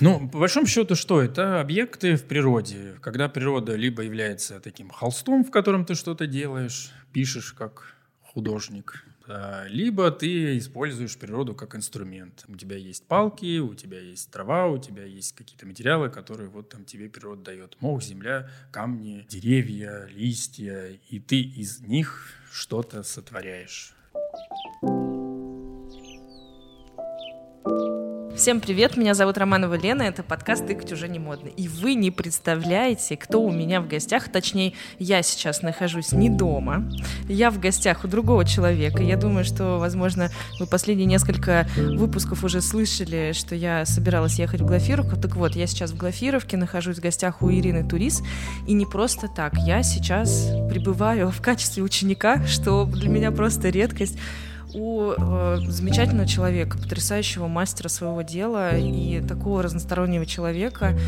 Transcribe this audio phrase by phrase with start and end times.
[0.00, 1.60] Ну, по большому счету, что это?
[1.60, 2.96] Объекты в природе.
[3.00, 9.66] Когда природа либо является таким холстом, в котором ты что-то делаешь, пишешь как художник, а,
[9.68, 12.44] либо ты используешь природу как инструмент.
[12.48, 16.68] У тебя есть палки, у тебя есть трава, у тебя есть какие-то материалы, которые вот
[16.68, 17.76] там тебе природа дает.
[17.80, 20.98] Мох, земля, камни, деревья, листья.
[21.08, 23.94] И ты из них что-то сотворяешь.
[28.36, 31.48] Всем привет, меня зовут Романова Лена, это подкаст «Тыкать уже не модно».
[31.56, 36.86] И вы не представляете, кто у меня в гостях, точнее, я сейчас нахожусь не дома,
[37.30, 39.02] я в гостях у другого человека.
[39.02, 40.30] Я думаю, что, возможно,
[40.60, 45.16] вы последние несколько выпусков уже слышали, что я собиралась ехать в Глафировку.
[45.16, 48.22] Так вот, я сейчас в Глафировке, нахожусь в гостях у Ирины Турис,
[48.66, 49.54] и не просто так.
[49.56, 54.18] Я сейчас пребываю в качестве ученика, что для меня просто редкость
[54.74, 60.98] у э, замечательного человека, потрясающего мастера своего дела и такого разностороннего человека,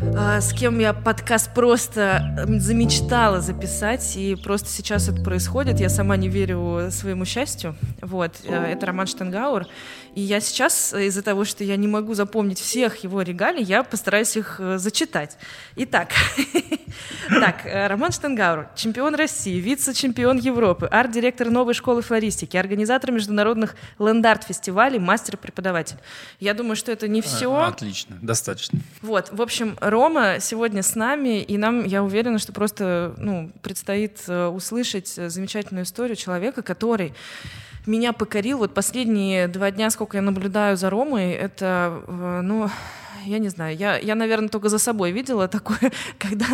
[0.00, 5.80] э, с кем я подкаст просто замечтала записать, и просто сейчас это происходит.
[5.80, 7.76] Я сама не верю своему счастью.
[8.00, 9.66] Вот, э, это Роман Штангауэр.
[10.14, 14.36] И я сейчас, из-за того, что я не могу запомнить всех его регалий, я постараюсь
[14.36, 15.36] их э, зачитать.
[15.74, 16.10] Итак,
[17.28, 25.00] так, э, Роман Штангауэр, чемпион России, вице-чемпион Европы, арт-директор новой школы флористики, организатор международных ленд-арт-фестивалей,
[25.00, 25.96] мастер-преподаватель.
[26.38, 27.52] Я думаю, что это не все.
[27.52, 28.78] А, отлично, достаточно.
[29.02, 34.20] Вот, в общем, Рома сегодня с нами, и нам, я уверена, что просто ну, предстоит
[34.28, 37.14] э, услышать замечательную историю человека, который
[37.86, 38.58] меня покорил.
[38.58, 42.68] Вот последние два дня, сколько я наблюдаю за Ромой, это, э, ну,
[43.24, 46.46] я не знаю, я, я, наверное, только за собой видела такое, когда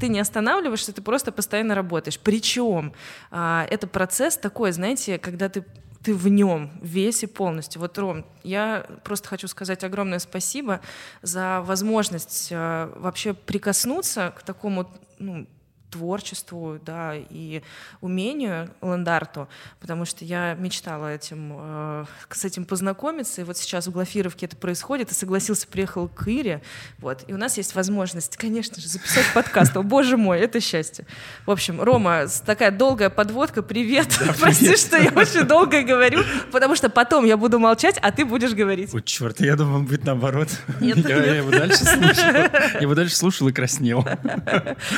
[0.00, 2.18] ты не останавливаешься, ты просто постоянно работаешь.
[2.18, 2.92] Причем
[3.30, 5.64] а, это процесс такой, знаете, когда ты
[6.02, 7.80] ты в нем весь и полностью.
[7.80, 10.80] Вот, Ром, я просто хочу сказать огромное спасибо
[11.22, 15.46] за возможность э, вообще прикоснуться к такому ну,
[15.90, 17.62] творчеству, да, и
[18.00, 19.48] умению ландарту,
[19.80, 24.56] потому что я мечтала этим, э, с этим познакомиться, и вот сейчас в Глафировке это
[24.56, 26.62] происходит, и согласился, приехал к Ире,
[26.98, 31.06] вот, и у нас есть возможность, конечно же, записать подкаст, о боже мой, это счастье.
[31.46, 34.78] В общем, Рома, такая долгая подводка, привет, да, прости, привет.
[34.78, 38.94] что я очень долго говорю, потому что потом я буду молчать, а ты будешь говорить.
[38.94, 40.48] О, черт, я думал, будет наоборот.
[40.80, 41.26] Нет, я, нет.
[41.26, 42.24] я его дальше слушал,
[42.74, 44.06] я его дальше слушал и краснел.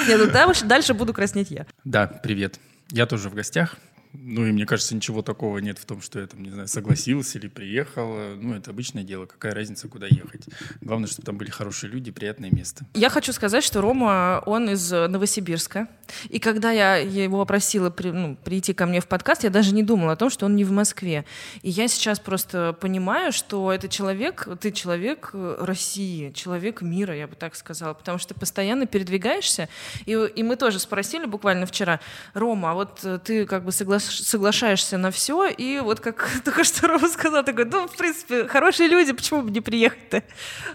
[0.07, 1.67] Нет, ну дальше дальше буду краснеть я.
[1.85, 2.59] Да, привет.
[2.91, 3.77] Я тоже в гостях.
[4.13, 7.39] Ну и мне кажется, ничего такого нет в том, что я там, не знаю, согласился
[7.39, 8.37] или приехал.
[8.37, 9.27] Ну, это обычное дело.
[9.27, 10.47] Какая разница, куда ехать?
[10.81, 12.85] Главное, чтобы там были хорошие люди, приятное место.
[12.95, 15.89] Я хочу сказать, что Рома, он из Новосибирска.
[16.29, 19.85] И когда я его попросила при, ну, прийти ко мне в подкаст, я даже не
[19.85, 21.25] думала о том, что он не в Москве.
[21.63, 27.37] И я сейчас просто понимаю, что это человек, ты человек России, человек мира, я бы
[27.37, 29.69] так сказала, потому что ты постоянно передвигаешься.
[30.05, 32.01] И, и мы тоже спросили буквально вчера,
[32.35, 36.89] Рома, а вот ты как бы согласился соглашаешься на все, и вот как только что
[36.89, 40.23] Рома сказал, такой, ну, в принципе, хорошие люди, почему бы не приехать-то?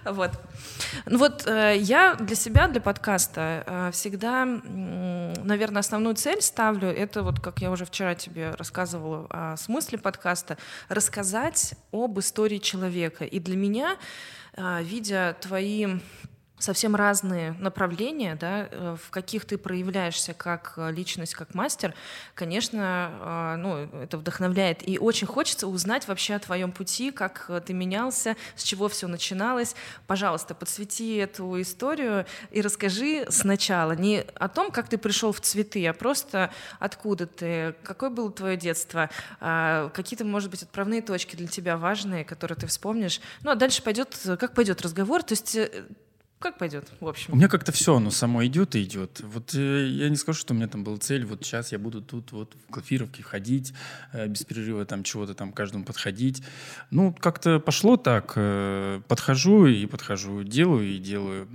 [0.05, 0.31] Вот.
[1.05, 7.23] Ну вот э, я для себя, для подкаста э, всегда, наверное, основную цель ставлю, это
[7.23, 10.57] вот, как я уже вчера тебе рассказывала о смысле подкаста,
[10.89, 13.25] рассказать об истории человека.
[13.25, 13.97] И для меня,
[14.55, 15.87] э, видя твои
[16.57, 21.93] совсем разные направления, да, э, в каких ты проявляешься как э, личность, как мастер,
[22.33, 24.87] конечно, э, ну, это вдохновляет.
[24.87, 29.75] И очень хочется узнать вообще о твоем пути, как ты менялся, с чего все начиналось.
[30.07, 35.85] Пожалуйста, подсвети эту историю и расскажи сначала не о том, как ты пришел в цветы,
[35.87, 39.09] а просто откуда ты, какое было твое детство,
[39.41, 43.19] а, какие-то, может быть, отправные точки для тебя важные, которые ты вспомнишь.
[43.43, 45.21] Ну, а дальше пойдет, как пойдет разговор.
[45.23, 45.57] То есть
[46.45, 47.33] как пойдет, в общем?
[47.33, 49.19] У меня как-то все, оно само идет и идет.
[49.21, 52.03] Вот э, я не скажу, что у меня там была цель, вот сейчас я буду
[52.03, 53.73] тут вот в Глафировке ходить,
[54.13, 56.43] э, без перерыва там чего-то там каждому подходить.
[56.91, 61.47] Ну, как-то пошло так, э, подхожу и подхожу, делаю и делаю.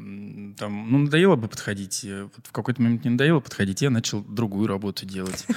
[0.59, 4.25] Там, ну, надоело бы подходить, э, вот в какой-то момент не надоело подходить, я начал
[4.25, 5.47] другую работу делать.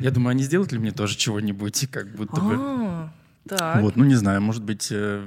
[0.00, 2.56] Я думаю, они сделают ли мне тоже чего-нибудь, как будто бы.
[2.58, 3.10] А,
[3.48, 3.82] так.
[3.82, 5.26] Вот, ну не знаю, может быть, э,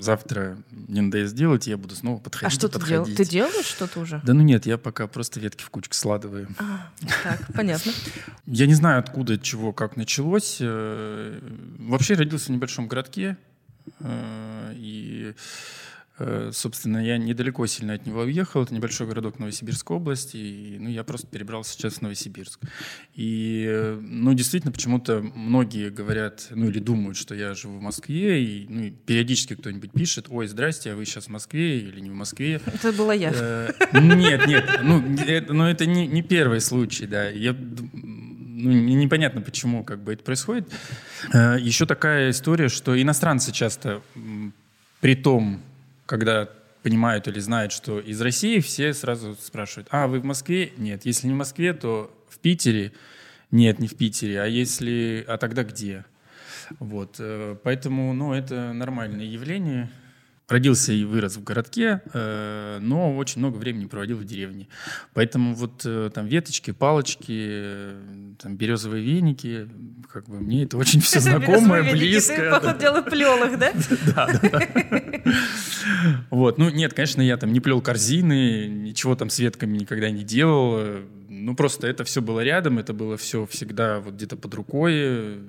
[0.00, 2.56] завтра не надоест делать, я буду снова подходить.
[2.56, 3.16] А что ты делаешь?
[3.16, 4.20] Ты делаешь что-то уже?
[4.24, 6.48] Да ну нет, я пока просто ветки в кучку складываю.
[6.58, 6.90] А,
[7.22, 7.92] так, понятно.
[8.46, 10.58] Я не знаю, откуда, чего, как началось.
[10.60, 11.38] Э,
[11.78, 13.36] вообще родился в небольшом городке.
[14.00, 15.34] Э, и
[16.52, 18.62] собственно, я недалеко сильно от него уехал.
[18.62, 20.36] Это небольшой городок Новосибирской области.
[20.36, 22.60] И, ну, я просто перебрался сейчас в Новосибирск.
[23.14, 28.42] И, э, ну, действительно, почему-то многие говорят, ну, или думают, что я живу в Москве.
[28.42, 32.10] И, ну, и периодически кто-нибудь пишет, ой, здрасте, а вы сейчас в Москве или не
[32.10, 32.60] в Москве?
[32.66, 33.32] Это была я.
[33.34, 34.80] Э, нет, нет.
[34.82, 37.28] Ну, это, ну, это не, не первый случай, да.
[37.28, 40.68] Я ну, непонятно, почему как бы это происходит.
[41.32, 44.02] Еще такая история, что иностранцы часто
[45.00, 45.60] при том,
[46.08, 46.48] когда
[46.82, 50.72] понимают или знают, что из России, все сразу спрашивают, а вы в Москве?
[50.78, 51.04] Нет.
[51.04, 52.92] Если не в Москве, то в Питере?
[53.50, 54.40] Нет, не в Питере.
[54.40, 56.06] А если, а тогда где?
[56.78, 59.90] Вот, э, поэтому, ну, это нормальное явление.
[60.48, 64.66] Родился и вырос в городке, э, но очень много времени проводил в деревне.
[65.12, 67.90] Поэтому вот э, там веточки, палочки,
[68.40, 69.68] там березовые веники,
[70.10, 72.34] как бы мне это очень все знакомое, близко.
[72.34, 73.72] Ты, походу, дела плел их, да?
[74.14, 74.62] Да, да.
[76.30, 80.24] Вот, ну нет, конечно, я там не плел корзины, ничего там с ветками никогда не
[80.24, 80.80] делал.
[81.28, 85.40] Ну просто это все было рядом, это было все всегда вот где-то под рукой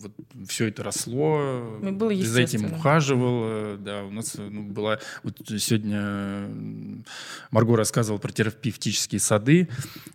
[0.00, 0.12] вот
[0.48, 3.76] все это росло, ну, было за этим ухаживал.
[3.78, 4.98] Да, у нас ну, была...
[5.22, 6.48] Вот сегодня
[7.50, 9.68] Марго рассказывала про терапевтические сады.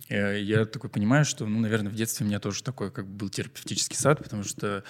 [0.10, 3.22] Э, я такой понимаю, что, ну, наверное, в детстве у меня тоже такой как бы
[3.22, 4.84] был терапевтический сад, потому что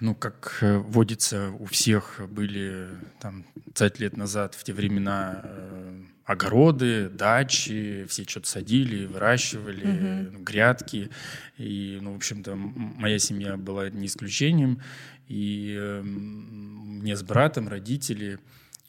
[0.00, 2.88] ну, как э, водится, у всех были
[3.20, 10.42] там 20 лет назад в те времена э, огороды, дачи, все что-то садили, выращивали, mm-hmm.
[10.42, 11.10] грядки.
[11.56, 14.82] И, ну, в общем-то, моя семья была не исключением.
[15.26, 18.38] И э, мне с братом родители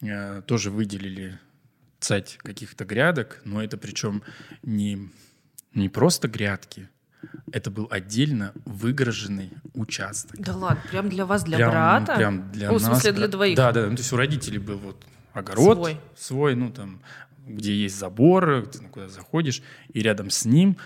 [0.01, 1.39] э, тоже выделили
[2.01, 4.21] цать каких-то грядок, но это причем
[4.61, 5.09] не,
[5.73, 6.89] не просто грядки,
[7.53, 10.37] это был отдельно выгороженный участок.
[10.41, 12.15] Да ладно, прям для вас, для прям, брата?
[12.17, 12.81] Прям для О, нас.
[12.81, 13.55] В смысле, для двоих?
[13.55, 17.01] Да, да, ну, то есть у родителей был вот огород свой, свой ну там
[17.49, 19.61] где есть забор, ты куда заходишь,
[19.93, 20.77] и рядом с ним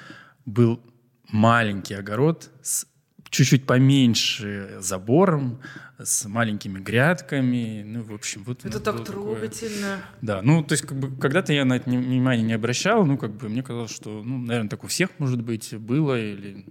[0.45, 0.81] был
[1.29, 2.87] маленький огород с
[3.29, 5.59] чуть-чуть поменьше забором,
[5.97, 8.65] с маленькими грядками, ну, в общем, вот...
[8.65, 9.97] Это так трогательно.
[9.97, 10.19] Такое...
[10.21, 13.31] Да, ну, то есть, как бы, когда-то я на это внимание не обращал, ну, как
[13.35, 16.65] бы, мне казалось, что, ну, наверное, так у всех, может быть, было, или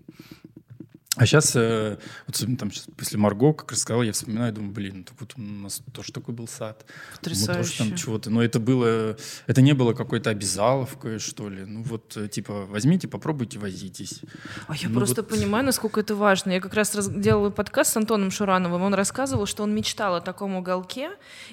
[1.14, 5.04] а сейчас, э, вот там, сейчас, после Марго, как рассказал, я вспоминаю, думаю, блин, ну,
[5.04, 6.86] так вот у нас тоже такой был сад.
[7.16, 7.52] Потрясающе.
[7.52, 8.30] Мы тоже там чего-то.
[8.30, 11.66] Но это было, это не было какой-то обязаловкой, что ли.
[11.66, 14.22] Ну вот, э, типа, возьмите, попробуйте, возитесь.
[14.68, 15.28] А я ну, просто вот...
[15.28, 16.52] понимаю, насколько это важно.
[16.52, 18.80] Я как раз делала подкаст с Антоном Шурановым.
[18.80, 21.10] Он рассказывал, что он мечтал о таком уголке,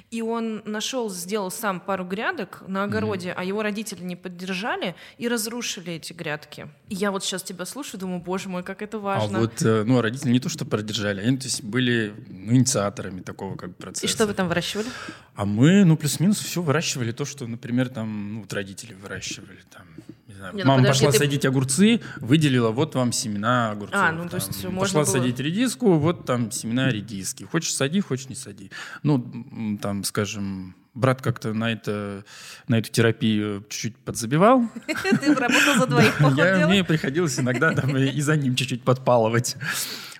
[0.10, 3.36] и он нашел, сделал сам пару грядок на огороде, mm-hmm.
[3.36, 6.70] а его родители не поддержали и разрушили эти грядки.
[6.88, 9.38] И я вот сейчас тебя слушаю, думаю, боже мой, как это важно.
[9.38, 13.22] А вот, э, ну, родители не то что продержали, они то есть, были ну, инициаторами
[13.22, 14.06] такого как процесса.
[14.06, 14.88] И что вы там выращивали?
[15.36, 19.84] А мы, ну, плюс-минус все выращивали то, что, например, там, ну, вот родители выращивали, там,
[20.28, 21.26] не знаю, не, ну, мама подожди, пошла ты...
[21.26, 24.00] садить огурцы, выделила, вот вам семена огурцов.
[24.00, 25.22] А, ну, то есть там, можно Пошла было...
[25.22, 27.44] садить редиску, вот там семена редиски.
[27.44, 28.72] Хочешь сади, хочешь не сади.
[29.04, 32.24] Ну, там, скажем, брат как-то на, это,
[32.68, 34.64] на эту терапию чуть-чуть подзабивал.
[34.88, 39.56] Ты работал за двоих, Я, Мне приходилось иногда там, и за ним чуть-чуть подпалывать.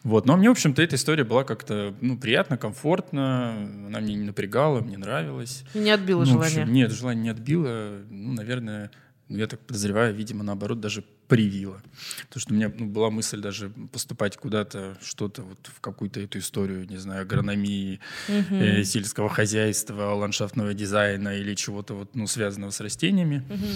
[0.04, 0.26] Вот.
[0.26, 3.52] Но мне, в общем-то, эта история была как-то ну, приятно, комфортно,
[3.88, 5.64] она мне не напрягала, мне нравилась.
[5.74, 6.62] Не отбила ну, желание?
[6.62, 7.98] Общем, нет, желание не отбило.
[8.10, 8.92] Ну, наверное,
[9.30, 11.82] я так подозреваю, видимо, наоборот, даже привило.
[12.28, 16.40] Потому что у меня ну, была мысль даже поступать куда-то, что-то вот в какую-то эту
[16.40, 18.56] историю, не знаю, агрономии, угу.
[18.56, 23.44] э, сельского хозяйства, ландшафтного дизайна или чего-то вот, ну, связанного с растениями.
[23.50, 23.68] Угу.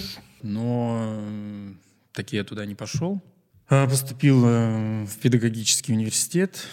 [0.42, 1.72] Но э,
[2.12, 3.22] таки я туда не пошел.
[3.68, 6.66] А поступил э, в педагогический университет,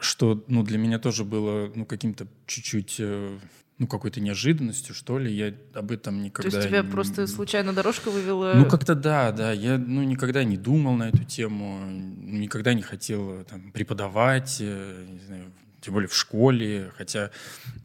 [0.00, 3.38] что ну, для меня тоже было ну, каким-то чуть-чуть э,
[3.78, 5.32] ну, какой-то неожиданностью, что ли.
[5.32, 6.50] Я об этом никогда...
[6.50, 8.52] То есть тебя просто случайно дорожка вывела?
[8.54, 9.52] Ну, как-то да, да.
[9.52, 15.18] Я ну, никогда не думал на эту тему, никогда не хотел там, преподавать, э, не
[15.20, 17.30] знаю, тем более в школе, хотя,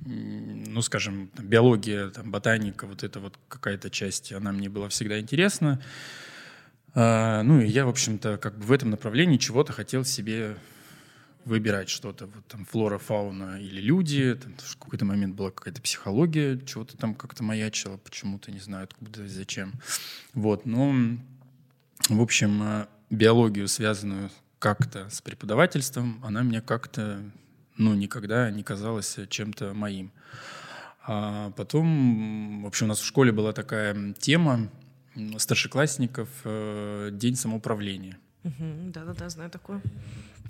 [0.05, 5.19] ну, скажем, там, биология, там, ботаника, вот эта вот какая-то часть, она мне была всегда
[5.19, 5.81] интересна.
[6.93, 10.55] А, ну, и я, в общем-то, как бы в этом направлении чего-то хотел себе
[11.50, 16.58] выбирать что-то, вот там флора, фауна или люди, там в какой-то момент была какая-то психология,
[16.65, 19.74] чего-то там как-то маячило, почему-то, не знаю, откуда зачем.
[20.34, 20.94] Вот, но,
[22.08, 24.29] в общем, э, биологию, связанную
[24.60, 27.22] как-то с преподавательством, она мне как-то,
[27.77, 30.12] ну, никогда не казалась чем-то моим.
[31.06, 34.70] А потом, в общем, у нас в школе была такая тема
[35.38, 38.20] старшеклассников э, «День самоуправления».
[38.43, 39.81] Да-да-да, знаю такое.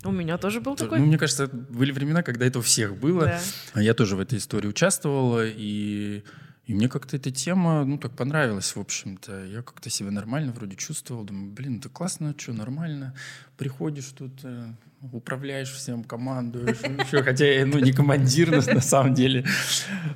[0.04, 1.00] У меня тоже был Ну, такой.
[1.00, 3.26] мне кажется, были времена, когда это у всех было.
[3.26, 3.40] Да.
[3.74, 6.22] А Я тоже в этой истории участвовала, и,
[6.66, 9.44] и мне как-то эта тема, ну, так понравилась, в общем-то.
[9.46, 11.24] Я как-то себя нормально вроде чувствовал.
[11.24, 13.14] Думаю, блин, это классно, что, нормально.
[13.56, 14.72] Приходишь тут, э,
[15.12, 16.78] управляешь всем, командуешь.
[16.78, 19.44] Еще, хотя я, ну, не командир на, самом деле.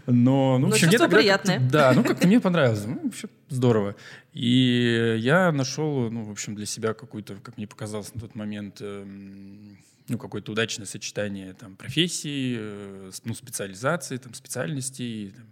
[0.07, 1.59] Но, ну, в общем, мне тогда приятное.
[1.59, 2.85] Да, ну, как-то мне понравилось.
[2.87, 3.97] Ну, вообще здорово.
[4.33, 8.77] И я нашел, ну, в общем, для себя какую-то, как мне показалось на тот момент,
[8.81, 15.31] эм, ну, какое-то удачное сочетание там, профессий, э, ну, специализации, там, специальностей.
[15.31, 15.47] Там.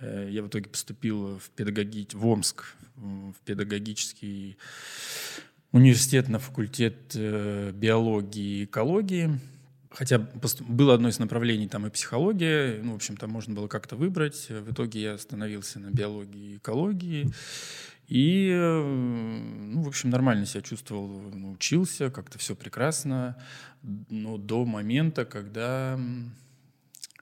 [0.00, 2.06] Э, Я в итоге поступил в, педагоги...
[2.12, 2.64] в Омск,
[2.96, 4.56] в педагогический
[5.72, 9.40] университет на факультет э, биологии и экологии.
[9.90, 13.94] Хотя было одно из направлений там и психология, ну, в общем, там можно было как-то
[13.94, 14.48] выбрать.
[14.48, 17.30] В итоге я остановился на биологии и экологии.
[18.08, 23.36] И, э, ну, в общем, нормально себя чувствовал, учился, как-то все прекрасно,
[23.82, 25.98] но до момента, когда,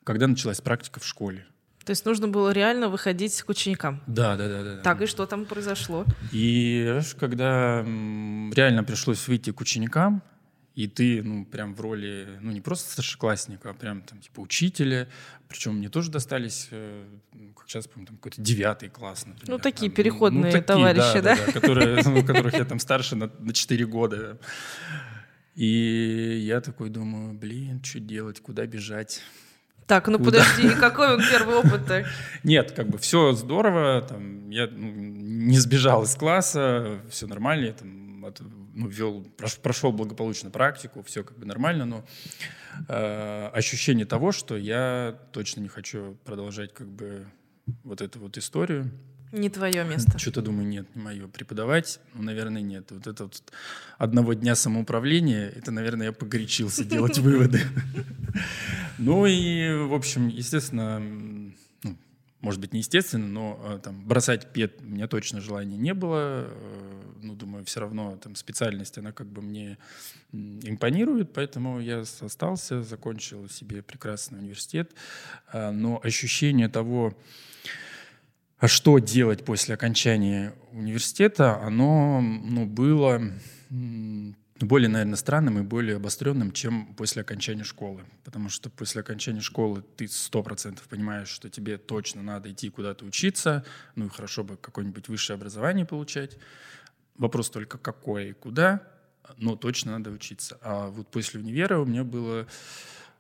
[0.03, 1.47] когда началась практика в школе.
[1.85, 4.01] То есть нужно было реально выходить к ученикам.
[4.07, 4.77] Да, да, да, да.
[4.77, 4.83] да.
[4.83, 6.05] Так, и что там произошло?
[6.31, 10.23] И когда реально пришлось выйти к ученикам,
[10.75, 15.07] и ты, ну, прям в роли, ну, не просто старшеклассника, а прям там, типа, учителя.
[15.47, 19.51] Причем мне тоже достались, э, ну, как сейчас помню, там какой-то девятый класс, например.
[19.51, 21.37] Ну, такие Там, переходные товарищи, да?
[21.37, 24.39] которые, ну, которых я там старше на, на 4 года.
[25.55, 29.21] И я такой думаю, блин, что делать, куда бежать?
[29.87, 30.39] Так, ну Куда?
[30.45, 32.05] подожди, какой он первый опыт-то?
[32.45, 37.73] Нет, как бы все здорово, там, я ну, не сбежал из класса, все нормально, я
[37.73, 42.05] там от- ну, вел, прош- прошел благополучно практику, все как бы нормально, но
[42.89, 47.27] э, ощущение того, что я точно не хочу продолжать как бы
[47.85, 48.91] вот эту вот историю.
[49.33, 50.19] Не твое место.
[50.19, 51.27] Что-то думаю, нет, не мое.
[51.27, 52.91] Преподавать, ну, наверное, нет.
[52.91, 53.53] Вот это вот
[53.97, 57.61] одного дня самоуправления, это, наверное, я погорячился делать выводы.
[58.99, 61.97] Ну и, в общем, естественно, ну,
[62.41, 66.47] может быть, не естественно, но э, там бросать пет у меня точно желания не было.
[66.47, 69.79] Э, Ну, думаю, все равно там специальность, она как бы мне
[70.33, 74.91] импонирует, поэтому я остался, закончил себе прекрасный университет.
[75.53, 77.15] А, Но ощущение того,
[78.63, 83.21] а что делать после окончания университета, оно ну, было
[84.61, 88.05] более, наверное, странным и более обостренным, чем после окончания школы.
[88.23, 93.05] Потому что после окончания школы ты сто процентов понимаешь, что тебе точно надо идти куда-то
[93.05, 93.65] учиться,
[93.97, 96.39] ну и хорошо бы какое-нибудь высшее образование получать.
[97.17, 98.87] Вопрос только какое и куда,
[99.39, 100.57] но точно надо учиться.
[100.63, 102.47] А вот после универа у меня было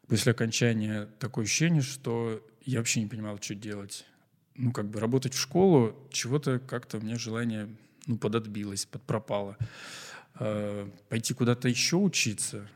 [0.06, 4.06] после окончания такое ощущение, что я вообще не понимал, что делать.
[4.56, 7.68] Ну, как бы работать в школу, чего-то как-то у меня желание
[8.06, 9.56] ну, подотбилось, подпропало.
[10.38, 12.68] Э, Пойти куда-то еще учиться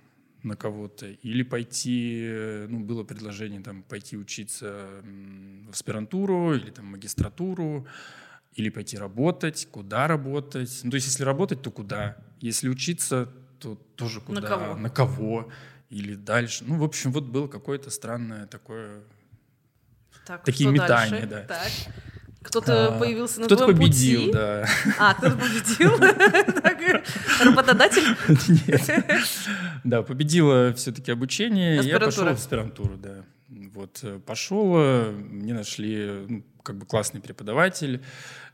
[0.42, 5.02] на кого-то или пойти, э, ну, было предложение там пойти учиться
[5.66, 7.86] в аспирантуру или там магистратуру,
[8.54, 10.80] или пойти работать, куда работать.
[10.82, 12.16] Ну, то есть, если работать, то куда?
[12.40, 13.28] Если учиться,
[13.58, 14.48] то тоже На куда?
[14.48, 14.76] кого?
[14.76, 15.50] На кого?
[15.90, 16.64] Или дальше.
[16.66, 19.02] Ну, в общем, вот было какое-то странное такое...
[20.26, 21.26] Так, Такие метания, дальше?
[21.28, 21.40] да.
[21.42, 21.70] Так.
[22.42, 24.32] Кто-то А, появился на Кто-то твоем победил, пути?
[24.32, 24.66] да.
[24.98, 25.92] А, кто-то победил?
[27.44, 28.16] Работодатель?
[28.66, 29.04] Нет.
[29.84, 31.80] Да, победило все-таки обучение.
[31.82, 33.24] Я пошел в аспирантуру, да.
[33.48, 38.02] Вот э, пошел, э, мне нашли ну, как бы классный преподаватель.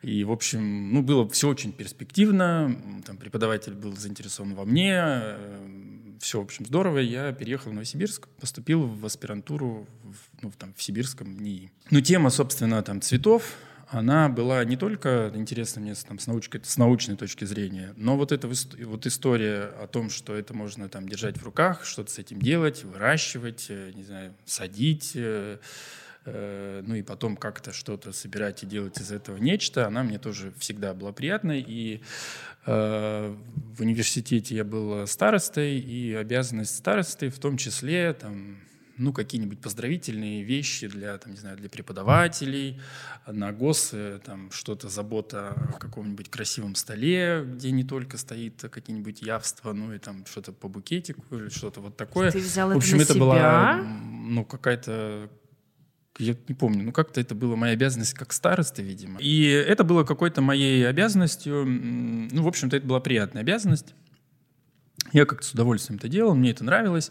[0.03, 2.77] И, в общем, ну, было все очень перспективно.
[3.07, 5.23] Там преподаватель был заинтересован во мне.
[6.21, 6.99] Все, в общем, здорово.
[6.99, 9.87] Я переехал в Новосибирск, поступил в аспирантуру
[10.43, 11.71] ну, там, в сибирском НИИ.
[11.91, 13.57] Ну, тема, собственно, там, цветов,
[13.93, 18.33] она была не только интересна мне там, с, научкой- с научной точки зрения, но вот
[18.33, 22.41] эта вот история о том, что это можно там держать в руках, что-то с этим
[22.41, 25.59] делать, выращивать, э, не знаю, садить, э,
[26.25, 30.55] э, ну и потом как-то что-то собирать и делать из этого нечто, она мне тоже
[30.59, 31.61] всегда была приятной.
[31.61, 32.01] И
[32.65, 33.37] э,
[33.77, 38.57] в университете я был старостой, и обязанность старосты в том числе там,
[39.03, 42.81] ну, какие-нибудь поздравительные вещи для, там, не знаю, для преподавателей,
[43.27, 49.23] на ГОС, э, там, что-то, забота о каком-нибудь красивом столе, где не только стоит какие-нибудь
[49.23, 52.31] явства, ну, и там что-то по букетику или что-то вот такое.
[52.31, 53.79] Ты взял В это общем, это была, себя?
[53.81, 55.29] м, ну, какая-то
[56.19, 59.19] я не помню, ну как-то это была моя обязанность как староста, видимо.
[59.19, 61.65] И это было какой-то моей обязанностью.
[61.65, 63.95] Ну, в общем-то, это была приятная обязанность.
[65.13, 67.11] Я как-то с удовольствием это делал, мне это нравилось.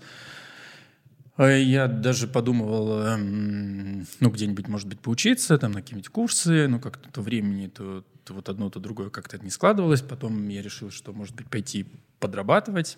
[1.48, 7.10] Я даже подумывал, эм, ну, где-нибудь, может быть, поучиться, там, на какие-нибудь курсы, но как-то
[7.10, 10.02] то времени, то, то вот одно, то другое как-то не складывалось.
[10.02, 11.86] Потом я решил, что, может быть, пойти
[12.20, 12.98] подрабатывать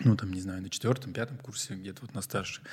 [0.00, 2.64] ну, там, не знаю, на четвертом, пятом курсе, где-то вот на старших.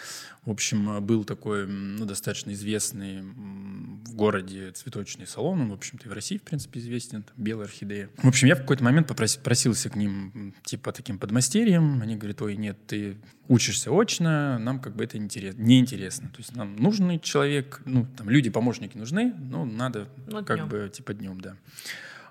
[0.43, 6.07] В общем, э, был такой, ну, достаточно известный в городе цветочный салон, он, в общем-то,
[6.07, 8.09] и в России, в принципе, известен, там, «Белая орхидея».
[8.17, 12.57] В общем, я в какой-то момент попросился к ним, типа, таким подмастерьем, они говорят, ой,
[12.57, 15.61] нет, ты учишься очно, нам как бы это неинтересно.
[15.61, 16.29] неинтересно.
[16.29, 20.69] То есть нам нужный человек, ну, там, люди-помощники нужны, но надо ну, как днем.
[20.69, 21.55] бы, типа, днем, да.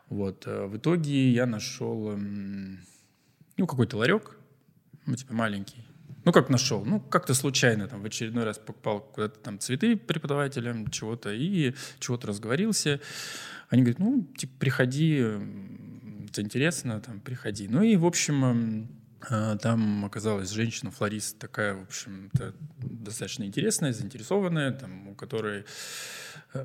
[0.09, 0.49] Вот.
[0.49, 4.39] Э, в итоге я нашел, ну, какой-то ларек,
[5.07, 5.85] ну, типа маленький.
[6.25, 6.85] Ну, как нашел?
[6.85, 12.28] Ну, как-то случайно там в очередной раз покупал куда-то там цветы преподавателям, чего-то, и чего-то
[12.28, 13.00] разговорился.
[13.71, 15.25] Они говорят, ну, типа, приходи,
[16.28, 17.69] это интересно, там, приходи.
[17.69, 18.88] Ну, и, в общем,
[19.28, 25.64] э, там оказалась женщина-флорист такая, в общем-то, достаточно интересная, заинтересованная, там, у которой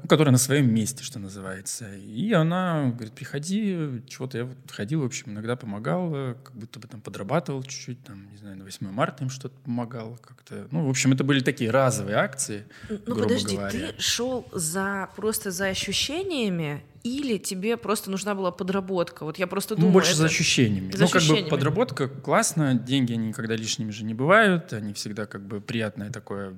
[0.08, 1.94] которая на своем месте, что называется.
[1.96, 6.88] И она говорит, приходи, чего-то я вот ходил, в общем, иногда помогал, как будто бы
[6.88, 10.68] там подрабатывал чуть-чуть, там, не знаю, на 8 марта им что-то помогал как-то.
[10.72, 13.72] Ну, в общем, это были такие разовые акции, Ну, подожди, говоря.
[13.72, 19.26] ты шел за, просто за ощущениями или тебе просто нужна была подработка?
[19.26, 19.90] Вот я просто ну, думаю...
[19.90, 20.22] Ну, больше это...
[20.22, 20.92] за ощущениями.
[20.92, 21.42] За ну, ощущениями.
[21.42, 25.62] как бы подработка классно, деньги, они никогда лишними же не бывают, они всегда как бы
[25.62, 26.56] приятное такое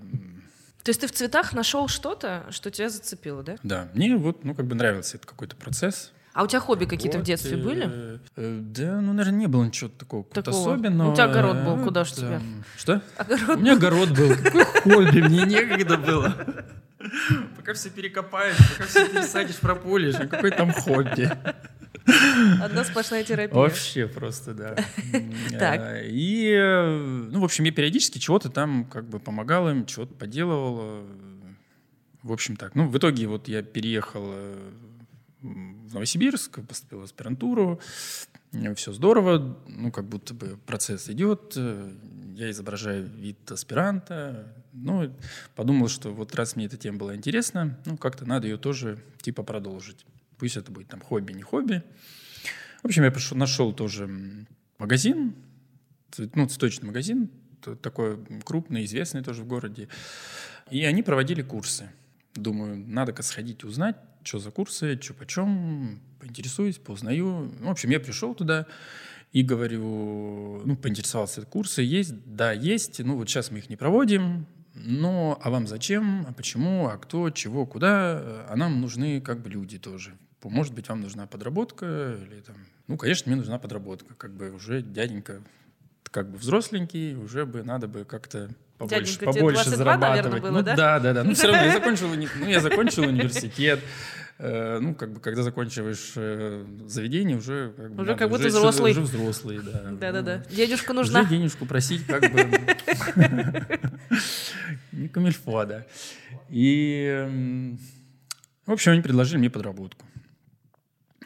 [0.88, 3.58] то есть ты в цветах нашел что-то, что тебя зацепило, да?
[3.62, 6.14] Да, мне вот, ну, как бы нравился этот какой-то процесс.
[6.32, 8.22] А у тебя хобби какие-то в детстве были?
[8.38, 10.58] Э, да, ну, наверное, не было ничего такого, такого.
[10.58, 11.12] особенного.
[11.12, 12.42] У тебя огород был, куда же тебя?
[12.78, 13.02] Что?
[13.18, 14.34] Огород у меня огород был.
[14.42, 14.64] Какой
[15.06, 15.22] хобби?
[15.24, 16.34] Мне некогда было.
[17.56, 21.32] Пока все перекопаешь, пока все пересадишь, прополишь, а какой там хобби?
[22.62, 23.56] Одна сплошная терапия.
[23.56, 24.76] Вообще просто, да.
[25.60, 26.02] Так.
[26.04, 26.56] И,
[27.30, 31.06] ну, в общем, я периодически чего-то там как бы помогал им, чего-то поделывал.
[32.24, 32.76] В общем так.
[32.76, 34.72] Ну, в итоге вот я переехал э,
[35.42, 37.80] в Новосибирск, поступил в аспирантуру.
[38.76, 41.56] Все здорово, ну, как будто бы процесс идет.
[42.36, 44.54] Я изображаю вид аспиранта.
[44.80, 45.12] Ну,
[45.56, 49.42] подумал, что вот раз мне эта тема была интересна, ну, как-то надо ее тоже типа
[49.42, 50.06] продолжить.
[50.38, 51.82] Пусть это будет там хобби, не хобби.
[52.84, 54.08] В общем, я пришел, нашел тоже
[54.78, 55.34] магазин,
[56.18, 57.30] ну, цветочный магазин,
[57.82, 59.90] такой крупный, известный тоже в городе.
[60.70, 61.90] И они проводили курсы.
[62.36, 67.52] Думаю, надо-ка сходить узнать, что за курсы, что почем, поинтересуюсь, поузнаю.
[67.60, 68.68] В общем, я пришел туда
[69.32, 72.14] и говорю, ну, поинтересовался, курсы есть?
[72.26, 73.00] Да, есть.
[73.00, 74.46] Ну, вот сейчас мы их не проводим,
[74.84, 78.46] но а вам зачем, а почему, а кто, чего, куда?
[78.50, 80.14] А нам нужны как бы люди тоже
[80.50, 82.56] может быть, вам нужна подработка или там...
[82.88, 84.14] Ну, конечно, мне нужна подработка.
[84.16, 85.42] Как бы уже дяденька
[86.10, 90.26] как бы взросленький, уже бы надо бы как-то побольше, Дяденька, побольше 22, зарабатывать.
[90.26, 90.76] Наверное, было, ну, да?
[90.76, 91.24] да, да, да.
[91.24, 93.80] Ну, все равно я закончил, ну, я закончил университет.
[94.40, 98.04] Э, ну, как бы, когда заканчиваешь э, заведение, уже как бы...
[98.04, 98.92] Уже как будто взрослый.
[98.92, 99.92] Уже взрослый, да.
[99.92, 100.44] Да-да-да.
[100.50, 101.22] Дедушка нужна.
[101.22, 102.40] Уже денежку просить как бы...
[104.92, 105.86] Не камильфо, да.
[106.50, 107.76] И,
[108.66, 110.06] в общем, они предложили мне подработку.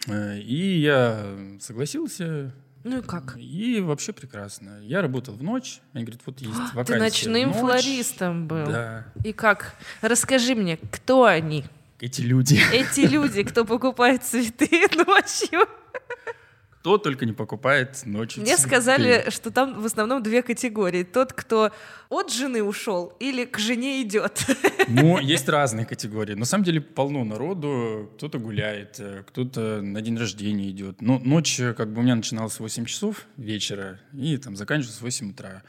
[0.08, 2.54] Э, и я согласился.
[2.86, 3.38] Ну и как?
[3.38, 4.80] И вообще прекрасно.
[4.84, 5.82] Я работал в ночь.
[5.94, 7.58] Они говорят, вот есть вакансия Ты ночным ночь.
[7.58, 8.66] флористом был.
[8.68, 9.06] Да.
[9.26, 9.76] И как?
[10.02, 11.66] Расскажи мне, кто они?
[12.02, 12.60] Эти люди.
[12.74, 14.68] Эти люди, кто покупает цветы
[15.08, 15.68] ночью.
[16.80, 18.42] Кто только не покупает ночью.
[18.42, 21.04] Мне сказали, что там в основном две категории.
[21.04, 21.72] Тот, кто
[22.10, 24.46] от жены ушел или к жене идет.
[24.88, 26.34] Ну, есть разные категории.
[26.34, 28.12] На самом деле полно народу.
[28.18, 31.02] Кто-то гуляет, кто-то на день рождения идет.
[31.02, 35.04] Но ночь как бы у меня начиналась в 8 часов вечера и там заканчивалась в
[35.04, 35.62] 8 утра.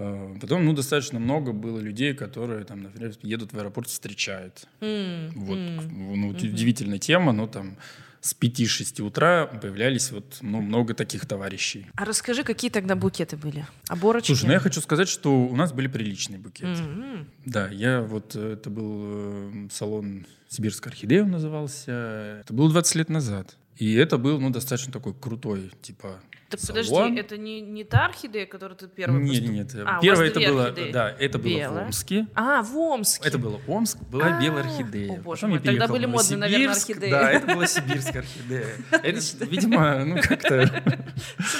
[0.00, 4.68] А, потом, ну, достаточно много было людей, которые, там, например, едут в аэропорт, встречают.
[4.80, 6.50] Mm, вот, mm, ну, mm-hmm.
[6.50, 7.76] удивительная тема, но там
[8.20, 11.86] с 5-6 утра появлялись вот ну, много таких товарищей.
[11.96, 13.66] А расскажи, какие тогда букеты были?
[13.88, 14.28] Оборочки?
[14.28, 16.80] Слушай, ну я хочу сказать, что у нас были приличные букеты.
[16.80, 17.26] Mm-hmm.
[17.46, 22.40] Да, я вот, э, это был э, салон «Сибирская орхидея» он назывался.
[22.42, 23.56] Это было 20 лет назад.
[23.76, 28.46] И это был, ну, достаточно такой крутой, типа, так подожди, это не, не та орхидея,
[28.46, 29.50] которую ты первый Нет, поступ...
[29.50, 30.92] нет, а, Первое это было, орхидеи.
[30.92, 32.26] да, это было в Омске.
[32.34, 33.28] А, в Омске.
[33.28, 35.18] Это было Омск, была а, белая орхидея.
[35.18, 37.10] О, боже Потом мой, тогда были модные, наверное, орхидеи.
[37.10, 38.66] Да, это была сибирская орхидея.
[38.90, 40.82] Это, видимо, ну как-то...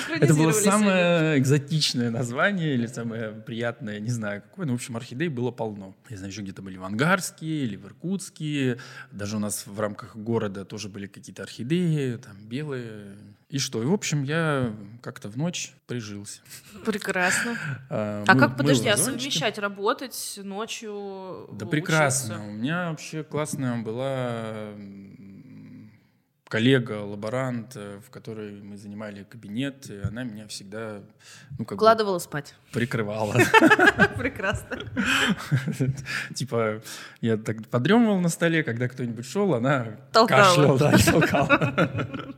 [0.08, 4.66] Это было самое экзотичное название или самое приятное, не знаю какое.
[4.66, 5.94] Ну, в общем, орхидей было полно.
[6.08, 8.78] Я знаю, еще где-то были в Ангарске или в Иркутске.
[9.12, 13.16] Даже у нас в рамках города тоже были какие-то орхидеи, там белые,
[13.48, 13.82] И что?
[13.82, 16.40] И, в общем, я как-то в ночь прижился.
[16.84, 17.56] Прекрасно.
[17.90, 21.46] А, А как, подожди, а совмещать работать ночью?
[21.52, 21.66] Да учиться?
[21.66, 22.46] прекрасно.
[22.46, 24.74] У меня вообще классная была
[26.48, 31.02] коллега, лаборант, э, в которой мы занимали кабинет, и она меня всегда
[31.58, 32.54] ну, как бы Укладывала спать.
[32.72, 33.34] прикрывала.
[34.18, 34.78] Прекрасно.
[36.34, 36.82] Типа,
[37.20, 42.34] я так подремывал на столе, когда кто-нибудь шел, она кашляла, да, толкала.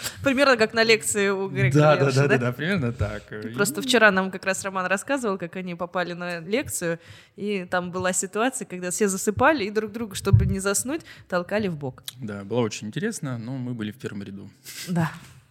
[0.24, 3.22] Примерно как на лекции у Грега Да, да, да, да, да, примерно так.
[3.54, 6.98] Просто вчера нам как раз Роман рассказывал, как они попали на лекцию,
[7.36, 11.76] и там была ситуация, когда все засыпали, и друг друга, чтобы не заснуть, толкали в
[11.76, 12.02] бок.
[12.18, 14.50] Да, было очень интересно, но мы были в первом ряду.
[14.88, 15.10] Да.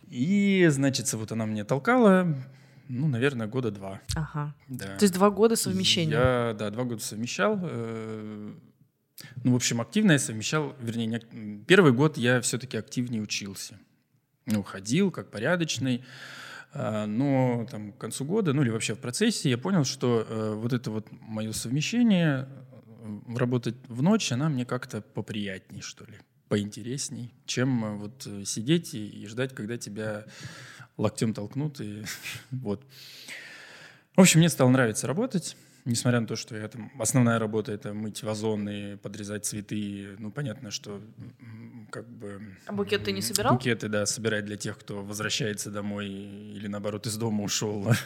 [0.09, 2.27] И, значит, вот она мне толкала,
[2.89, 4.01] ну, наверное, года два.
[4.15, 4.53] Ага.
[4.67, 4.97] Да.
[4.97, 6.17] То есть два года совмещения.
[6.17, 7.57] Я, да, два года совмещал.
[7.61, 8.51] э,
[9.43, 13.77] Ну, в общем, активно я совмещал, вернее, не первый год я все-таки активнее учился.
[14.45, 16.03] Ну, ходил как порядочный.
[16.73, 20.53] а, Но там, к концу года, ну или вообще в процессе, я понял, что э,
[20.55, 22.47] вот это вот мое совмещение,
[23.01, 26.15] э, работать в ночь, она мне как-то поприятней, что ли,
[26.49, 30.25] поинтересней, чем э, вот э, сидеть и, и ждать, когда тебя
[30.97, 31.79] локтем толкнут.
[31.81, 32.03] И
[32.51, 32.83] вот.
[34.15, 35.55] В общем, мне стало нравиться работать.
[35.85, 40.15] Несмотря на то, что я там основная работа это мыть вазоны, подрезать цветы.
[40.19, 41.01] Ну, понятно, что
[41.89, 42.41] как бы...
[42.67, 43.53] А букет ты не собирал?
[43.53, 47.91] Букеты, да, собирать для тех, кто возвращается домой или, наоборот, из дома ушел.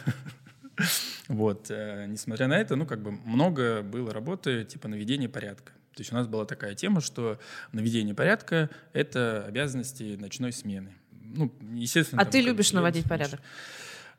[1.28, 1.70] Вот.
[1.70, 5.72] э, Несмотря на это, ну, как бы много было работы, типа наведения порядка.
[5.94, 7.40] То есть у нас была такая тема, что
[7.72, 10.94] наведение порядка— это обязанности ночной смены.
[11.10, 12.20] Ну, естественно...
[12.20, 13.40] А ты любишь наводить порядок?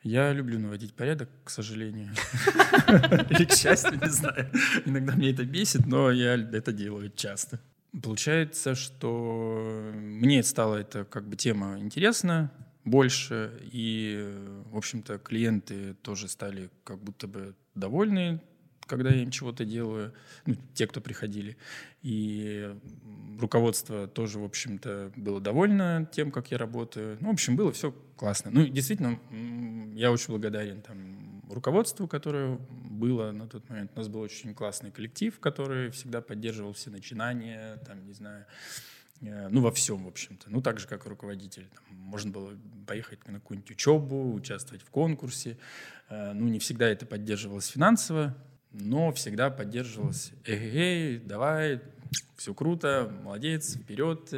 [0.04, 2.10] Я люблю наводить порядок, к сожалению.
[3.30, 4.50] Или к счастью, не знаю.
[4.86, 7.60] Иногда меня это бесит, но я это делаю часто.
[8.04, 12.52] Получается, что мне стала эта как бы тема интересна
[12.86, 14.34] больше, и,
[14.72, 18.42] в общем-то, клиенты тоже стали как будто бы довольны,
[18.88, 20.14] когда я им чего-то делаю,
[20.46, 21.58] ну, те, кто приходили.
[22.02, 22.74] И
[23.40, 27.18] руководство тоже, в общем-то, было довольно тем, как я работаю.
[27.20, 28.52] Ну, в общем, было все классно.
[28.52, 29.20] Ну, действительно,
[29.96, 32.58] я очень благодарен там, руководству, которое
[32.90, 33.92] было на тот момент.
[33.96, 38.46] У нас был очень классный коллектив, который всегда поддерживал все начинания, там, не знаю,
[39.22, 40.50] э, ну, во всем, в общем-то.
[40.50, 41.68] Ну, так же, как и руководитель.
[41.74, 42.52] Там, можно было
[42.86, 45.58] поехать на какую-нибудь учебу, участвовать в конкурсе.
[46.10, 48.36] Э, Ну, не всегда это поддерживалось финансово,
[48.72, 51.82] но всегда поддерживалось «Эй, давай,
[52.36, 54.32] все круто, молодец, вперед».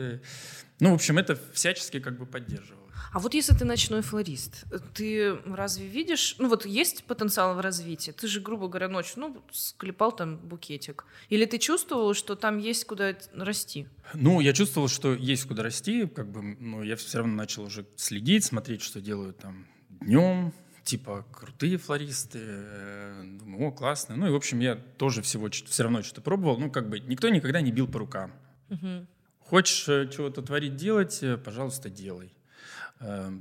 [0.80, 2.80] Ну, в общем, это всячески как бы поддерживалось.
[3.12, 8.12] А вот если ты ночной флорист, ты разве видишь, ну вот есть потенциал в развитии?
[8.12, 11.06] Ты же, грубо говоря, ночью, ну, склепал там букетик.
[11.30, 13.88] Или ты чувствовал, что там есть куда расти?
[14.14, 17.86] Ну, я чувствовал, что есть куда расти, как бы, но я все равно начал уже
[17.96, 19.66] следить, смотреть, что делают там
[20.02, 20.54] днем,
[20.90, 24.16] типа крутые флористы, э, думаю, о, классно.
[24.16, 27.30] Ну и, в общем, я тоже всего все равно что-то пробовал, ну, как бы никто
[27.30, 28.32] никогда не бил по рукам.
[28.70, 29.08] Мгм.
[29.40, 32.34] Хочешь э, чего-то творить, делать, э, пожалуйста, делай.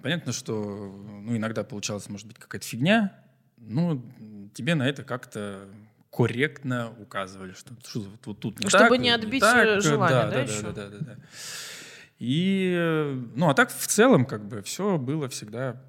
[0.03, 3.19] Понятно, что ну, иногда получалась, может быть, какая-то фигня,
[3.57, 4.01] но
[4.55, 5.69] тебе на это как-то
[6.13, 10.23] корректно указывали, что, что вот, тут не Ну, так, чтобы не отбить, так, э, желание,
[10.27, 10.63] да, да, еще?
[10.63, 11.17] да, да, да, да.
[12.21, 15.83] И, ну, а так в целом, как бы, все было всегда,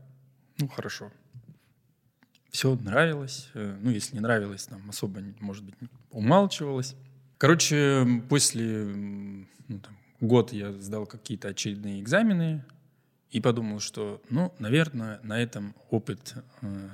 [0.60, 1.12] ну, хорошо.
[2.52, 3.50] Все нравилось.
[3.54, 5.76] э, Ну, если не нравилось, там особо, может быть,
[6.12, 6.96] умалчивалось.
[7.38, 12.64] Короче, после ну, там, год я сдал какие-то очередные экзамены
[13.32, 16.90] и подумал, что, ну, наверное, на этом опыт э,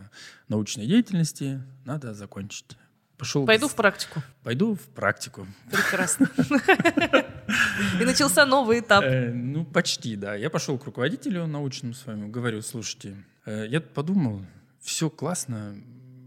[0.50, 2.78] научной деятельности надо закончить.
[3.18, 4.22] Пошел Пойду в практику.
[4.44, 5.48] Пойду в практику.
[5.72, 6.30] Прекрасно.
[8.02, 9.06] И начался новый этап.
[9.06, 10.36] Э, ну, почти, да.
[10.36, 13.16] Я пошел к руководителю научному своему, говорю, слушайте,
[13.46, 14.42] э, я подумал,
[14.86, 15.76] все классно,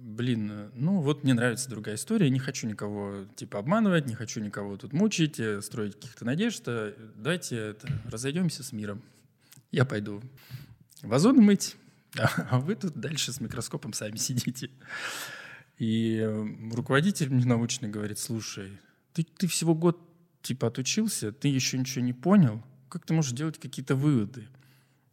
[0.02, 4.76] блин, ну вот мне нравится другая история, не хочу никого типа обманывать, не хочу никого
[4.76, 9.00] тут мучить, э, строить каких-то надежд, э, давайте это, разойдемся с миром.
[9.70, 10.20] Я пойду
[11.02, 11.76] вазоны мыть,
[12.50, 14.70] а вы тут дальше с микроскопом сами сидите.
[15.78, 18.76] И э, руководитель мне научный говорит, слушай,
[19.12, 20.00] ты, ты всего год
[20.42, 24.48] типа отучился, ты еще ничего не понял, как ты можешь делать какие-то выводы?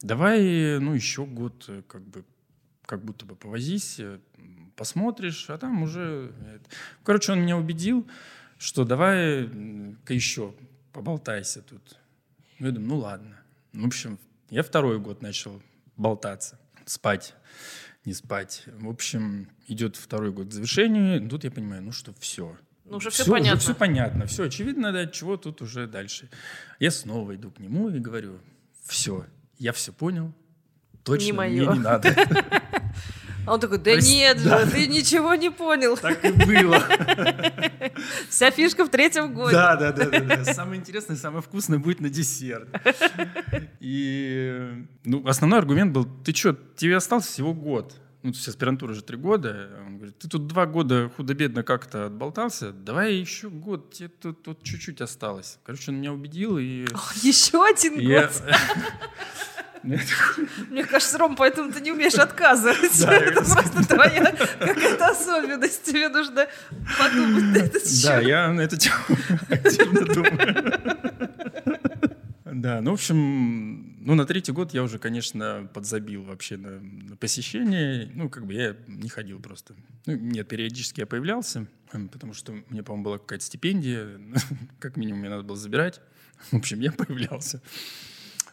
[0.02, 2.26] Давай, ну, еще год э, как бы
[2.86, 4.20] как будто бы повозись, э,
[4.76, 6.32] посмотришь, а там уже...
[6.54, 6.66] это».
[7.04, 8.08] Короче, он меня убедил,
[8.58, 10.54] что давай-ка еще
[10.94, 11.98] поболтайся тут.
[12.60, 13.40] Я думаю, ну ладно.
[13.74, 14.18] В общем,
[14.50, 15.62] я второй год начал
[15.98, 17.36] болтаться, спать,
[18.06, 18.64] не спать.
[18.68, 22.58] В общем, идет второй год к завершению, тут я понимаю, ну что, все.
[22.86, 23.60] Ну, уже всё понятно.
[23.60, 26.30] все понятно, все очевидно, да, чего тут уже дальше.
[26.80, 28.40] Я снова иду к нему и говорю,
[28.84, 29.26] все,
[29.58, 30.34] я все понял,
[31.06, 31.74] точно Не мне моё.
[31.74, 32.16] не надо.
[33.46, 34.66] А он такой, да Прости, нет же, да.
[34.66, 35.96] ты ничего не понял.
[35.96, 36.84] Так и было.
[38.30, 39.54] Вся фишка в третьем годе.
[39.54, 40.54] Да, да, да, да, да.
[40.54, 42.68] Самое интересное, самое вкусное будет на десерт.
[43.80, 47.94] И ну, основной аргумент был: ты что, тебе остался всего год.
[48.24, 49.70] Ну, то есть аспирантура же три года.
[49.86, 54.64] Он говорит, ты тут два года худо-бедно как-то отболтался, давай еще год, тебе тут, тут
[54.64, 55.60] чуть-чуть осталось.
[55.64, 56.88] Короче, он меня убедил, и
[57.22, 58.32] Еще один год.
[60.70, 63.00] Мне кажется, Ром, поэтому ты не умеешь отказывать.
[63.02, 65.84] Да, Это просто твоя какая-то особенность.
[65.84, 66.48] Тебе нужно
[67.00, 68.28] подумать на этот Да, счет.
[68.28, 68.96] я на эту тему
[69.50, 70.80] активно думаю.
[72.46, 77.16] Да, ну, в общем, ну, на третий год я уже, конечно, подзабил вообще на, на
[77.18, 78.10] посещение.
[78.14, 79.76] Ну, как бы я не ходил просто.
[80.06, 84.08] Ну, нет, периодически я появлялся, м, потому что мне, по-моему, была какая-то стипендия,
[84.80, 86.00] как минимум мне надо было забирать.
[86.52, 87.62] В общем, я появлялся.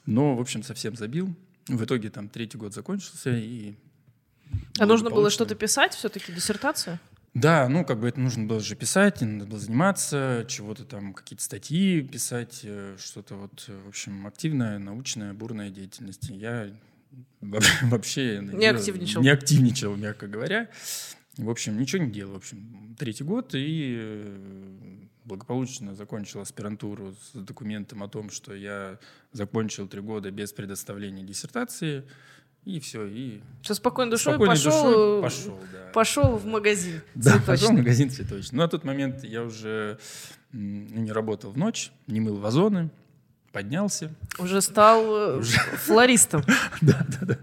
[0.07, 1.35] Но, в общем, совсем забил.
[1.69, 3.75] В итоге там третий год закончился, и...
[4.79, 6.99] А нужно было что-то писать, все-таки диссертацию?
[7.35, 11.43] Да, ну, как бы это нужно было же писать, надо было заниматься, чего-то там, какие-то
[11.43, 16.29] статьи писать, э, что-то вот, э, в общем, активная, научная, бурная деятельность.
[16.29, 16.69] Я
[17.41, 19.23] вообще- вообще Не активничал.
[19.23, 20.69] Не активничал, мягко говоря.
[21.39, 22.35] В общем, ничего не делал.
[22.35, 28.99] В общем, третий год и э, благополучно закончил аспирантуру с документом о том, что я
[29.33, 32.05] закончил три года без предоставления диссертации.
[32.65, 35.91] И все, и Со спокойной душой спокойной пошел, душой э, пошел, да.
[35.93, 37.03] пошел в магазин.
[37.15, 37.47] Да, цветочный.
[37.47, 38.57] пошел в магазин цветочный.
[38.57, 39.99] Но на тот момент я уже
[40.53, 42.91] ну, не работал в ночь, не мыл вазоны,
[43.51, 44.15] поднялся.
[44.39, 46.45] Уже стал э, флористом.
[46.81, 47.39] Да, да, да.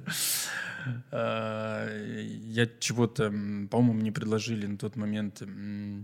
[1.11, 1.87] А,
[2.45, 3.25] Я чего-то,
[3.69, 6.03] по-моему, мне предложили на тот момент э,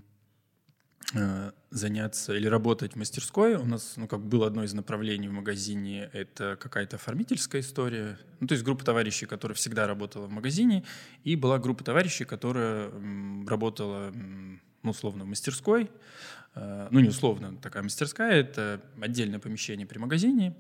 [1.70, 3.56] заняться или работать в мастерской.
[3.56, 8.18] У нас, ну, как было одно из направлений в магазине, это какая-то оформительская история.
[8.40, 10.84] Ну, то есть группа товарищей, которая всегда работала в магазине,
[11.24, 12.92] и была группа товарищей, которая
[13.48, 15.90] работала, ну, условно, в мастерской.
[16.56, 20.56] Э, Ну, не условно, такая мастерская, это отдельное помещение при магазине,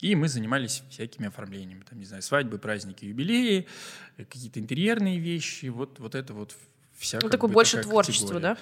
[0.00, 3.66] и мы занимались всякими оформлениями, там, не знаю, свадьбы, праздники, юбилеи,
[4.18, 6.54] э, какие-то интерьерные вещи, вот, вот это вот
[6.94, 8.54] вся Ну, как такое бы больше такая творчество, категория.
[8.56, 8.58] да?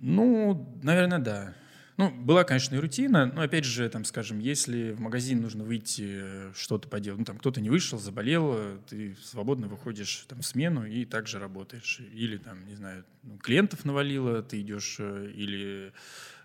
[0.00, 1.54] Ну, наверное, да.
[1.96, 6.06] Ну, была, конечно, и рутина, но, опять же, там, скажем, если в магазин нужно выйти
[6.06, 10.46] э, что-то поделать, ну, там, кто-то не вышел, заболел, э, ты свободно выходишь там в
[10.46, 12.00] смену и также работаешь.
[12.12, 15.92] Или, там, не знаю, ну, клиентов навалило, ты идешь, э, или,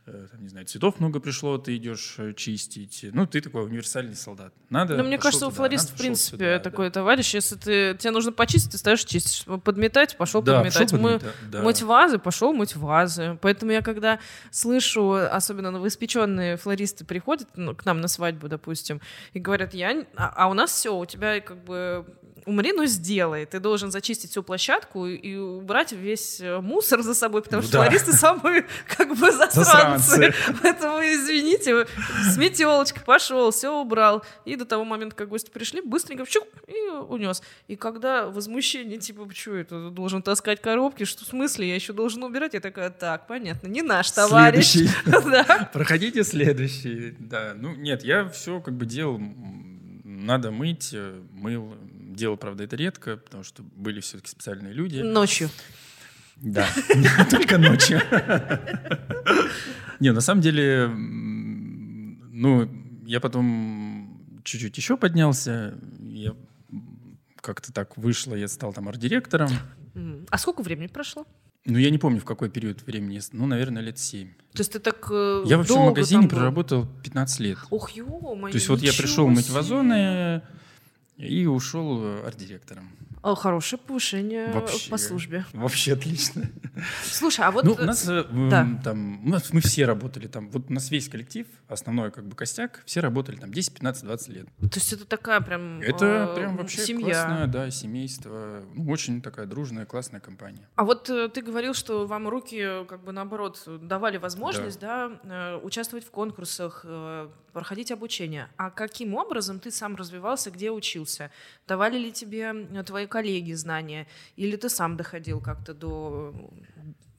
[0.05, 3.05] там, не знаю, цветов много пришло, ты идешь э, чистить.
[3.13, 4.53] Ну, ты такой универсальный солдат.
[4.69, 6.59] Надо, Ну, мне кажется, у туда, флориста, надо, в принципе, сюда, да.
[6.59, 7.33] такой товарищ.
[7.33, 9.45] Если ты, тебе нужно почистить, ты стоишь чистишь.
[9.63, 10.91] Подметать, пошел Да, подметать.
[10.91, 11.61] пошел Мы подметать, да.
[11.61, 13.37] Мыть вазы, пошел мыть вазы.
[13.41, 14.19] Поэтому я когда
[14.51, 19.01] слышу, особенно новоиспеченные флористы приходят ну, к нам на свадьбу, допустим,
[19.33, 22.05] и говорят, я, а, а у нас все, у тебя как бы
[22.45, 23.45] умри, но сделай.
[23.45, 27.77] Ты должен зачистить всю площадку и- убрать весь э, мусор за собой, потому Ну что
[27.77, 27.85] да.
[27.85, 28.65] флористы самые
[28.97, 29.63] как бы засранцы.
[29.97, 30.33] Засранцы.
[30.61, 31.87] Поэтому, извините,
[32.21, 34.23] с метелочкой пошел, все убрал.
[34.45, 37.41] И до того момента, как гости пришли, быстренько чук, и унес.
[37.67, 42.23] И когда возмущение, типа, что это, должен таскать коробки, что в смысле, я еще должен
[42.23, 42.53] убирать?
[42.53, 44.77] Я такая, так, понятно, не наш товарищ.
[45.73, 47.15] Проходите следующий.
[47.19, 49.19] Да, ну нет, я все как бы делал,
[50.03, 51.75] надо мыть, э, мыл.
[51.91, 54.99] Делал, правда, это редко, потому что были все-таки специальные люди.
[54.99, 55.49] Ночью.
[56.37, 56.67] Да,
[57.29, 58.01] только ночью.
[59.99, 62.69] Не, на самом деле, ну,
[63.05, 66.35] я потом чуть-чуть еще поднялся, я
[67.41, 69.49] как-то так вышло, я стал там арт-директором.
[70.29, 71.25] А сколько времени прошло?
[71.65, 74.27] Ну, я не помню, в какой период времени, ну, наверное, лет 7.
[74.27, 77.57] То есть ты так э, Я вообще в магазине проработал 15 лет.
[77.69, 80.41] Ох, ё-моё, То есть вот я ничего пришел мыть вазоны
[81.15, 82.89] и ушел э, арт-директором.
[83.23, 84.89] О, хорошее повышение Вообще.
[84.91, 85.45] по службе.
[85.53, 86.43] Вообще отлично.
[87.05, 87.63] Слушай, а вот...
[87.63, 88.67] ну, э, у нас э, да.
[88.83, 92.35] там, у нас мы все работали там, вот у нас весь коллектив, основной как бы
[92.35, 94.47] костяк, все работали там 10, 15, 20 лет.
[94.59, 97.05] То есть это такая прям Это э, прям вообще семья.
[97.05, 100.67] классное, да, семейство, ну, очень такая дружная, классная компания.
[100.75, 105.11] А вот э, ты говорил, что вам руки, э, как бы наоборот, давали возможность, да,
[105.23, 108.49] э, участвовать в конкурсах, э, проходить обучение.
[108.57, 111.31] А каким образом ты сам развивался, где учился?
[111.67, 114.05] Давали ли тебе э, твои коллеги знания?
[114.39, 116.33] Или ты сам доходил как-то до...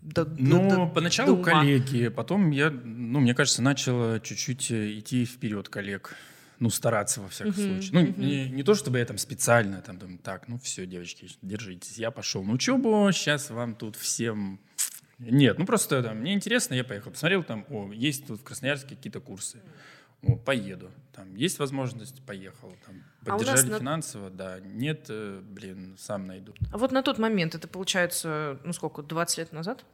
[0.02, 1.44] до- Ну, до- поначалу до ума?
[1.44, 6.14] коллеги, потом я, ну, мне кажется, начал чуть-чуть э, идти вперед коллег.
[6.61, 7.90] Ну, стараться во всяком Мгм, случае.
[7.92, 8.20] Ну, мгм.
[8.20, 12.11] не, не то, чтобы я там специально там думаю, так, ну все, девочки, держитесь, я
[12.11, 14.59] пошел на учебу, сейчас вам тут всем...
[15.18, 18.96] Нет, ну просто там, мне интересно, я поехал, посмотрел там, о, есть тут в Красноярске
[18.96, 19.59] какие-то курсы.
[20.26, 20.90] О, поеду.
[21.12, 22.72] Там есть возможность, поехал.
[22.87, 24.58] Там, А поддержали на- финансово, да.
[24.60, 26.54] Нет, э, блин, сам найду.
[26.72, 29.84] А вот на тот момент, это получается, ну сколько, 20 лет назад?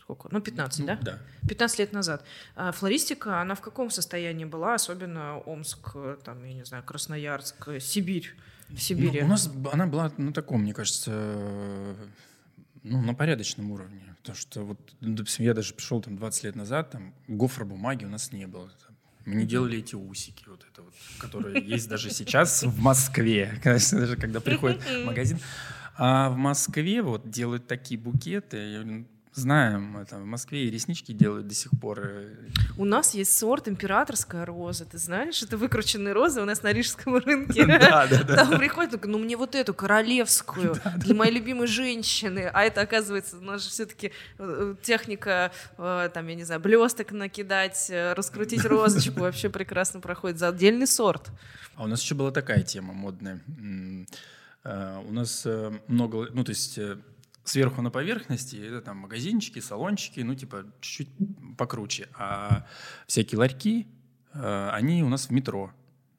[0.00, 0.28] Сколько?
[0.32, 0.98] Ну, 15, Ну, да?
[1.02, 1.18] Да.
[1.48, 2.24] 15 лет назад.
[2.56, 8.34] А флористика, она в каком состоянии была, особенно Омск, там, я не знаю, Красноярск, Сибирь,
[8.70, 9.20] в Сибири?
[9.20, 11.94] Ну, у нас она была на таком, мне кажется,
[12.82, 14.02] ну, на порядочном уровне.
[14.18, 18.08] Потому что вот, ну, допустим, я даже пришел там 20 лет назад, там гофробумаги у
[18.08, 18.70] нас не было.
[19.28, 23.58] Там, Мы не делали эти усики, вот это вот, которые есть даже сейчас в Москве,
[23.62, 25.38] конечно, даже когда приходит в магазин.
[25.96, 31.46] А в Москве вот делают такие букеты, говорю, знаем, это в Москве и реснички делают
[31.46, 32.00] до сих пор.
[32.00, 32.34] э,
[32.76, 35.42] У нас есть сорт императорская роза, ты знаешь?
[35.42, 37.64] Это выкрученные розы у нас на Рижском рынке.
[37.78, 38.36] Да, да, да.
[38.36, 43.36] Там приходит, такой, ну мне вот эту королевскую для моей любимой женщины, а это оказывается
[43.38, 44.12] у нас же все-таки
[44.82, 50.48] техника, э, там я не знаю, блесток накидать, э, раскрутить розочку вообще прекрасно проходит за
[50.48, 51.30] отдельный сорт.
[51.76, 53.40] А у нас еще была такая тема модная.
[54.64, 56.96] Э, У нас э, много, ну то есть э,
[57.48, 61.08] сверху на поверхности это там магазинчики, салончики, ну типа чуть-чуть
[61.56, 62.08] покруче.
[62.14, 62.66] А
[63.06, 63.86] всякие ларьки,
[64.32, 65.72] э, они у нас в метро.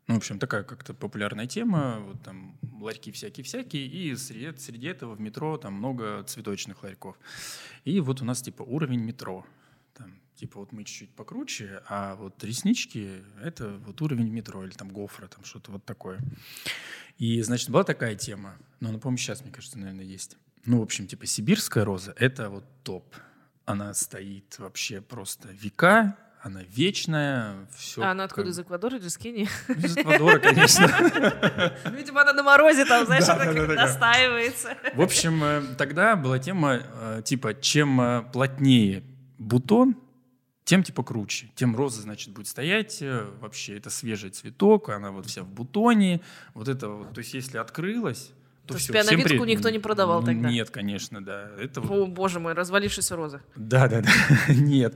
[0.08, 2.00] Ну, в общем, такая как-то популярная тема.
[2.00, 7.16] Вот там ларьки всякие-всякие, и среди, среди этого в метро там много цветочных ларьков.
[7.86, 9.46] И вот у нас типа уровень метро.
[9.94, 14.90] Там, типа вот мы чуть-чуть покруче, а вот реснички— это вот уровень метро или там
[14.90, 16.20] гофра, там что-то вот такое.
[17.20, 20.38] И, значит, была такая тема, но она, по-моему, сейчас, мне кажется, наверное, есть.
[20.66, 23.16] Ну, в общем, типа сибирская роза— это вот топ.
[23.66, 28.02] Она стоит вообще просто века, она вечная, все.
[28.02, 29.50] А она откуда, из Эквадора или из Кении?
[29.68, 30.86] Из Эквадора, конечно.
[31.92, 34.78] Видимо, она на морозе там, знаешь, Да, так да, да, настаивается.
[34.96, 39.04] В общем, э, тогда была тема, э, типа, чем э, плотнее
[39.38, 39.98] бутон,
[40.64, 41.50] тем, типа, круче.
[41.56, 43.04] Тем роза, значит, будет стоять.
[43.42, 46.22] Вообще, это свежий цветок, она вот вся в бутоне.
[46.54, 48.32] Вот это вот, то есть, если открылась,
[48.74, 50.50] то, То пиановитку всем при- никто не продавал тогда?
[50.50, 51.50] Нет, конечно, да.
[51.60, 53.42] Это О, боже мой, развалившаяся роза.
[53.56, 54.10] да, да, да,
[54.54, 54.94] нет.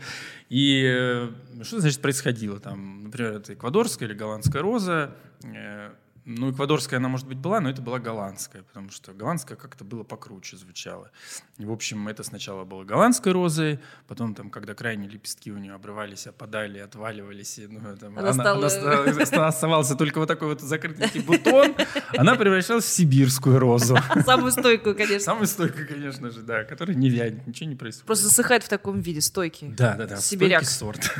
[0.49, 1.29] И э,
[1.63, 3.03] что значит происходило там?
[3.05, 5.15] Например, это эквадорская или голландская роза.
[5.43, 5.91] Э,
[6.25, 10.03] Ну, эквадорская она, может быть, была, но это была голландская, потому что голландская как-то было
[10.03, 11.11] покруче звучало.
[11.57, 15.73] И, в общем, это сначала было голландской розой, потом, там, когда крайние лепестки у нее
[15.73, 20.27] обрывались, опадали, отваливались, и, ну, там, Она она, стала- она ста- оста- оставался только вот
[20.27, 21.75] такой вот закрытый бутон,
[22.17, 23.97] она превращалась в сибирскую розу.
[24.25, 25.19] Самую стойкую, конечно.
[25.19, 28.05] Самая стойкая, конечно же, да, которая не вянет, ничего не происходит.
[28.07, 29.67] Просто засыхает в таком виде, стойкий.
[29.69, 30.17] Да, да, да.
[30.17, 30.63] Сибиряк.
[30.63, 31.13] сорт.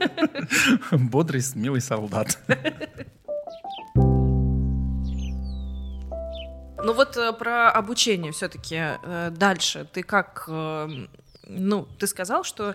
[0.90, 2.38] Бодрый, смелый солдат.
[6.84, 8.98] Ну вот э, про обучение все-таки
[9.30, 9.88] дальше.
[9.92, 10.88] Ты как, э,
[11.46, 12.74] ну, ты сказал, что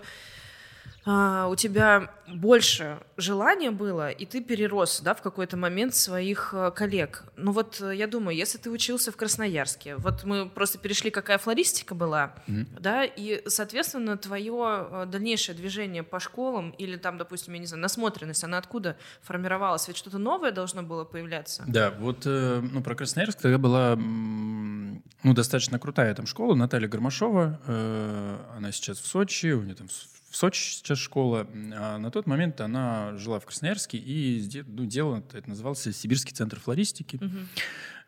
[1.06, 6.70] а, у тебя больше желания было, и ты перерос, да, в какой-то момент своих э,
[6.70, 7.24] коллег.
[7.36, 11.38] Ну вот э, я думаю, если ты учился в Красноярске, вот мы просто перешли, какая
[11.38, 12.68] флористика была, Мгм.
[12.78, 18.44] да, и, соответственно, твое дальнейшее движение по школам или там, допустим, я не знаю, насмотренность,
[18.44, 19.88] она откуда формировалась?
[19.88, 21.64] Ведь что-то новое должно было появляться.
[21.66, 27.58] Да, вот э, ну, про Красноярск тогда была ну, достаточно крутая там школа, Наталья Гармашова.
[27.66, 29.88] э, Она сейчас в Сочи, у нее там
[30.30, 31.46] в Сочи сейчас школа.
[31.74, 36.58] А на тот момент она жила в Красноярске и ну, делала, это назывался Сибирский центр
[36.60, 37.18] флористики.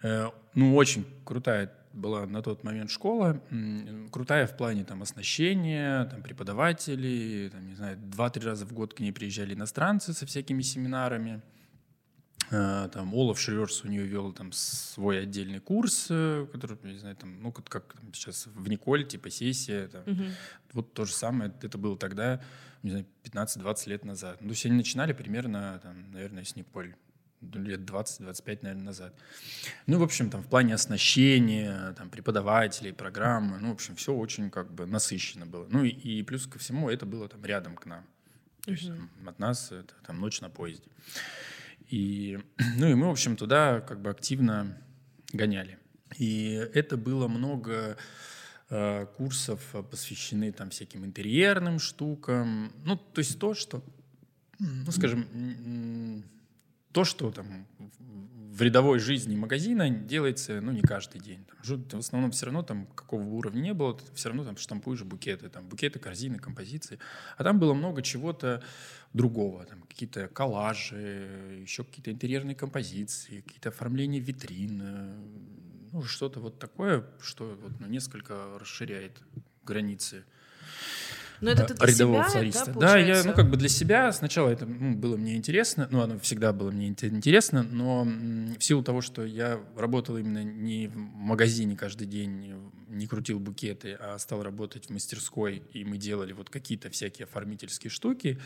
[0.02, 3.40] Э, Ну, очень крутая была на тот момент школа,
[4.10, 9.00] крутая в плане там оснащения, там преподавателей, там, не знаю, два-три раза в год к
[9.00, 11.42] ней приезжали иностранцы со всякими семинарами.
[12.50, 17.16] Э, Там Олаф Шриерс у нее вел там свой отдельный курс, э, который, не знаю,
[17.16, 20.26] там, ну, как, как там сейчас в Николь, типа сессия, там, Мгм.
[20.72, 22.42] вот то же самое, это было тогда,
[22.82, 24.40] не знаю, 15-20 лет назад.
[24.40, 26.94] Ну, то есть они начинали примерно, там, наверное, с Николь,
[27.40, 29.14] ну, лет 20-25, наверное, назад.
[29.86, 34.50] Ну, в общем, там, в плане оснащения, там, преподавателей, программы, ну, в общем, все очень,
[34.50, 35.66] как бы, насыщенно было.
[35.70, 38.04] Ну, и, и плюс ко всему, это было там рядом к нам.
[38.64, 39.08] То есть Мгм.
[39.16, 40.88] там, от нас это там ночь на поезде.
[41.92, 42.38] И,
[42.78, 44.78] ну, и мы, в общем, туда как бы активно
[45.32, 45.78] гоняли.
[46.18, 47.96] И это было много
[48.70, 52.72] э, курсов э, посвящены там всяким интерьерным штукам.
[52.84, 53.84] Ну, то есть то, что,
[54.58, 56.24] ну, скажем,
[56.92, 57.66] то, что там
[58.52, 61.46] в рядовой жизни магазина делается, ну, не каждый день.
[61.88, 65.02] Там, в основном все равно там какого бы уровня не было, все равно там штампуешь
[65.04, 66.98] букеты, там букеты, корзины, композиции.
[67.38, 68.62] А там было много чего-то
[69.14, 75.14] другого, там какие-то коллажи, еще какие-то интерьерные композиции, какие-то оформления витрин, э,
[75.92, 79.22] ну, что-то вот такое, что вот, ну, несколько расширяет
[79.64, 80.24] границы
[81.42, 82.72] Но это ты для рядового себя, флориста.
[82.72, 86.00] да, Да, я, ну, как бы для себя сначала это ну, было мне интересно, ну,
[86.00, 90.86] оно всегда было мне инте- интересно, но в силу того, что я работал именно не
[90.88, 92.54] в магазине каждый день,
[92.88, 97.90] не крутил букеты, а стал работать в мастерской, и мы делали вот какие-то всякие оформительские
[97.90, 98.38] штуки,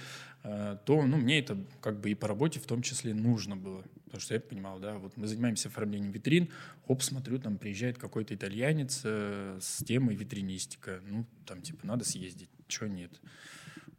[0.42, 3.84] э, то, ну, мне это как бы и по работе в том числе нужно было.
[4.06, 6.48] Потому что я понимал, да, вот мы занимаемся оформлением витрин,
[6.86, 11.00] оп, смотрю, там приезжает какой-то итальянец э, с темой витринистика.
[11.06, 13.12] Ну, там, типа, надо съездить, чего нет.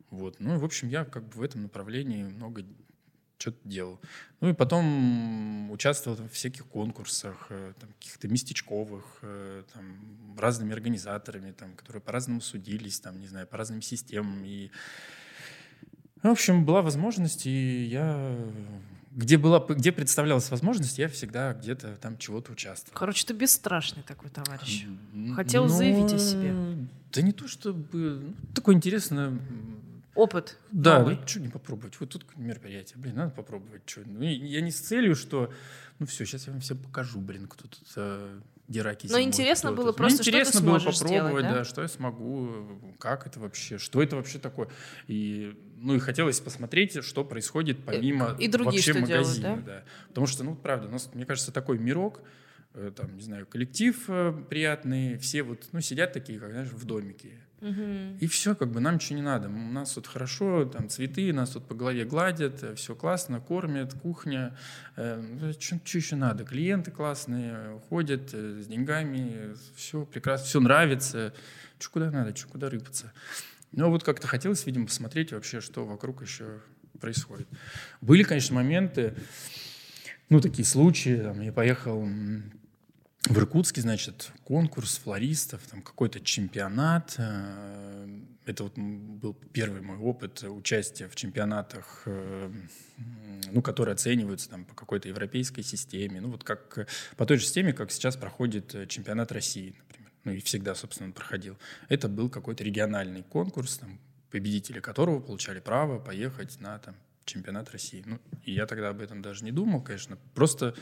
[0.10, 0.40] Вот.
[0.40, 2.64] Ну, в общем, я как бы в этом направлении много
[3.38, 4.00] что-то делал.
[4.42, 11.52] Ну и потом участвовал в всяких конкурсах, э, там, каких-то местечковых, э, там, разными организаторами,
[11.52, 14.44] там, которые по-разному судились, там, не знаю, по разным системам.
[14.44, 14.72] И,
[16.24, 18.36] в общем, была возможность, и я
[19.18, 22.96] где была, где представлялась возможность, я всегда где-то там чего-то участвовал.
[22.96, 24.86] Короче, ты бесстрашный такой товарищ.
[25.36, 26.54] Хотел но, заявить о себе.
[27.12, 28.22] Да не то чтобы...
[28.22, 29.40] ну, Такое интересное...
[30.14, 30.58] Опыт.
[30.72, 31.16] Да, новый.
[31.16, 32.00] ну что не попробовать?
[32.00, 33.82] Вот тут мероприятие, блин, надо попробовать.
[33.88, 34.02] Что?
[34.06, 35.52] Ну, я не с целью, что...
[35.98, 38.38] Ну все, сейчас я вам все покажу, блин, кто тут
[38.68, 41.46] э, Дераки Но зимой, интересно было просто, Мне что ты интересно было сможешь попробовать, сделать,
[41.46, 41.54] да?
[41.56, 44.70] да, что я смогу, как это вообще, что это вообще такое.
[45.08, 49.64] И, ну и хотелось посмотреть, что происходит помимо и другие вообще что делают, магазина.
[49.66, 49.84] да?
[50.10, 52.22] Потому что, ну, правда, у нас, мне кажется, такой мирок,
[52.74, 56.86] э, там, не знаю, коллектив э, приятный, все вот, ну, сидят такие, как, знаешь, в
[56.86, 57.47] домике.
[57.60, 59.50] И все, как бы нам ничего не надо.
[59.50, 64.56] У нас тут хорошо, там цветы, нас тут по голове гладят, все классно, кормят, кухня.
[64.94, 66.44] Что еще надо?
[66.44, 71.34] Клиенты классные, ходят э, с деньгами, все прекрасно, все нравится.
[71.80, 73.12] Что куда надо, что куда рыпаться.
[73.72, 76.62] Но вот как-то хотелось, видимо, посмотреть вообще, что вокруг еще
[77.00, 77.48] происходит.
[78.02, 79.16] Были, конечно, моменты,
[80.30, 81.18] ну, такие случаи.
[81.18, 82.08] Там, я поехал
[83.26, 87.16] в Иркутске, значит, конкурс флористов, там какой-то чемпионат.
[87.18, 88.08] э,
[88.46, 92.52] Это вот был первый мой опыт участия в чемпионатах, э,
[93.52, 96.22] ну, которые оцениваются там по какой-то европейской системе.
[96.22, 96.88] Ну, вот как
[97.18, 100.12] по той же системе, как сейчас проходит э, чемпионат России, например.
[100.24, 101.58] Ну, и всегда, собственно, он проходил.
[101.90, 104.00] Это был какой-то региональный конкурс, там,
[104.32, 106.96] победители которого получали право поехать на там,
[107.28, 108.02] чемпионат России.
[108.06, 110.18] Ну, и я тогда об этом даже не думал, конечно.
[110.34, 110.74] Просто,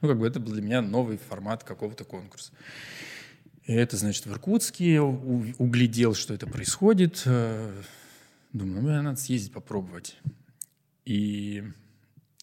[0.00, 2.52] ну, как бы это был для меня новый формат какого-то конкурса.
[3.64, 7.22] И это, значит, в Иркутске у- углядел, что это происходит.
[7.26, 7.82] Э,
[8.52, 10.16] Думаю, ну, надо съездить попробовать.
[11.04, 11.64] И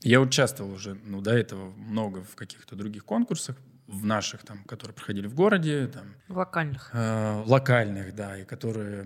[0.02, 3.56] я участвовал уже, ну, до этого много в каких-то других конкурсах,
[3.88, 6.90] в наших, там, которые проходили в городе, там, Локальных.
[6.94, 9.06] э, локальных, да, и которые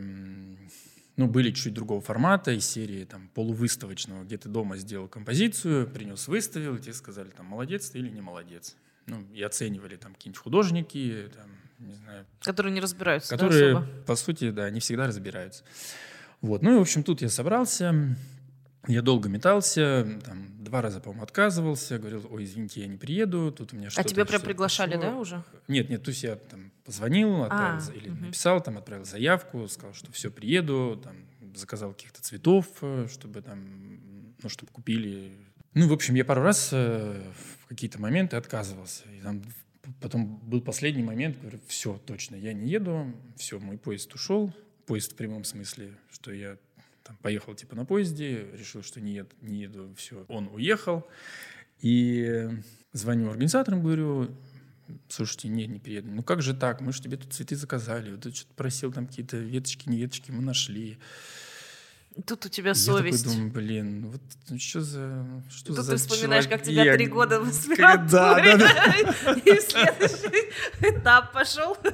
[1.18, 6.28] ну, были чуть другого формата, из серии там, полувыставочного, где ты дома сделал композицию, принес,
[6.28, 8.76] выставил, и тебе сказали, там, молодец ты или не молодец.
[9.08, 11.50] Ну, и оценивали там какие-нибудь художники, там,
[11.80, 13.88] не знаю, Которые не разбираются, да, которые, особо?
[14.06, 15.64] по сути, да, не всегда разбираются.
[16.42, 16.62] Вот.
[16.62, 18.16] Ну и, в общем, тут я собрался,
[18.88, 23.74] я долго метался, там, два раза, по-моему, отказывался, говорил, ой, извините, я не приеду, тут
[23.74, 24.10] у меня А что-то...
[24.10, 25.12] тебя прям приглашали, пошло».
[25.12, 25.44] да, уже?
[25.68, 28.26] Нет, нет, то есть я там позвонил, отправил, А, или мгм.
[28.26, 31.16] написал, там отправил заявку, сказал, что все, приеду, там
[31.56, 35.32] заказал каких-то цветов, э, чтобы там, ну, чтобы купили.
[35.74, 37.32] Ну, в общем, я пару раз э,
[37.62, 39.04] в какие-то моменты отказывался.
[39.18, 39.42] И там
[40.02, 44.54] потом был последний момент, говорю, все, точно, я не еду, все, мой поезд ушел,
[44.86, 46.58] поезд в прямом смысле, что я
[47.06, 51.08] там поехал типа на поезде, решил, что не, ед- не еду, все, он уехал.
[51.82, 52.50] И
[52.94, 54.36] звоню организаторам, говорю,
[55.08, 56.10] слушайте, нет, не приеду.
[56.10, 56.82] Ну как же так?
[56.82, 58.12] Мы же тебе тут цветы заказали.
[58.12, 60.98] Вот ты что-то просил там какие-то веточки, не веточки, мы нашли.
[62.26, 63.24] Тут у тебя Я совесть.
[63.24, 65.26] такой думаю, блин, ну вот ну что за...
[65.50, 66.96] Что Тут за ты вспоминаешь, как тебя человек?
[66.96, 69.34] три года в Как- Да, да, да.
[69.46, 70.52] И следующий
[70.82, 71.78] этап пошел.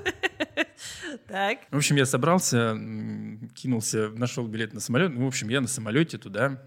[1.28, 1.59] Так.
[1.69, 2.74] В общем, я собрался,
[3.53, 5.11] кинулся, нашел билет на самолет.
[5.13, 6.61] Ну, в общем, я на самолете туда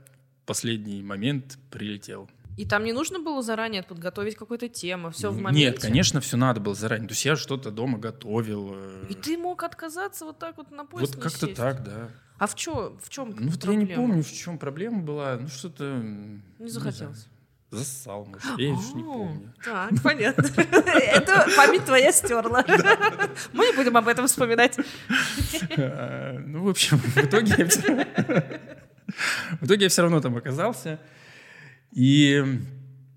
[0.46, 2.30] последний момент прилетел.
[2.56, 5.60] И там не нужно было заранее подготовить какую-то тему, все в моменте?
[5.70, 7.08] Нет, конечно, все надо было заранее.
[7.08, 8.72] То есть я что-то дома готовил.
[8.74, 12.08] э, И ты мог отказаться вот так вот на поезд Вот не как-то так, да.
[12.38, 15.36] А в чем, в чем Ну, вот я не помню, в чем проблема была.
[15.40, 15.84] Ну, что-то...
[16.58, 17.28] Не захотелось.
[17.70, 18.58] Зассал, может.
[18.58, 19.52] Я уж не помню.
[19.64, 20.42] Так, понятно.
[20.56, 22.64] Это память твоя стерла.
[23.52, 24.78] Мы не будем об этом вспоминать.
[25.76, 27.56] Ну, в общем, в итоге
[29.84, 31.00] я все равно там оказался.
[31.94, 32.42] И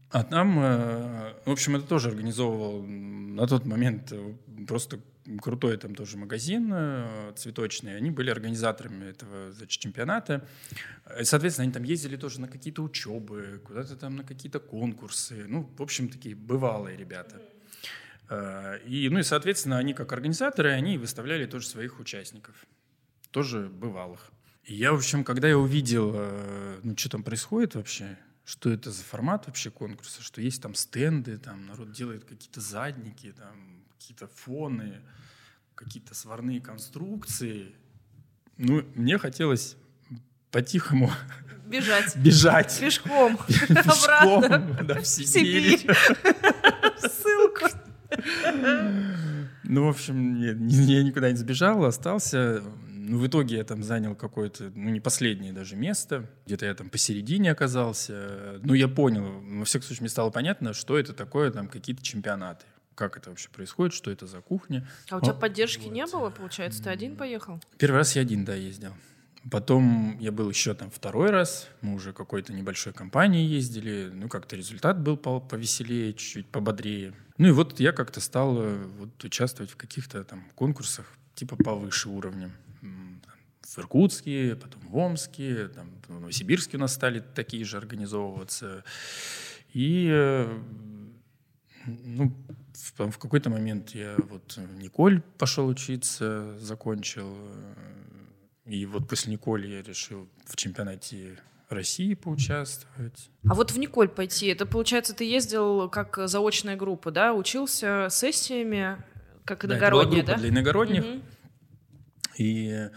[0.09, 4.33] а там, э, в общем, это тоже организовывал на тот момент э,
[4.67, 4.99] просто
[5.41, 7.97] крутой там тоже магазин э, цветочный.
[7.97, 10.47] Они были организаторами этого значит, чемпионата.
[11.05, 15.45] Э, Соответственно, они там ездили тоже на какие-то учебы, куда-то там на какие-то конкурсы.
[15.47, 17.41] Ну, в общем, такие бывалые ребята.
[18.85, 22.55] И, ну и, соответственно, они как организаторы, они выставляли тоже своих участников,
[23.31, 24.31] тоже бывалых.
[24.65, 26.13] И я, в общем, когда я увидел,
[26.83, 28.17] ну, что там происходит вообще,
[28.47, 33.33] что это за формат вообще конкурса, что есть там стенды, там народ делает какие-то задники,
[33.37, 35.01] там какие-то фоны,
[35.75, 37.75] какие-то сварные конструкции.
[38.57, 39.75] Ну, мне хотелось
[40.49, 41.11] по-тихому
[41.67, 42.15] Бежать.
[42.15, 42.79] бежать.
[42.79, 43.37] Пешком.
[43.47, 44.83] Пешком, Обратно.
[44.85, 45.77] да, в Сибирь.
[45.79, 45.97] Сибирь.
[46.99, 47.67] Ссылку.
[49.65, 52.63] Ну, в общем, ни- я никуда не сбежал, остался.
[53.07, 56.29] Ну, в итоге я там занял какое-то, ну, не последнее даже место.
[56.45, 58.59] Где-то я там посередине оказался.
[58.63, 62.65] Ну, я понял, во всяком случае, мне стало понятно, что это такое, там, какие-то чемпионаты.
[62.95, 64.87] Как это вообще происходит, что это за кухня.
[65.09, 65.93] А у тебя Ну, поддержки вот.
[65.93, 66.83] не было, получается?
[66.83, 67.61] Ты один поехал?
[67.77, 68.91] Первый раз я один, да, ездил.
[69.49, 71.69] Потом я был еще там второй раз.
[71.81, 74.09] Мы уже какой-то небольшой компанией ездили.
[74.13, 77.13] Ну, как-то результат был по- повеселее, чуть-чуть пободрее.
[77.37, 81.05] Ну и вот я как-то стал э, вот, участвовать в каких-то там конкурсах
[81.35, 82.51] типа повыше уровня.
[83.75, 88.83] В Иркутске, потом в Омске, там, в Новосибирске у нас стали такие же организовываться.
[89.73, 90.59] И э,
[91.85, 92.33] ну,
[92.73, 97.35] в, в какой-то момент я вот в Николь пошел учиться, закончил.
[97.35, 101.37] э, И вот после Николи я решил в чемпионате
[101.69, 103.29] России поучаствовать.
[103.47, 107.33] А вот в Николь пойти, это, получается, ты ездил как заочная группа, да?
[107.33, 108.97] Учился сессиями,
[109.43, 110.35] как Да, это была группа да?
[110.35, 111.03] для иногородних.
[111.03, 111.21] Мгм.
[112.37, 112.89] И э,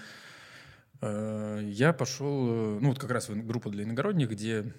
[1.03, 4.72] я пошел, э, ну вот как раз в группу для иногородних, где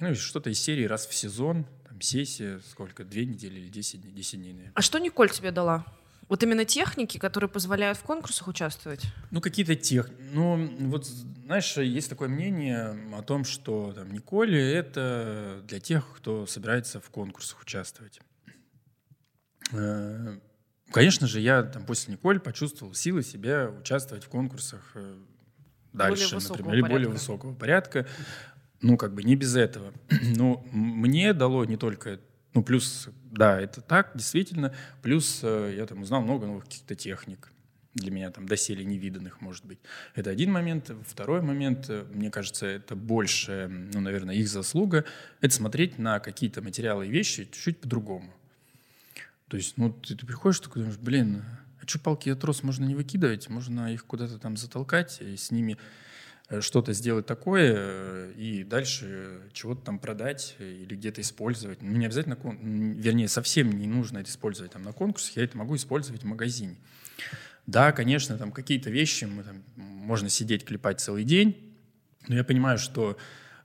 [0.00, 4.12] ну, что-то из серии раз в сезон, там сессия, сколько, две недели или 10 дней,
[4.12, 4.72] 10 дней, наверное.
[4.74, 5.86] А что Николь тебе дала?
[6.28, 9.02] Вот именно техники, которые позволяют в конкурсах участвовать?
[9.30, 10.08] Ну, какие-то тех...
[10.32, 16.46] Ну, вот, знаешь, есть такое мнение о том, что там, Николи— это для тех, кто
[16.46, 18.20] собирается в конкурсах участвовать.
[20.90, 25.16] Конечно же, я там после Николь почувствовал силы себя участвовать в конкурсах э,
[25.92, 28.06] дальше, высокого например, или более высокого порядка.
[28.80, 29.92] Ну, как бы не без этого.
[30.10, 32.20] М- мне дало не только...
[32.52, 34.72] Ну, плюс, да, это так, действительно.
[35.02, 37.50] Плюс э, я там узнал много новых каких-то техник.
[37.94, 39.78] Для меня там доселе невиданных, может быть.
[40.14, 40.90] Это один момент.
[41.06, 45.04] Второй момент, э, мне кажется, это больше, ну, наверное, их заслуга.
[45.40, 48.32] Это смотреть на какие-то материалы и вещи чуть-чуть по-другому.
[49.48, 51.44] То есть, ну, ты, ты приходишь, такой думаешь, блин,
[51.80, 53.48] а что палки и трос можно не выкидывать?
[53.48, 55.76] Можно их куда-то там затолкать и с ними
[56.48, 61.82] э, что-то сделать такое э, и дальше чего-то там продать или где-то использовать.
[61.82, 65.76] Ну, не обязательно, вернее, совсем не нужно это использовать там на конкурсах, я это могу
[65.76, 66.76] использовать в магазине.
[67.66, 71.76] Да, конечно, там какие-то вещи мы там, можно сидеть, клепать целый день,
[72.28, 73.16] но я понимаю, что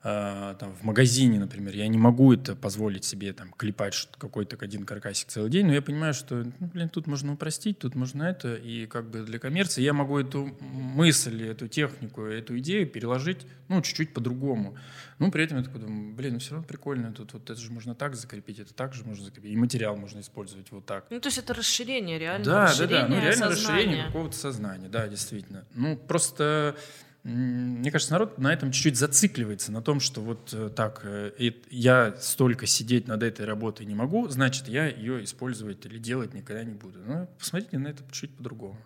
[0.04, 4.86] э, там, в магазине, например, я не могу это позволить себе там, клепать какой-то один
[4.86, 8.56] каркасик целый день, но я понимаю, что ну, блин, тут можно упростить, тут можно это,
[8.56, 13.82] и как бы для коммерции я могу эту мысль, эту технику, эту идею переложить ну,
[13.82, 14.78] чуть-чуть по-другому.
[15.20, 17.72] Ну, при этом я такой думаю, блин, ну все равно прикольно, тут вот это же
[17.72, 21.06] можно так закрепить, это так же можно закрепить, и материал можно использовать вот так.
[21.10, 23.08] Ну, то есть это расширение, реально Да, да, расширение да.
[23.08, 23.52] Ну, реально сознания.
[23.52, 25.66] расширение какого-то сознания, да, действительно.
[25.76, 26.76] Ну, просто
[27.24, 32.16] мне кажется, народ на этом чуть-чуть зацикливается, на том, что вот э, так, э, я
[32.20, 36.74] столько сидеть над этой работой не могу, значит, я ее использовать или делать никогда не
[36.74, 37.00] буду.
[37.06, 38.78] Ну, посмотрите на это чуть по-другому.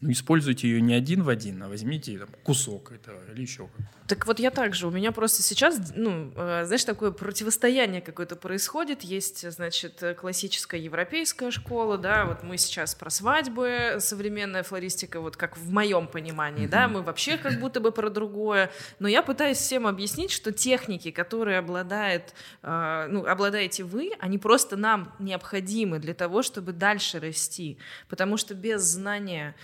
[0.00, 3.86] Ну, используйте ее не один в один, а возьмите там, кусок этого или еще как
[4.06, 4.86] Так вот я также.
[4.86, 9.02] У меня просто сейчас, ну, э, знаешь, такое противостояние какое-то происходит.
[9.02, 15.56] Есть, значит, классическая европейская школа, да, вот мы сейчас про свадьбы, современная флористика, вот как
[15.56, 18.70] в моем понимании, да, мы вообще как будто бы про другое.
[19.00, 24.76] Но я пытаюсь всем объяснить, что техники, которые обладает, э, ну, обладаете вы, они просто
[24.76, 27.78] нам необходимы для того, чтобы дальше расти.
[28.08, 29.56] Потому что без знания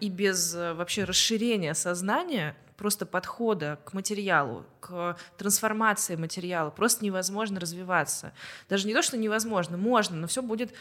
[0.00, 7.60] и без э, вообще расширения сознания просто подхода к материалу, к трансформации материала просто невозможно
[7.60, 8.32] развиваться.
[8.68, 10.74] Даже не то, что невозможно, можно, но все будет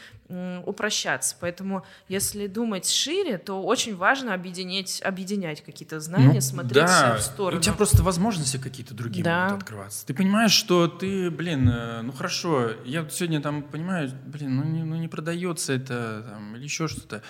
[0.65, 1.35] упрощаться.
[1.39, 7.17] Поэтому, если думать шире, то очень важно объединять, объединять какие-то знания, Ну, смотреть да.
[7.17, 7.59] в сторону.
[7.59, 9.45] У тебя просто возможности какие-то другие Да.
[9.49, 10.05] могут открываться.
[10.07, 14.83] Ты понимаешь, что ты, блин, э, ну хорошо, я сегодня там понимаю, блин, ну не,
[14.83, 17.21] ну не продается это там, или еще что-то.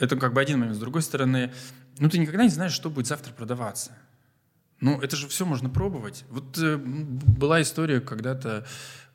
[0.00, 0.76] Это как бы один момент.
[0.76, 1.52] С другой стороны,
[1.98, 3.92] ну ты никогда не знаешь, что будет завтра продаваться.
[4.80, 6.24] Ну, это же все можно пробовать.
[6.30, 8.64] Вот э, была история когда-то,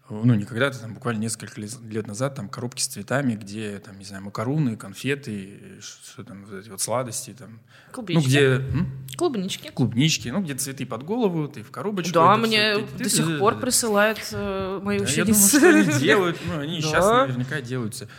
[0.10, 4.04] ну, не когда-то, там, буквально несколько лет назад, там, коробки с цветами, где, там, не
[4.04, 7.62] знаю, макаруны, конфеты, что там, вот эти вот сладости, там.
[7.94, 8.22] Клубнички.
[8.22, 8.40] Ну, где...
[8.78, 9.08] м?
[9.16, 9.70] Клубнички.
[9.70, 12.14] клубнички, ну, где цветы под голову, ты в коробочку.
[12.14, 15.58] Да, мне всё, ты- до сих пор да, присылают э, мои я думаю, ученицы.
[15.60, 16.88] что они делают, ну, они Да.
[16.88, 18.10] сейчас наверняка делаются.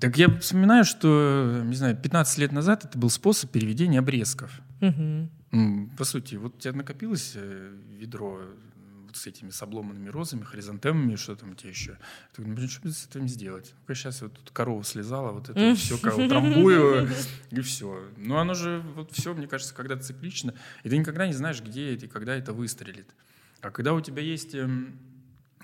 [0.00, 4.60] Так я вспоминаю, что, не знаю, 15 лет назад это был способ переведения обрезков.
[4.80, 5.90] Мгм.
[5.96, 8.40] По сути, вот у тебя накопилось э, ведро
[9.10, 11.98] вот с этими с обломанными розами, хризантемами, что там у тебя еще.
[12.34, 13.74] Ты говоришь, ну, что с этим сделать?
[13.80, 15.96] Ну-ка, сейчас вот тут корова слезала, вот это все,
[16.28, 17.08] трамбую,
[17.50, 18.04] и все.
[18.16, 21.94] Но оно же, вот все, мне кажется, когда циклично, и ты никогда не знаешь, где
[21.94, 23.08] это и когда это выстрелит.
[23.60, 24.98] А когда у тебя есть эм,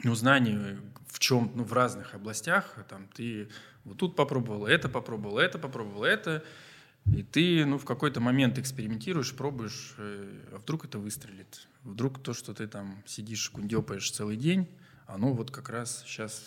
[0.03, 3.49] ну, знания в чем, ну, в разных областях, там, ты
[3.87, 6.43] вот тут попробовал, это попробовал, это попробовал, это,
[7.07, 11.69] и ты, ну, в какой-то момент экспериментируешь, пробуешь, э, а вдруг это выстрелит.
[11.85, 14.69] Вдруг то, что ты там сидишь, кундепаешь целый день,
[15.07, 16.43] оно вот как раз сейчас,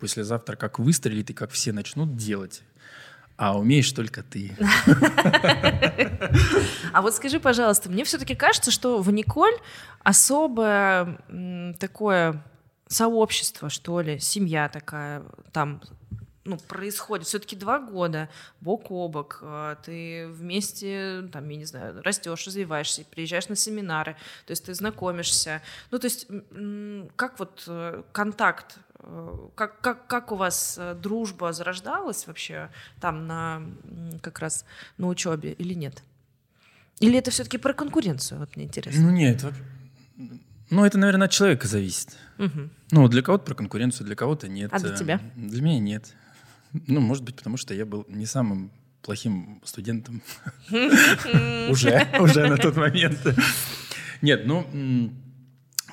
[0.00, 2.62] послезавтра, как выстрелит, и как все начнут делать.
[3.36, 4.56] А умеешь только ты.
[6.92, 9.54] А вот скажи, пожалуйста, мне все-таки кажется, что в Николь
[10.02, 11.18] особое
[11.78, 12.42] такое
[12.88, 15.22] сообщество, что ли, семья такая,
[15.52, 15.82] там
[16.48, 17.26] ну, происходит.
[17.26, 18.28] Все-таки два года
[18.60, 24.16] бок о бок, а, ты вместе, там, я не знаю, растешь, развиваешься, приезжаешь на семинары,
[24.46, 25.60] то есть ты знакомишься.
[25.90, 26.26] Ну, то есть
[27.16, 32.70] как вот э, контакт, э, как, как, как у вас э, дружба зарождалась вообще
[33.00, 33.62] там на
[34.22, 34.64] как раз
[34.96, 36.02] на учебе или нет?
[37.00, 38.40] Или это все-таки про конкуренцию?
[38.40, 39.02] Вот мне интересно.
[39.02, 39.44] Ну нет,
[40.70, 42.16] ну это, наверное, от человека зависит.
[42.38, 42.68] Угу.
[42.90, 44.70] Ну для кого-то про конкуренцию, для кого-то нет.
[44.72, 45.20] А для тебя?
[45.36, 46.14] Для меня нет.
[46.72, 48.70] Ну, может быть, потому что я был не самым
[49.02, 50.22] плохим студентом
[50.70, 53.18] уже, уже на тот момент.
[54.20, 54.66] Нет, ну,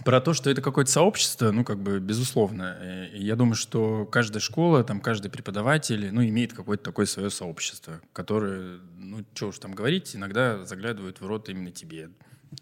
[0.03, 3.09] про то, что это какое-то сообщество, ну, как бы, безусловно.
[3.13, 8.79] Я думаю, что каждая школа, там, каждый преподаватель, ну, имеет какое-то такое свое сообщество, которое,
[8.97, 12.09] ну, что уж там говорить, иногда заглядывают в рот именно тебе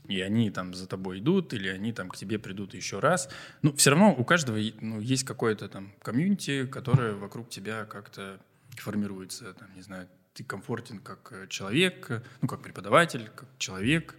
[0.07, 3.29] и они там за тобой идут, или они там к тебе придут еще раз.
[3.61, 8.39] Ну, все равно у каждого ну, есть какое-то там комьюнити, которое вокруг тебя как-то
[8.77, 9.53] формируется.
[9.53, 14.15] Там, не знаю, ты комфортен как э, человек, ну, как преподаватель, как человек,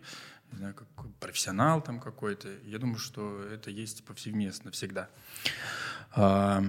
[0.52, 0.88] не знаю, как
[1.20, 2.48] профессионал там какой-то.
[2.64, 5.10] Я думаю, что это есть повсеместно всегда.
[6.12, 6.62] А,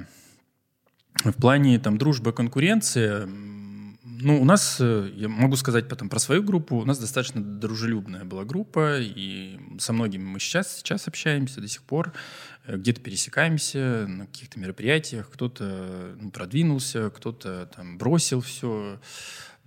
[1.24, 3.26] в плане там дружбы, конкуренции,
[4.22, 8.24] ну, у нас, э, я могу сказать потом про свою группу, у нас достаточно дружелюбная
[8.24, 12.14] была группа, и со многими мы сейчас, сейчас общаемся до сих пор,
[12.66, 19.00] э, где-то пересекаемся на каких-то мероприятиях, кто-то ну, продвинулся, кто-то там бросил все.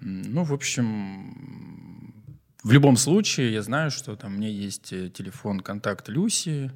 [0.00, 2.14] Ну, в общем,
[2.62, 6.70] в любом случае я знаю, что там у меня есть э, телефон контакт Люси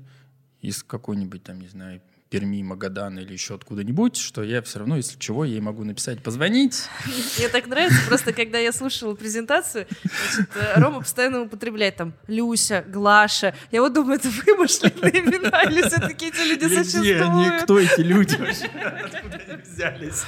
[0.61, 2.01] из какой-нибудь там, не знаю,
[2.33, 6.85] Перми, Магадана или еще откуда-нибудь, что я все равно, если чего, ей могу написать, позвонить.
[7.37, 9.87] Мне так нравится, просто когда я слушала презентацию,
[10.30, 13.55] значит, э, Рома постоянно употребляет там Люся, Глаша.
[13.70, 17.64] Я вот думаю, это вымышленные имена или все-таки эти люди существуют?
[17.64, 18.64] Кто эти люди вообще?
[18.64, 20.24] Откуда они взялись?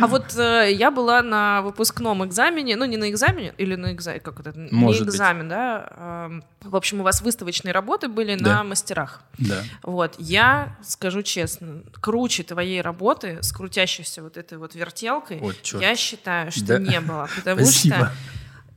[0.00, 4.18] А вот э, я была на выпускном экзамене, ну не на экзамене, или на экзамен,
[4.18, 4.52] как это?
[4.72, 5.50] Может не экзамен, быть.
[5.50, 6.42] да?
[6.62, 8.56] В общем, у вас выставочные работы были да.
[8.56, 9.22] на мастерах.
[9.38, 9.62] Да.
[9.84, 15.56] Вот, я скажу честно, честно, круче твоей работы с крутящейся вот этой вот вертелкой, вот,
[15.80, 16.78] я считаю, что да.
[16.78, 17.28] не было.
[17.36, 17.96] Потому Спасибо.
[17.96, 18.12] что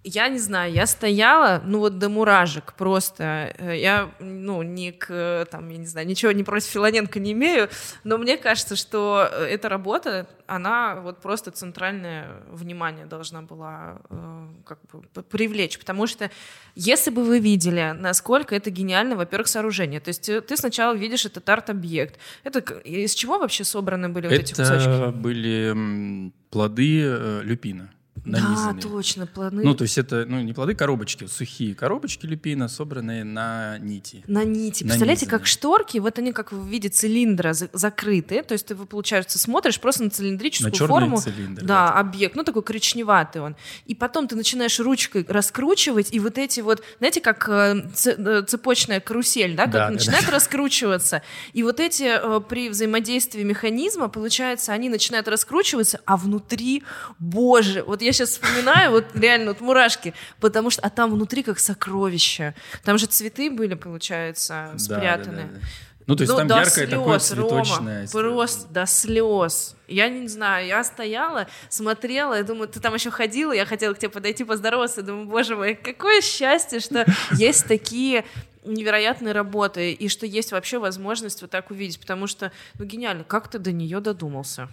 [0.08, 3.53] я не знаю, я стояла, ну вот до муражек просто.
[3.58, 7.70] Э, я, ну, не к, там, я не знаю, ничего не против Филоненко не имею,
[8.03, 14.47] но мне кажется, что э, эта работа, она вот просто центральное внимание должна была э,
[14.66, 16.32] как бы привлечь, потому что
[16.76, 21.47] если бы вы видели, насколько это гениально, во-первых, сооружение, то есть ты сначала видишь этот
[21.49, 22.18] арт-объект.
[22.43, 24.88] Это из чего вообще собраны были это вот эти кусочки?
[24.88, 27.91] Это были плоды люпина
[28.32, 28.82] нанизаны.
[28.82, 29.63] Да, точно, плоды.
[29.63, 34.23] Ну, то есть это ну, не плоды, коробочки, сухие коробочки люпина, собранные на нити.
[34.28, 34.84] На нити.
[34.84, 39.80] Представляете, как шторки, вот они как в виде цилиндра закрыты, то есть ты, получается, смотришь
[39.80, 41.17] просто на цилиндрическую на форму.
[41.17, 41.63] цилиндр.
[41.63, 41.99] Да, вот.
[41.99, 43.55] объект, ну такой коричневатый он.
[43.86, 48.99] И потом ты начинаешь ручкой раскручивать, и вот эти вот, знаете, как э, э, цепочная
[48.99, 50.32] карусель, да, как да, начинает да.
[50.32, 51.21] раскручиваться.
[51.53, 56.84] И вот эти э, при взаимодействии механизма, получается, они начинают раскручиваться, а внутри,
[57.19, 61.59] боже, вот я сейчас вспоминаю, вот реально, вот мурашки, потому что, а там внутри как
[61.59, 62.55] сокровища.
[62.84, 65.43] Там же цветы были, получается, спрятаны.
[65.43, 65.68] Да, да, да.
[66.07, 68.07] Ну, то есть ну, там яркое слез, такое цветочное.
[68.13, 69.76] Рома, просто до слез.
[69.89, 73.99] Я не знаю, я стояла, смотрела, я думаю, ты там еще ходила, я хотела к
[73.99, 78.24] тебе подойти поздороваться, думаю, боже мой, какое счастье, что есть такие
[78.63, 83.49] невероятные работы, и что есть вообще возможность вот так увидеть, потому что, ну, гениально, как
[83.49, 84.70] ты до нее додумался?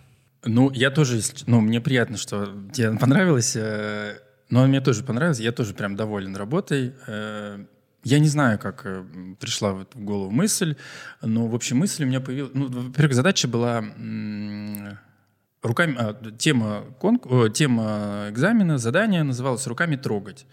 [0.47, 3.57] Ну, я тоже, ну, мне приятно, что тебе понравилось.
[3.57, 4.19] Э,
[4.51, 5.41] но мне тоже понравилось.
[5.41, 6.95] Я тоже прям доволен работой.
[7.07, 7.65] Э,
[8.05, 9.05] я не знаю, как э,
[9.41, 10.77] пришла в голову мысль,
[11.23, 12.53] но, в общем, мысль у меня появилась...
[12.55, 13.79] Ну, во-первых, задача была
[15.63, 15.97] руками...
[15.99, 17.27] А, тема, конк...
[17.55, 20.47] тема экзамена, задание называлась «Руками трогать».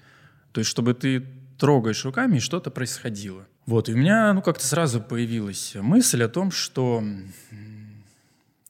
[0.54, 1.26] То есть, чтобы ты
[1.58, 3.46] трогаешь руками, и что-то происходило.
[3.68, 7.04] Вот, и у меня, ну, как-то сразу появилась мысль о том, что,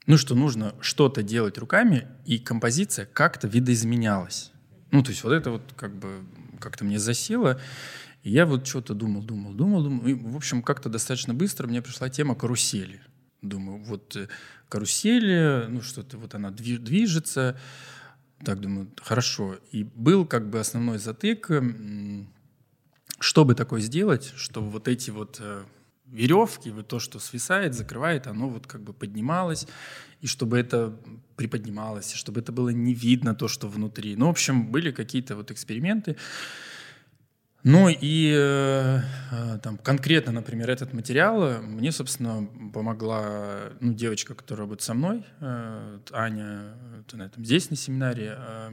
[0.07, 4.51] ну, что нужно что-то делать руками, и композиция как-то видоизменялась.
[4.91, 6.23] Ну, то есть вот это вот как бы
[6.59, 7.59] как-то мне засело.
[8.23, 10.07] И я вот что-то думал, думал, думал, думал.
[10.07, 13.01] И, в общем, как-то достаточно быстро мне пришла тема карусели.
[13.41, 14.27] Думаю, вот э,
[14.69, 17.59] карусели, ну, что-то вот она движется.
[18.43, 19.57] Так думаю, хорошо.
[19.71, 21.49] И был как бы основной затык,
[23.19, 25.63] чтобы такое сделать, чтобы вот эти вот э,
[26.11, 29.67] веревки, вот то, что свисает, закрывает, оно вот как бы поднималось,
[30.19, 30.95] и чтобы это
[31.35, 34.15] приподнималось, и чтобы это было не видно то, что внутри.
[34.15, 36.15] Ну, в общем, были какие-то вот эксперименты.
[37.63, 39.01] Ну и э,
[39.31, 44.95] э, там конкретно, например, этот материал э, мне, собственно, помогла ну, девочка, которая работает со
[44.95, 46.75] мной, э, Аня,
[47.13, 48.35] на этом, здесь на семинаре.
[48.35, 48.69] Э,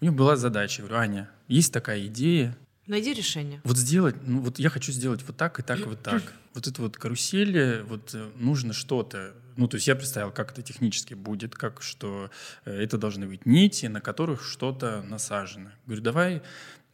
[0.00, 2.56] у нее была задача, я говорю, Аня, есть такая идея.
[2.86, 3.60] Найди решение.
[3.64, 6.22] Вот сделать, ну вот я хочу сделать вот так и так и вот так.
[6.56, 9.34] Вот это вот карусели, вот э, нужно что-то.
[9.58, 12.30] Ну, то есть я представил, как это технически будет, как что
[12.64, 15.70] э, это должны быть нити, на которых что-то насажено.
[15.84, 16.42] Говорю, давай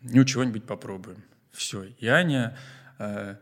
[0.00, 1.22] ну, чего-нибудь попробуем.
[1.52, 1.84] Все.
[1.84, 2.58] И Аня
[2.98, 3.36] э,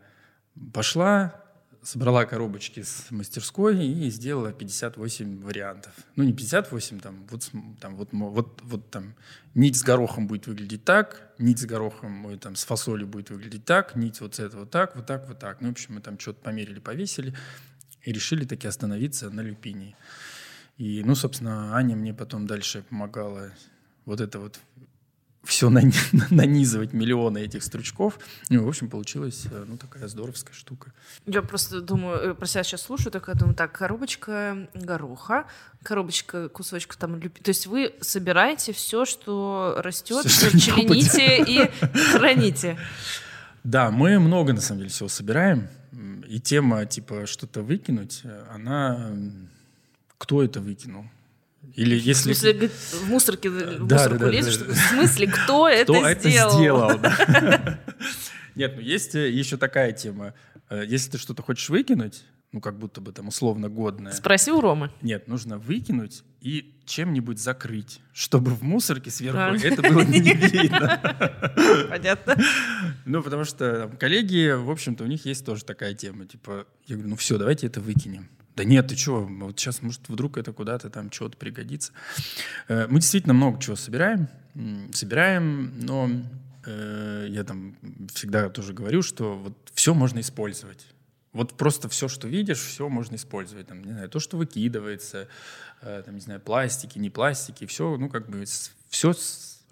[0.71, 1.40] пошла,
[1.83, 5.93] собрала коробочки с мастерской и сделала 58 вариантов.
[6.15, 9.15] Ну, не 58, там, вот, там, вот, вот, вот там
[9.55, 13.65] нить с горохом будет выглядеть так, нить с горохом, ой, там, с фасолью будет выглядеть
[13.65, 15.61] так, нить вот с этого так, вот так, вот так.
[15.61, 17.33] Ну, в общем, мы там что-то померили, повесили
[18.03, 19.95] и решили таки остановиться на люпинии.
[20.77, 23.51] И, ну, собственно, Аня мне потом дальше помогала
[24.05, 24.59] вот это вот
[25.43, 25.69] все
[26.29, 28.19] нанизывать миллионы этих стручков.
[28.49, 30.93] Ну, в общем, получилась э, ну, такая здоровская штука.
[31.25, 35.45] Я просто думаю, э, про себя сейчас слушаю, такая думаю, так, коробочка гороха,
[35.83, 37.41] коробочка кусочка там люпи.
[37.41, 41.71] То есть вы собираете все, что растет, все, члените и
[42.13, 42.77] храните.
[43.63, 45.67] Да, мы много, на самом деле, всего собираем.
[46.27, 49.11] И тема, типа, что-то выкинуть, э, она...
[50.17, 51.05] Кто это выкинул?
[51.75, 52.33] Или если...
[52.33, 54.57] В смысле, в мусорке в да, мусорку да, да, лезешь?
[54.57, 56.01] Да, В смысле, кто, это сделал?
[56.01, 56.91] Кто это сделал?
[58.55, 60.33] Нет, ну есть э, еще такая тема.
[60.69, 64.11] Э, если ты что-то хочешь выкинуть, ну, как будто бы там условно годное.
[64.11, 64.91] Спроси у Ромы.
[65.01, 69.55] Нет, нужно выкинуть и чем-нибудь закрыть, чтобы в мусорке сверху а.
[69.55, 70.99] это было не видно.
[71.89, 72.35] Понятно.
[73.05, 76.25] Ну, потому что коллеги, в общем-то, у них есть тоже такая тема.
[76.25, 78.27] Типа, я говорю, ну все, давайте это выкинем.
[78.55, 81.93] Да нет, ты что, вот сейчас, может, вдруг это куда-то там что-то пригодится.
[82.67, 84.27] Э, мы действительно много чего собираем,
[84.93, 86.09] собираем, но
[86.65, 87.75] э, я там
[88.13, 90.85] всегда тоже говорю, что вот все можно использовать.
[91.33, 93.67] Вот просто все, что видишь, все можно использовать.
[93.67, 95.29] Там, не знаю, то, что выкидывается,
[95.81, 98.43] э, там, не знаю, пластики, не пластики, все, ну, как бы,
[98.89, 99.13] все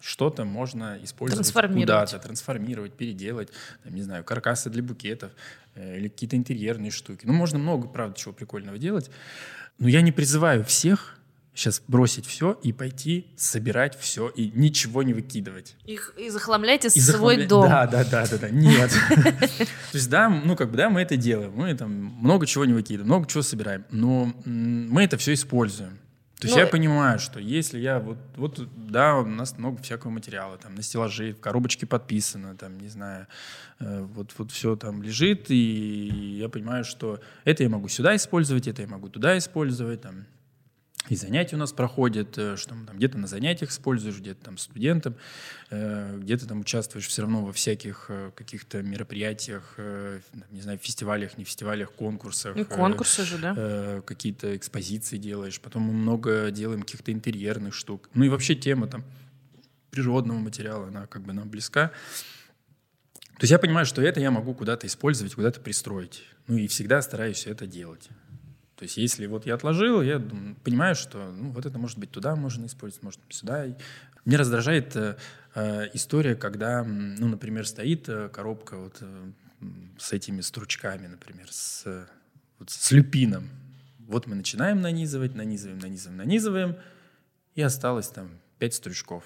[0.01, 3.49] что-то можно использовать куда-то, трансформировать, переделать,
[3.83, 5.31] там, не знаю, каркасы для букетов
[5.75, 7.25] э, или какие-то интерьерные штуки.
[7.25, 9.09] Ну, можно много, правда, чего прикольного делать.
[9.77, 11.19] Но я не призываю всех
[11.59, 15.75] сейчас бросить все и пойти собирать все и ничего не выкидывать.
[15.85, 17.47] Их, и захламляйте и свой захламля...
[17.47, 17.69] дом.
[17.69, 18.49] Да, да, да, да, да.
[18.49, 18.91] Нет.
[19.91, 21.51] То есть, да, ну, как бы, да, мы это делаем.
[21.53, 23.85] Мы там много чего не выкидываем, много чего собираем.
[23.91, 25.99] Но мы это все используем.
[26.39, 30.09] То есть ну, я понимаю, что если я вот, вот, да, у нас много всякого
[30.09, 33.27] материала, там на стеллаже, в коробочке подписано, там, не знаю,
[33.79, 38.69] э, вот, вот все там лежит, и я понимаю, что это я могу сюда использовать,
[38.69, 40.27] это я могу туда использовать, там,
[41.07, 45.15] и занятия у нас проходят, э, что там где-то на занятиях используешь, где-то там студентам,
[45.69, 49.75] э, где-то там участвуешь все равно во всяких э, каких-то мероприятиях,
[50.51, 52.57] не знаю, фестивалях, не фестивалях, конкурсах.
[52.57, 54.01] И конкурсы же, да.
[54.05, 55.59] Какие-то экспозиции делаешь.
[55.61, 58.09] Потом мы много делаем каких-то интерьерных штук.
[58.13, 59.03] Ну и вообще тема там
[59.91, 61.87] природного материала, она как бы нам близка.
[63.39, 66.23] То есть я понимаю, что это я могу куда-то использовать, куда-то пристроить.
[66.47, 68.09] Ну и всегда стараюсь это делать.
[68.79, 72.11] То есть если вот я отложил, я думаю, понимаю, что ну, вот это может быть
[72.11, 73.65] туда можно использовать, может сюда.
[73.65, 73.73] И
[74.23, 75.17] мне раздражает э,
[75.53, 79.31] э, история, когда, ну, например, стоит э, коробка вот э,
[79.97, 82.07] с этими стручками, например, с,
[82.57, 83.49] вот, с люпином.
[84.07, 86.75] Вот мы начинаем нанизывать, нанизываем, нанизываем, нанизываем,
[87.55, 89.25] и осталось там пять стручков.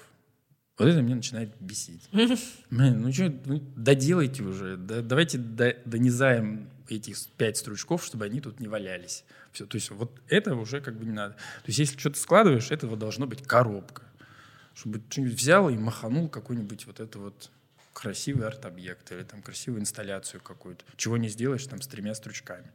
[0.78, 2.08] Вот это меня начинает бесить.
[2.70, 8.60] ну что, ну, доделайте уже, да, давайте до, донизаем этих пять стручков, чтобы они тут
[8.60, 9.24] не валялись.
[9.52, 11.34] Все, то есть вот это уже как бы не надо.
[11.34, 14.02] То есть если что-то складываешь, этого должно быть коробка.
[14.74, 17.50] Чтобы что-нибудь взял и маханул какой-нибудь вот это вот
[17.92, 20.84] красивый арт-объект или там красивую инсталляцию какую-то.
[20.96, 22.70] Чего не сделаешь там с тремя стручками.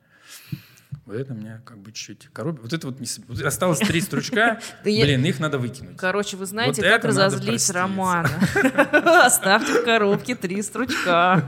[1.05, 2.61] Вот это меня как бы чуть-чуть коробит.
[2.61, 3.07] Вот это вот, не...
[3.27, 5.97] вот осталось три стручка, блин, их надо выкинуть.
[5.97, 8.29] Короче, вы знаете, как разозлить Романа.
[9.25, 11.45] Оставьте в коробке три стручка.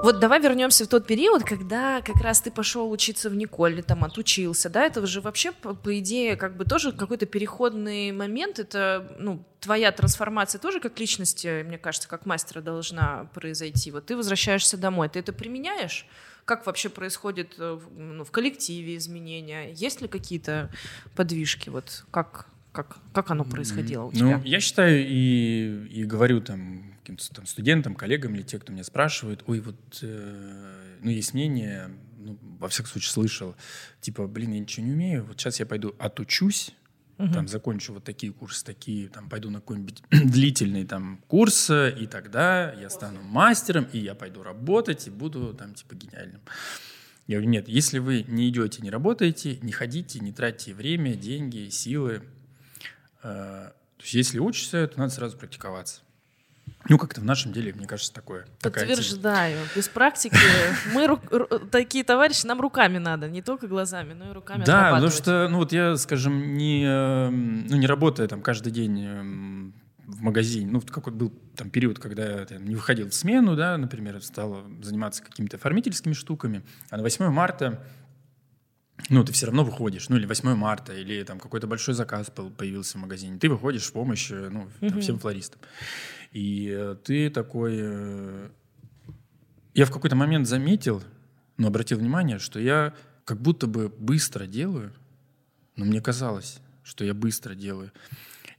[0.00, 4.04] Вот давай вернемся в тот период, когда как раз ты пошел учиться в Николе, там
[4.04, 9.16] отучился, да, это же вообще, по, по идее, как бы тоже какой-то переходный момент, это,
[9.18, 13.90] ну, твоя трансформация тоже как личности, мне кажется, как мастера должна произойти.
[13.90, 16.06] Вот ты возвращаешься домой, ты это применяешь?
[16.44, 19.72] Как вообще происходит э, ну, в коллективе изменения?
[19.72, 20.70] Есть ли какие-то
[21.14, 21.68] подвижки?
[21.68, 24.38] Вот как, как, как оно происходило у тебя?
[24.38, 28.84] Ну, я считаю и, и говорю там каким-то там студентам, коллегам или те, кто меня
[28.84, 33.56] спрашивает, ой, вот, э, ну, есть мнение, ну, во всяком случае слышал,
[34.02, 36.74] типа, блин, я ничего не умею, вот сейчас я пойду отучусь,
[37.16, 37.32] угу.
[37.32, 42.74] там, закончу вот такие курсы, такие, там, пойду на какой-нибудь длительный там курс, и тогда
[42.74, 46.42] я стану мастером, и я пойду работать, и буду там, типа, гениальным.
[47.26, 51.70] Я говорю, нет, если вы не идете, не работаете, не ходите, не тратите время, деньги,
[51.70, 52.22] силы,
[53.22, 56.02] э, то есть если учишься, то надо сразу практиковаться.
[56.88, 58.46] Ну, как-то в нашем деле, мне кажется, такое.
[58.62, 59.58] Подтверждаю.
[59.76, 60.36] Без практики
[60.94, 65.10] мы ру- такие товарищи, нам руками надо, не только глазами, но и руками Да, потому
[65.10, 69.74] что, ну вот я, скажем, не, эм, ну, не работая там каждый день эм,
[70.06, 73.76] в магазине, ну, какой был там период, когда я там, не выходил в смену, да,
[73.76, 77.84] например, стал заниматься какими-то оформительскими штуками, а на 8 марта
[79.10, 82.98] ну, ты все равно выходишь, ну, или 8 марта, или там какой-то большой заказ появился
[82.98, 85.60] в магазине, ты выходишь в помощь, э, ну, там, всем флористам.
[86.32, 87.76] И ты такой...
[87.80, 88.48] Э,
[89.74, 91.02] я в какой-то момент заметил,
[91.56, 94.92] но обратил внимание, что я как будто бы быстро делаю,
[95.76, 97.92] но мне казалось, что я быстро делаю.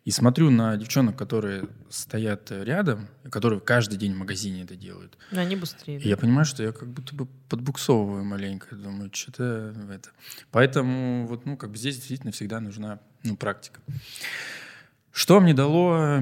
[0.05, 5.17] И смотрю на девчонок, которые стоят рядом, которые каждый день в магазине это делают.
[5.32, 5.99] Но они быстрее.
[5.99, 8.76] И я понимаю, что я как будто бы подбуксовываю маленько.
[8.76, 10.09] Думаю, что-то это.
[10.51, 13.82] Поэтому вот, ну, как бы здесь действительно всегда нужна ну, практика.
[15.11, 16.22] Что мне дало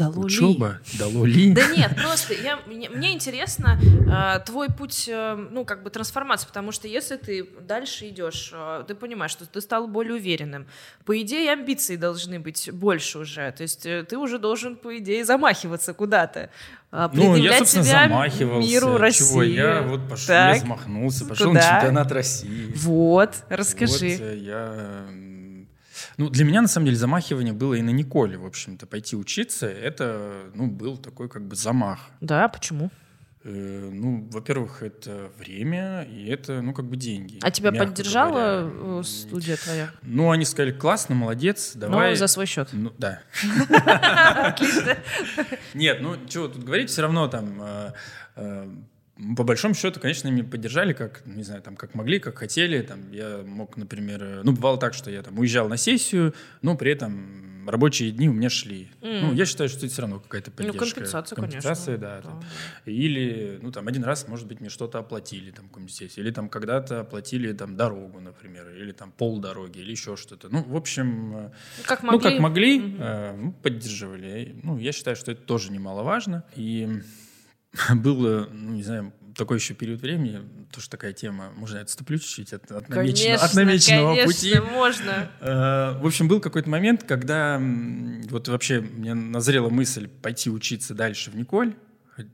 [0.00, 0.80] Дало Учеба?
[0.92, 0.98] Ли?
[0.98, 1.52] Дало ли?
[1.52, 6.46] Да нет, просто я, мне, мне интересно э, твой путь, э, ну, как бы трансформации,
[6.46, 10.66] потому что если ты дальше идешь, э, ты понимаешь, что ты стал более уверенным.
[11.04, 13.52] По идее, амбиции должны быть больше уже.
[13.52, 16.48] То есть э, ты уже должен, по идее, замахиваться куда-то.
[16.92, 18.68] Э, ну, я, собственно, себя замахивался.
[18.68, 19.28] миру России.
[19.28, 19.42] Чего?
[19.42, 20.54] Я вот пошел, так.
[20.54, 21.60] я замахнулся, пошел Куда?
[21.60, 22.72] на чемпионат России.
[22.74, 24.16] Вот, расскажи.
[24.18, 25.04] Вот, э, я
[26.16, 28.86] ну, для меня, на самом деле, замахивание было и на Николе, в общем-то.
[28.86, 32.00] Пойти учиться, это, ну, был такой как бы замах.
[32.20, 32.90] Да, почему?
[33.42, 37.38] Э, ну, во-первых, это время, и это, ну, как бы деньги.
[37.40, 39.00] А тебя поддержала говоря.
[39.00, 39.90] Э, студия твоя?
[40.02, 42.10] Ну, они сказали, классно, молодец, давай.
[42.10, 42.68] Ну, за свой счет.
[42.72, 43.22] Ну, да.
[44.46, 44.98] Отлично.
[45.72, 47.62] Нет, ну, чего тут говорить, все равно там
[48.36, 48.68] э,
[49.36, 52.80] по большому счету, конечно, меня поддержали, как, не знаю, там, как могли, как хотели.
[52.82, 56.76] Там, я мог, например, э, ну, бывало так, что я там уезжал на сессию, но
[56.76, 58.88] при этом рабочие дни у меня шли.
[59.00, 59.20] Mm.
[59.20, 60.84] Ну, я считаю, что это все равно какая-то ну, поддержка.
[60.84, 62.22] Ну, компенсация, компенсация конечно.
[62.22, 62.28] да.
[62.30, 62.44] Там.
[62.86, 66.24] Или, ну, там, один раз, может быть, мне что-то оплатили, там, какую-нибудь сессию.
[66.24, 70.48] Или там когда-то оплатили, там, дорогу, например, или там полдороги, или еще что-то.
[70.48, 71.50] Ну, в общем, э,
[71.84, 73.50] как могли, ну, как могли mm-hmm.
[73.50, 74.56] э, поддерживали.
[74.62, 76.44] Ну, я считаю, что это тоже немаловажно.
[76.56, 77.02] И
[77.94, 80.40] было, ну, не знаю, такой еще период времени,
[80.72, 84.72] тоже такая тема, можно я отступлю чуть-чуть от, от, намеченного, конечно, от намеченного конечно, пути.
[84.72, 85.30] можно.
[85.40, 87.60] Э, в общем, был какой-то момент, когда
[88.28, 91.74] вот вообще мне назрела мысль пойти учиться дальше в Николь.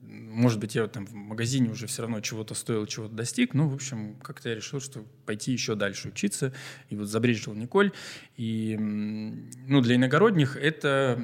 [0.03, 3.55] Может быть, я там в магазине уже все равно чего-то стоил, чего-то достиг.
[3.55, 6.53] Ну, в общем, как-то я решил, что пойти еще дальше учиться.
[6.91, 7.93] И вот забрежил Николь.
[8.37, 11.19] И, ну, для иногородних это,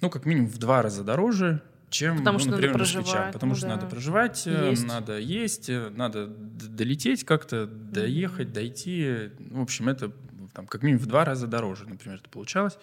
[0.00, 1.62] ну, как минимум в два раза дороже,
[1.92, 3.74] чем, потому ну, что например, надо проживать, Потому ну, что да.
[3.76, 4.86] надо проживать, есть.
[4.86, 9.30] надо есть, э, надо долететь как-то, доехать, дойти.
[9.38, 10.12] В общем, это
[10.52, 12.78] там, как минимум в два раза дороже, например, это получалось.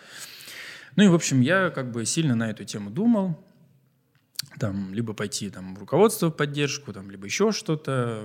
[0.95, 3.43] Ну и, в общем, я как бы сильно на эту тему думал
[4.57, 8.21] там, либо пойти там, в руководство в поддержку, там, либо еще что-то.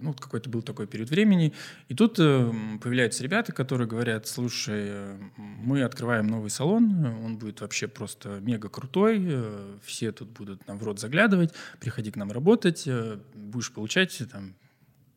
[0.00, 1.52] Ну, вот какой-то был такой период времени.
[1.88, 7.60] И тут э, появляются ребята, которые говорят, слушай, э, мы открываем новый салон, он будет
[7.60, 12.30] вообще просто мега крутой, э, все тут будут нам в рот заглядывать, приходи к нам
[12.30, 14.54] работать, э, будешь получать там...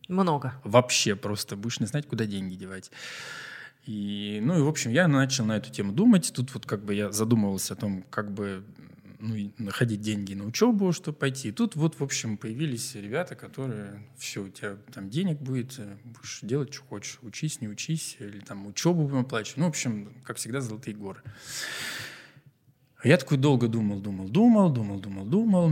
[0.07, 0.53] Много.
[0.63, 2.91] Вообще просто будешь не знать, куда деньги девать.
[3.85, 6.31] И, ну и, в общем, я начал на эту тему думать.
[6.35, 8.63] Тут вот как бы я задумывался о том, как бы
[9.21, 11.51] ну, находить деньги на учебу, чтобы пойти.
[11.51, 16.39] Тут вот, в общем, появились ребята, которые, все, у тебя там денег будет, э, будешь
[16.41, 17.19] делать, что хочешь.
[17.21, 19.57] Учись, не учись, или там учебу будем оплачивать.
[19.57, 21.21] Ну, в общем, как всегда, золотые горы.
[23.03, 25.71] Я такой долго думал, думал, думал, думал, думал, думал.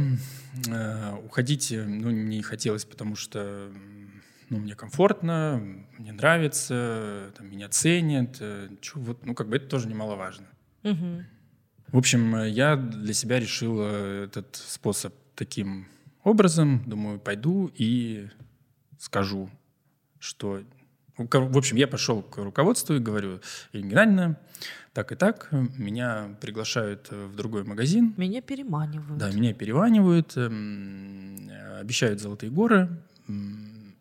[0.67, 3.71] Э, уходить ну, не хотелось, потому что
[4.49, 5.61] ну, мне комфортно,
[5.97, 8.37] мне нравится, там, меня ценят.
[8.39, 10.47] Э, чё, вот, ну, как бы это тоже немаловажно.
[10.83, 11.25] Мгм.
[11.91, 15.87] В общем, э, я для себя решил э, этот способ таким
[16.23, 16.83] образом.
[16.85, 18.27] Думаю, пойду и
[18.99, 19.49] скажу,
[20.19, 20.61] что...
[21.17, 23.41] В общем, я пошел к руководству и говорю,
[23.73, 24.37] Ирина Геннадьевна,
[24.93, 29.17] так и так, меня приглашают э, в другой магазин, Меня переманивают.
[29.17, 32.89] да, меня переванивают, эм, обещают золотые горы.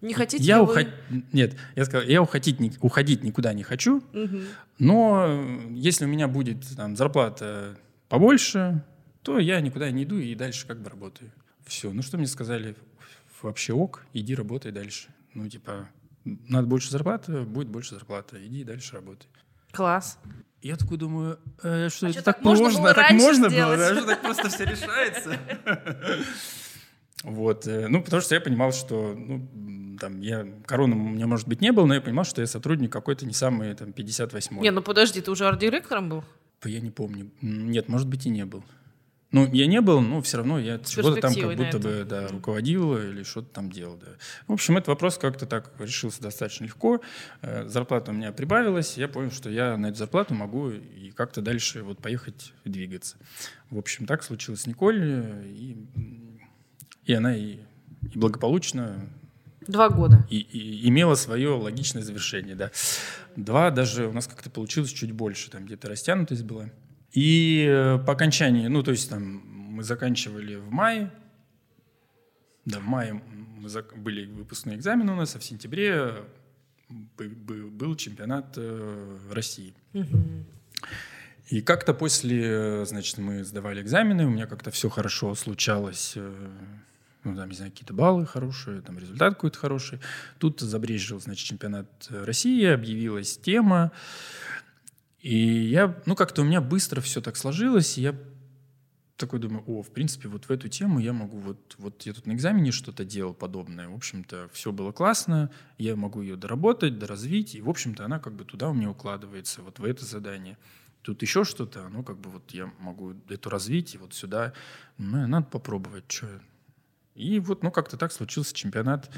[0.00, 0.72] Не хотите я вы?
[0.72, 0.88] уход-
[1.32, 4.44] Нет, я сказал, я уходить, ни- уходить никуда не хочу, Мгм.
[4.78, 7.76] но э, если у меня будет там, зарплата
[8.08, 8.84] побольше,
[9.22, 11.32] то я никуда не иду и дальше как бы работаю.
[11.66, 11.92] Все.
[11.92, 12.76] Ну что мне сказали?
[13.42, 15.08] Вообще ок, иди работай дальше.
[15.34, 15.88] Ну типа,
[16.24, 19.28] надо больше зарплаты, будет больше зарплаты, иди дальше работай.
[19.72, 20.18] Класс.
[20.62, 23.78] Я такой думаю, э, что А это так, так можно можно, было так можно сделать?
[23.78, 25.36] было, да, что так просто все решается.
[27.24, 29.48] Вот, э, ну, потому что я понимал, что, ну,
[29.98, 32.92] там, я, короны у меня, может быть, не было, но я понимал, что я сотрудник
[32.92, 34.60] какой-то не самый, там, 58-й.
[34.60, 36.24] Не, ну подожди, ты уже арт-директором был?
[36.64, 37.30] Я не помню.
[37.40, 38.64] Нет, может быть, и не был.
[39.30, 42.96] Ну, я не был, но все равно я чего-то там как будто бы да, руководил
[42.96, 43.98] или что-то там делал.
[43.98, 44.06] Да.
[44.46, 47.02] В общем, этот вопрос как-то так решился достаточно легко.
[47.42, 48.96] Э, Зарплата у меня прибавилась.
[48.96, 53.18] Я понял, что я на эту зарплату могу и как-то дальше вот поехать и двигаться.
[53.68, 54.98] В общем, так случилось с Николь.
[54.98, 55.76] э, И,
[57.04, 57.58] и она и,
[58.14, 59.10] и благополучно
[59.68, 60.26] Два года.
[60.30, 62.70] и, и имела свое логичное завершение, да.
[63.36, 66.70] Два, даже у нас как-то получилось чуть больше, там где-то растянутость была.
[67.12, 71.12] И э, по окончании, ну, то есть там мы заканчивали в мае,
[72.64, 73.22] да, в мае
[73.58, 76.24] мы зак- были выпускные экзамены у нас, а в сентябре
[76.88, 79.74] бы- был чемпионат э, России.
[81.50, 86.48] И как-то после, э, значит, мы сдавали экзамены, у меня как-то все хорошо случалось, э,
[87.28, 90.00] ну, там, не знаю, какие-то баллы хорошие, там, результат какой-то хороший.
[90.38, 93.92] Тут забрежил, значит, чемпионат России, объявилась тема,
[95.20, 98.14] и я, ну, как-то у меня быстро все так сложилось, и я
[99.16, 102.26] такой думаю, о, в принципе, вот в эту тему я могу, вот, вот я тут
[102.26, 107.54] на экзамене что-то делал подобное, в общем-то, все было классно, я могу ее доработать, доразвить,
[107.54, 110.56] и, в общем-то, она как бы туда у меня укладывается, вот в это задание.
[111.02, 114.52] Тут еще что-то, оно как бы вот я могу эту развить, и вот сюда,
[114.98, 116.40] ну, надо попробовать, что.
[117.18, 119.10] И вот, ну, как-то так случился чемпионат,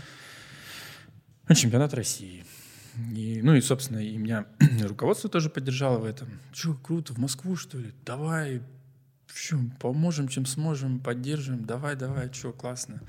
[1.48, 2.44] ну, чемпионат России.
[3.14, 4.46] И, ну и, собственно, и меня
[4.82, 6.28] руководство тоже поддержало в этом.
[6.52, 7.92] Че, круто, в Москву, что ли?
[8.06, 8.62] Давай,
[9.32, 11.64] что, поможем, чем сможем, поддержим.
[11.64, 13.00] Давай, давай, что, классно.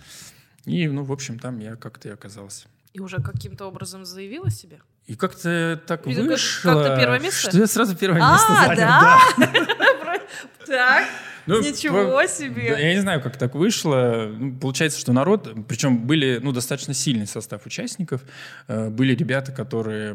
[0.65, 2.67] И, ну, в общем, там я как-то и оказался.
[2.93, 4.81] И уже каким-то образом заявила себе?
[5.07, 7.49] И как-то так Видно, вышло, как-то первое место?
[7.49, 8.75] что я сразу первое А, место занял.
[8.75, 10.21] да?
[10.67, 11.07] Так,
[11.47, 12.69] Ну, ничего по- себе.
[12.71, 14.29] Да, я не знаю, как так вышло.
[14.37, 18.21] Ну, получается, что народ, причем были ну, достаточно сильный состав участников.
[18.67, 20.13] Э, Были ребята, которые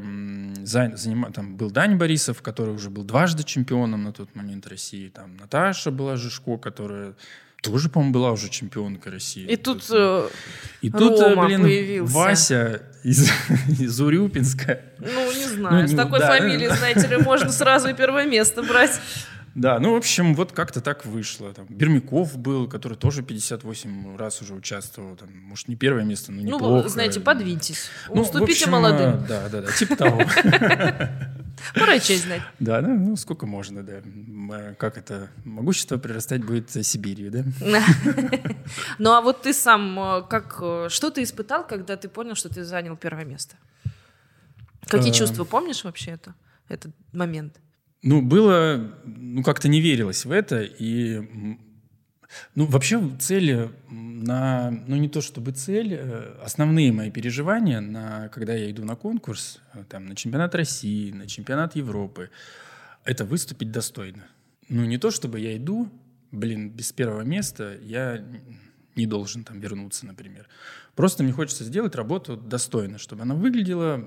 [0.64, 5.09] за- занима- там был Дань Борисов, который уже был дважды чемпионом на тот момент России.
[5.09, 7.14] Там Наташа была Жишко, которая
[7.62, 9.45] тоже, по-моему, была уже чемпионкой России.
[9.45, 10.29] И тут э,
[10.83, 12.14] И тут, э, Рома блин, появился.
[12.14, 13.29] Вася из,
[13.81, 14.81] из Урюпинска.
[14.99, 16.29] Ну, не знаю, Ну, с такой да.
[16.39, 19.01] фамилией, знаете ли, можно сразу и первое место брать.
[19.57, 21.51] Да, ну, в общем, вот как-то так вышло.
[21.55, 25.17] Там, Бермяков был, который тоже 58 раз уже участвовал.
[25.17, 26.83] Там, может, не первое место, но неплохо.
[26.83, 27.89] Ну, знаете, подвиньтесь.
[28.11, 29.15] Ну, Уступите общем, молодым.
[29.15, 30.21] э, Да, да, да, типа того.
[31.75, 32.43] Пора честь знать.
[32.59, 34.03] Да, да, ну, сколько можно, да.
[34.53, 37.83] Э, Как это, могущество прирастать будет Сибирью, да?
[38.99, 40.57] Ну, а вот ты сам, э, как,
[40.91, 43.57] что ты испытал, когда ты понял, что ты занял первое место?
[44.87, 46.35] Какие чувства помнишь вообще это,
[46.69, 47.57] этот момент?
[48.03, 51.21] Ну, было, ну, как-то не верилось в это, и,
[52.55, 58.55] ну, вообще цели на, ну, не то чтобы цель, э, основные мои переживания, на, когда
[58.55, 62.31] я иду на конкурс, э, там, на чемпионат России, на чемпионат Европы,
[63.05, 64.27] это выступить достойно.
[64.69, 65.89] Ну, не то чтобы я иду,
[66.33, 68.25] блин, без первого места я
[68.97, 70.49] не должен там вернуться, например.
[70.95, 74.05] Просто мне хочется сделать работу достойно, чтобы она выглядела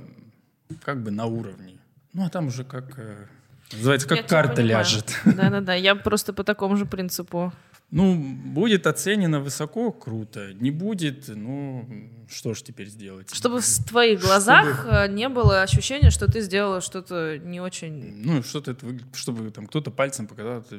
[0.84, 1.80] как бы на уровне.
[2.14, 3.30] Ну, а там уже как...
[3.74, 4.78] Называется, как Я карта понимаю.
[4.80, 5.15] ляжет.
[5.26, 7.53] Да-да-да, я просто по такому же принципу.
[7.91, 10.53] Ну, будет оценено высоко, круто.
[10.53, 11.89] Не будет, ну,
[12.30, 13.34] что ж теперь сделать?
[13.34, 18.24] Чтобы в твоих глазах э, не было ощущения, что ты сделала что-то не очень...
[18.24, 20.78] Ну, что-то это выглядит, чтобы там кто-то пальцем показал, это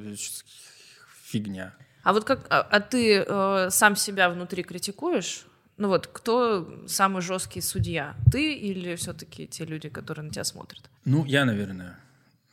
[1.24, 1.74] фигня.
[2.04, 2.46] А вот как...
[2.48, 5.46] А, а ты э, сам себя внутри критикуешь?
[5.78, 8.14] Ну вот, кто самый жесткий судья?
[8.30, 10.88] Ты или все-таки те люди, которые на тебя смотрят?
[11.04, 11.98] Ну, я, наверное.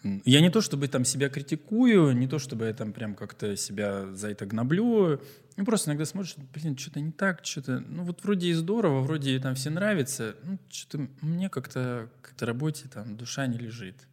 [0.03, 4.13] Я не то чтобы там себя критикую, не то чтобы я там прям как-то себя
[4.13, 5.21] за это гноблю.
[5.57, 7.79] Ну, просто иногда смотришь, блин, что-то не так, что-то...
[7.79, 10.35] Ну, вот вроде и здорово, вроде и там все нравится.
[10.43, 14.07] Ну, что-то мне как-то к этой работе там душа не лежит.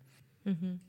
[0.45, 0.81] Мгм.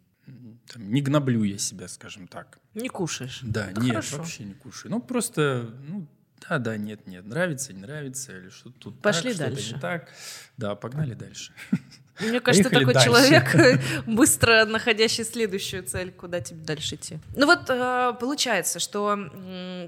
[0.67, 2.57] Там, не гноблю я себя, скажем так.
[2.73, 3.41] Не кушаешь.
[3.43, 4.17] Да, Это нет, хорошо.
[4.17, 4.91] вообще не кушаю.
[4.91, 6.07] Ну, просто, ну,
[6.49, 9.73] да, да, нет, нет, нравится, не нравится, или что-то тут Пошли так, что-то дальше.
[9.75, 10.09] не так.
[10.57, 11.53] Да, погнали дальше.
[12.19, 13.09] Мне кажется, такой дальше.
[13.09, 17.19] человек, быстро находящий следующую цель, куда тебе дальше идти.
[17.35, 19.17] Ну вот э, получается, что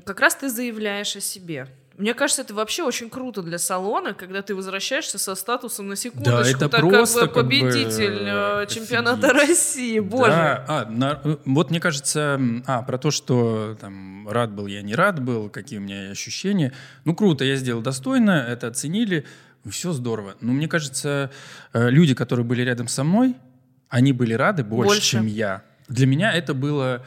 [0.05, 1.67] как раз ты заявляешь о себе.
[1.97, 6.57] Мне кажется, это вообще очень круто для салона, когда ты возвращаешься со статусом на секундочку.
[6.57, 8.75] это так просто как бы как бы, победитель э, офигеть.
[8.77, 9.99] чемпионата России.
[9.99, 10.29] Боже.
[10.29, 14.83] Да, а, на- э, вот мне кажется, а, про то, что там рад был я,
[14.83, 16.71] не рад был, какие у меня ощущения.
[17.03, 19.25] Ну, круто, я сделал достойно, это оценили,
[19.69, 20.35] все здорово.
[20.41, 21.31] Но мне кажется,
[21.73, 23.35] э, люди, которые были рядом со мной,
[23.89, 25.11] они были рады больше, Больше.
[25.11, 25.63] чем я.
[25.87, 27.05] Для меня это было,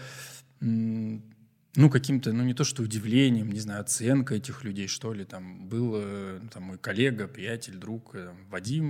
[0.61, 5.25] ну, каким-то, ну, не то что удивлением, не знаю, оценка этих людей, что ли.
[5.25, 8.85] Там был э, там, мой коллега, приятель, друг, э, Вадим,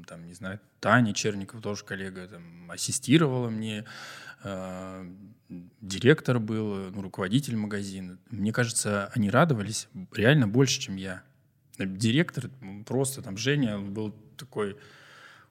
[0.00, 3.84] м, там, не знаю, Таня Черников, тоже коллега, там, ассистировала мне,
[4.44, 5.10] э,
[5.80, 8.18] директор был, ну, руководитель магазина.
[8.30, 11.22] Мне кажется, они радовались реально больше, чем я.
[11.78, 12.50] Э, Директор
[12.86, 14.76] просто, там, Женя был такой,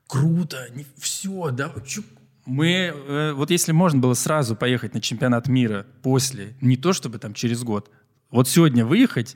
[0.08, 2.04] круто, не, все, да, чё-
[2.46, 7.20] мы, э, вот если можно было сразу поехать на чемпионат мира после, не то чтобы
[7.20, 7.92] там через год,
[8.32, 9.36] вот сегодня выехать,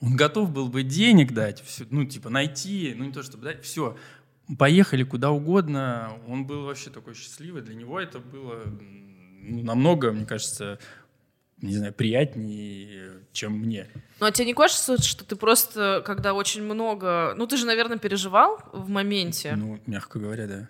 [0.00, 3.64] он готов был бы денег дать, всё, ну, типа, найти, ну, не то чтобы дать,
[3.64, 3.96] все,
[4.58, 8.62] поехали куда угодно, он был вообще такой счастливый, для него это было
[9.48, 10.78] ну, намного, мне кажется,
[11.62, 12.95] не знаю, приятнее,
[13.36, 13.86] чем мне.
[14.18, 17.34] Ну, а тебе не кажется, что ты просто, когда очень много...
[17.36, 19.54] Ну, ты же, наверное, переживал в моменте.
[19.56, 20.68] Ну, мягко говоря, да.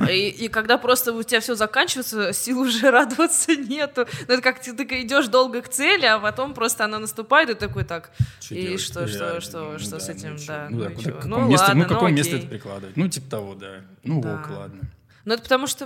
[0.00, 4.06] Ну, и, и когда просто у тебя все заканчивается, сил уже радоваться нету.
[4.28, 7.54] Ну, это как ты, ты идешь долго к цели, а потом просто она наступает, и
[7.54, 8.10] такой так.
[8.40, 8.80] Чё И делать?
[8.82, 10.46] что, что, Реально, что, ну что да, с ну этим, чё?
[10.48, 10.66] да.
[10.70, 11.16] Ну, ну да, куда, чё?
[11.16, 12.96] какое Ну место, ладно, ну, какое ну место это прикладывать?
[12.98, 13.80] Ну, типа того, да.
[14.04, 14.34] Ну, Да.
[14.34, 14.80] ок, ладно.
[15.28, 15.84] Ну, это потому что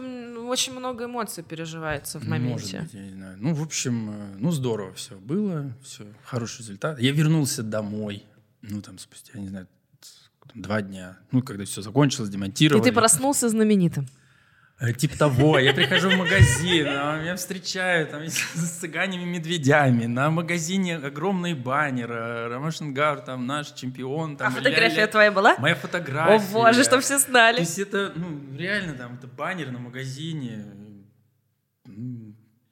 [0.49, 2.80] очень много эмоций переживается в Ну, Может моменте.
[2.82, 3.36] быть, я не знаю.
[3.40, 7.01] Ну, в общем, э, ну, здорово все было, все, хороший результат.
[7.01, 8.22] Я вернулся домой,
[8.62, 9.66] ну, там, спустя, я не знаю,
[10.55, 11.18] два дня.
[11.32, 12.84] Ну, когда все закончилось, И демонтировали.
[12.84, 14.07] ты проснулся знаменитым.
[14.83, 15.59] Э, Типа того.
[15.61, 20.07] Я прихожу в магазин, а меня встречают там, с цыганями медведями.
[20.07, 22.11] На магазине огромный баннер.
[22.11, 24.37] э, Ромашин Гар, там наш чемпион.
[24.37, 25.07] Там, а фотография ля-ля.
[25.07, 25.57] твоя была?
[25.59, 26.45] Моя фотография.
[26.45, 27.61] О боже, чтобы все То знали.
[27.61, 30.64] есть это, ну, реально там, это баннер на магазине.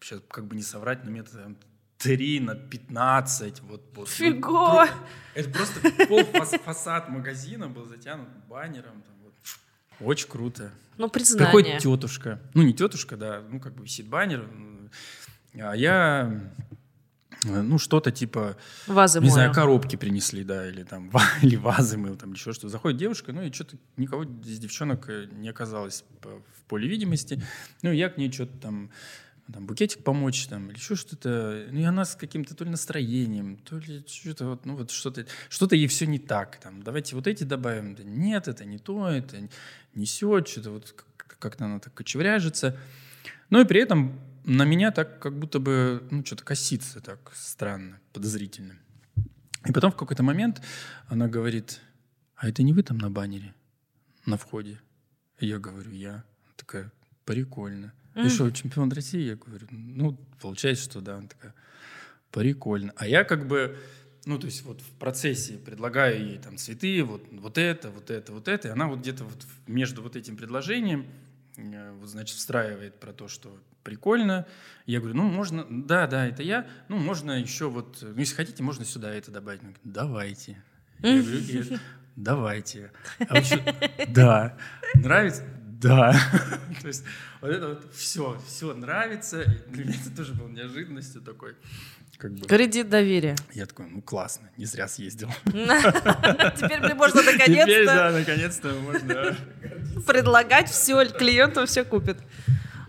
[0.00, 1.56] сейчас как бы не соврать, но метра там
[1.98, 3.60] 3 на 15.
[3.60, 4.08] Вот, вот.
[4.08, 4.86] Фиго!
[4.86, 4.90] Ну,
[5.34, 9.02] это просто пол фас- фасад магазина был затянут баннером.
[9.02, 9.14] там.
[10.00, 10.70] Очень круто.
[10.98, 11.46] Ну, признание.
[11.46, 12.40] Приходит тетушка.
[12.54, 14.48] Ну, не тетушка, да, ну, как бы висит баннер.
[15.54, 16.40] А я,
[17.44, 19.32] ну, что-то типа, Вазы не мою.
[19.32, 21.10] знаю, коробки принесли, да, или там,
[21.42, 22.68] или вазы мыл, там, еще что.
[22.68, 27.42] Заходит девушка, ну, и что-то никого из девчонок э, не оказалось в поле видимости.
[27.82, 28.90] Ну, я к ней что-то там,
[29.52, 31.66] там, букетик помочь, там, или еще что-то.
[31.70, 35.26] Ну, и она с каким-то то ли настроением, то ли что-то вот, ну, вот что-то,
[35.48, 37.94] что-то ей все не так, там, давайте вот эти добавим.
[37.94, 39.48] Да нет, это не то, это
[39.94, 42.76] несет, что-то вот как- как-то она так кочевряжется.
[43.50, 48.00] Ну, и при этом на меня так как будто бы, ну, что-то косится так странно,
[48.12, 48.74] подозрительно.
[49.66, 50.62] И потом в какой-то момент
[51.08, 51.80] она говорит,
[52.36, 53.54] а это не вы там на баннере,
[54.24, 54.80] на входе?
[55.38, 56.24] Я говорю, я.
[56.56, 56.92] Такая,
[57.24, 57.92] прикольно.
[58.14, 59.20] Ты что, чемпион России?
[59.28, 61.16] Я говорю, ну, получается, что да.
[61.16, 61.54] Она такая,
[62.32, 62.92] прикольно.
[62.96, 63.76] А я как бы,
[64.24, 68.32] ну, то есть вот в процессе предлагаю ей там цветы, вот, вот это, вот это,
[68.32, 71.06] вот это, и она вот где-то вот между вот этим предложением,
[71.56, 74.46] э, вот, значит, встраивает про то, что прикольно.
[74.86, 78.62] Я говорю, ну, можно, да, да, это я, ну, можно еще вот, ну, если хотите,
[78.62, 79.60] можно сюда это добавить.
[79.62, 80.62] Она говорит, давайте.
[81.02, 81.78] Я говорю, «Э,
[82.16, 82.92] давайте.
[83.20, 83.62] А чё-
[84.08, 84.58] Да.
[84.94, 85.44] Нравится?
[85.80, 86.12] Да.
[86.82, 87.04] То есть
[87.40, 89.42] вот это вот все, все нравится.
[89.42, 91.56] И Для меня это тоже было неожиданностью такой.
[92.18, 93.34] Как бы, Кредит доверия.
[93.54, 95.30] я такой, ну классно, не зря съездил.
[95.46, 99.36] Теперь мне можно Теперь, наконец-то да, наконец-то можно.
[100.06, 102.18] предлагать все, клиенту все купит.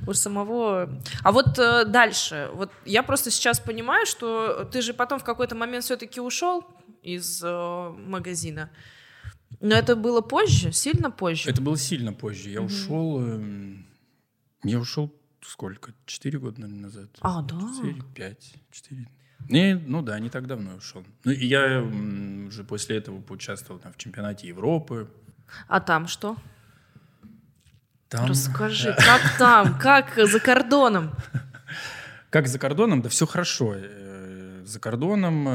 [0.05, 0.89] У самого...
[1.23, 2.49] А вот э, дальше.
[2.53, 6.65] Вот я просто сейчас понимаю, что ты же потом в какой-то момент все-таки ушел
[7.03, 8.69] из э, магазина.
[9.59, 11.49] Но это было позже, сильно позже.
[11.49, 12.49] Это было сильно позже.
[12.49, 13.21] Я ушел...
[13.21, 13.85] эм,
[14.63, 15.93] Я ушел сколько?
[16.05, 17.09] Четыре года, наверное, назад.
[17.21, 17.57] А, да.
[17.75, 19.07] Четыре, пять, четыре.
[19.49, 21.03] Не, ну да, не так давно ушел.
[21.23, 25.09] Ну, и я м, уже после этого поучаствовал там, в чемпионате Европы.
[25.67, 26.37] А там что?
[28.07, 28.27] Там...
[28.27, 31.11] Расскажи, как там, как за кордоном?
[32.29, 33.01] Как за кордоном?
[33.01, 33.73] Да все хорошо.
[33.75, 35.47] Э, за кордоном...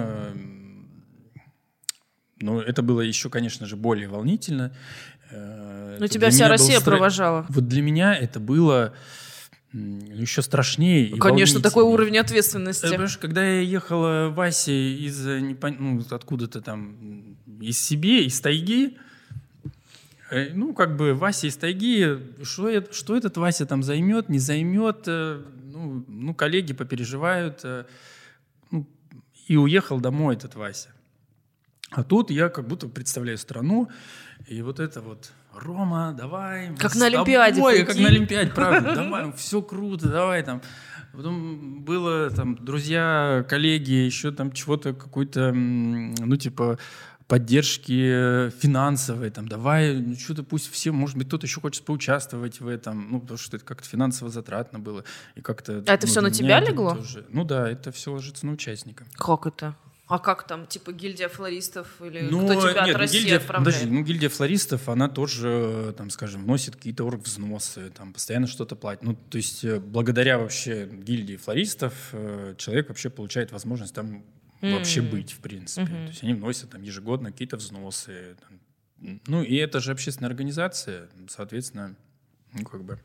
[2.41, 4.73] э, Ну, это было еще, конечно же, более волнительно.
[5.31, 7.47] Э, Ну, это тебя вся Россия стра- провожала.
[7.49, 8.93] Вот для меня это было
[9.73, 11.07] еще страшнее.
[11.09, 12.87] и Конечно, такой уровень Э, ответственности.
[12.89, 18.97] Понимаешь, когда я ехала Вася из э, непон- ну, откуда-то там из себе, из тайги,
[20.31, 25.05] э, ну, как бы Вася из тайги, что, что этот Вася там займет, не займет,
[25.09, 27.85] э, ну, ну, коллеги попереживают, э,
[28.71, 28.87] ну,
[29.47, 30.89] и уехал домой этот Вася.
[31.91, 33.89] А тут я как будто представляю страну,
[34.49, 36.75] и вот это вот Рома, давай.
[36.77, 38.95] Как на Олимпиаде тобой, как на Олимпиаде, правда.
[38.95, 40.61] Давай, все круто, давай там.
[41.13, 46.79] Потом было там друзья, коллеги, еще там чего-то, какой-то, ну, типа,
[47.27, 52.69] поддержки финансовой, там, давай, ну, что-то пусть все, может быть, кто-то еще хочет поучаствовать в
[52.69, 55.05] этом, ну, потому что это как-то финансово затратно было,
[55.35, 55.83] и как-то...
[55.87, 56.95] А это ну, всё для на тебя это легло?
[56.95, 59.07] тоже- ну да, это все ложится на участника.
[59.17, 59.75] Как это?
[60.09, 63.75] А как там, типа гильдия флористов или Ну, кто тебя нет, от России гильдия, отправляет?
[63.75, 68.77] подожди, ну, гильдия флористов, она тоже, э, там, скажем, вносит какие-то оргвзносы, там, постоянно что-то
[68.77, 69.03] платит.
[69.03, 74.25] Ну, то есть, э, благодаря вообще гильдии флористов э, человек вообще получает возможность там
[74.63, 75.11] вообще М.
[75.11, 75.83] быть, в принципе.
[75.83, 76.05] Мгм.
[76.07, 78.37] То есть, они вносят там ежегодно какие-то взносы.
[78.49, 79.21] там.
[79.27, 81.97] Ну, и это же общественная организация, соответственно,
[82.53, 82.99] ну, как бы,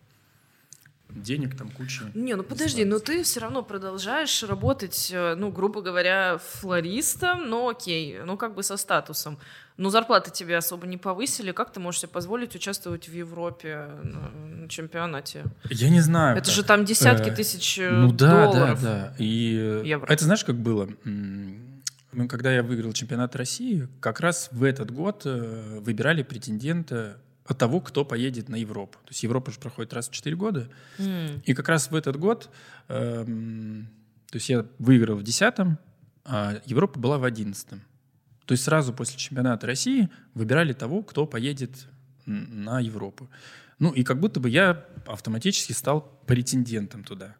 [1.16, 2.04] денег там куча.
[2.14, 7.70] Не, ну подожди, но ты все равно продолжаешь работать, э, ну, грубо говоря, флористом, но
[7.70, 9.38] окей, ну, как бы со статусом.
[9.78, 11.52] Но зарплаты тебе особо не повысили.
[11.52, 14.30] Как ты можешь себе позволить участвовать в Европе на,
[14.64, 15.44] на чемпионате?
[15.70, 16.38] Я не знаю.
[16.38, 16.54] Это как.
[16.56, 18.82] же там десятки Э, тысяч э, Ну да, долларов.
[18.84, 19.16] да, да.
[19.18, 20.06] И Евро.
[20.12, 20.88] это знаешь, как было?
[22.14, 27.18] Ну, Когда я выиграл чемпионат России, как раз в этот год э, выбирали претендента
[27.54, 28.98] того, кто поедет на Европу.
[29.04, 30.70] То есть Европа же проходит раз в 4 года.
[30.98, 31.42] М.
[31.46, 32.50] И как раз в этот год,
[32.88, 33.88] эм,
[34.30, 35.78] то есть я выиграл в 10
[36.24, 37.68] а Европа была в 11
[38.46, 41.88] То есть сразу после чемпионата России выбирали того, кто поедет
[42.26, 43.30] на Европу.
[43.80, 47.36] Ну и как будто бы я автоматически стал претендентом туда.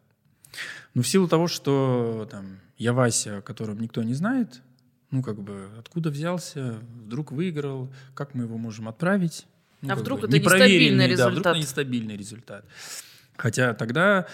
[0.94, 4.60] Но в силу того, что там я Вася, о котором никто не знает,
[5.10, 9.46] ну как бы откуда взялся, вдруг выиграл, как мы его можем отправить?
[9.82, 11.56] Ну, А вдруг бы это нестабильный да, вдруг результат?
[11.56, 12.64] нестабильный результат.
[13.36, 14.26] Хотя тогда,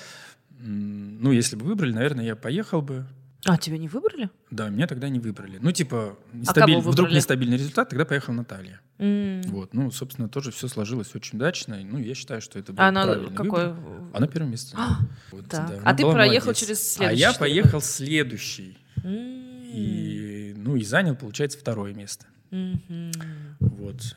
[0.60, 3.06] ну если бы выбрали, наверное, я поехал бы.
[3.46, 4.28] А, тебя не выбрали?
[4.50, 5.58] Да, меня тогда не выбрали.
[5.62, 8.80] Ну, типа, А нестабиль- кого вдруг нестабильный результат, тогда поехала Наталья.
[8.98, 9.40] М.
[9.42, 11.78] Вот, ну, собственно, тоже все сложилось очень удачно.
[11.82, 13.68] Ну, я считаю, что это был А она правильный какой?
[13.72, 14.02] выбор.
[14.12, 14.76] Она первое место.
[14.76, 14.98] А,
[15.30, 15.68] Вот, так.
[15.70, 16.58] да, А ты проехал молодец.
[16.58, 17.50] через А следующий, я что ли?
[17.52, 18.78] поехал следующий.
[19.04, 19.62] М.
[19.72, 22.26] И, ну, и занял, получается, второе место.
[22.50, 23.12] Мгм.
[23.60, 24.16] Вот.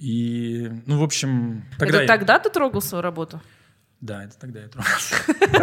[0.00, 1.98] И, ну, в общем, тогда...
[1.98, 3.40] Это я- тогда ты трогал свою работу?
[4.00, 5.14] Да, это тогда я трогался.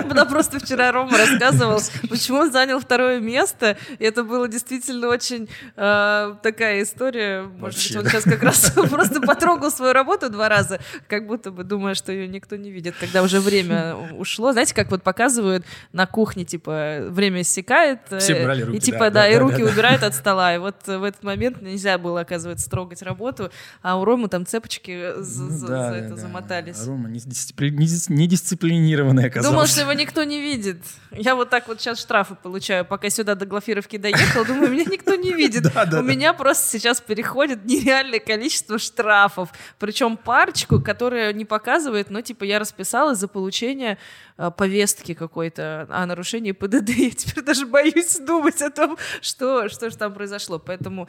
[0.14, 3.78] Да, просто вчера Рома рассказывал, почему он занял второе место.
[3.98, 7.44] И это было действительно очень э, такая история.
[7.44, 11.64] Может быть, он сейчас как раз просто потрогал свою работу два раза, как будто бы
[11.64, 14.52] думая, что ее никто не видит, когда уже время ушло.
[14.52, 18.02] Знаете, как вот показывают на кухне, типа, время иссякает.
[18.12, 19.72] э, Все брали руки, И типа, да, да, да, и руки да, да.
[19.72, 20.54] убирают от стола.
[20.56, 23.52] И вот в этот момент нельзя было, оказывается, трогать работу,
[23.82, 26.22] а у Ромы там цепочки за, Ну за- да, за это да.
[26.22, 26.86] замотались.
[26.86, 29.52] Рома не не дис- недисциплинированный оказался.
[29.52, 30.78] Думал, что его никто не видит.
[31.12, 34.46] Я вот так вот сейчас штрафы получаю, пока сюда до Глафировки доехал.
[34.46, 35.66] Думаю, меня никто не видит.
[35.94, 39.50] У меня просто сейчас переходит нереальное количество штрафов.
[39.80, 43.98] Причем парочку, которая не показывает, но типа я расписалась за получение
[44.38, 46.90] э, повестки какой-то о нарушении ПДД.
[46.90, 50.60] Я теперь даже боюсь думать о том, что, что же там произошло.
[50.60, 51.08] Поэтому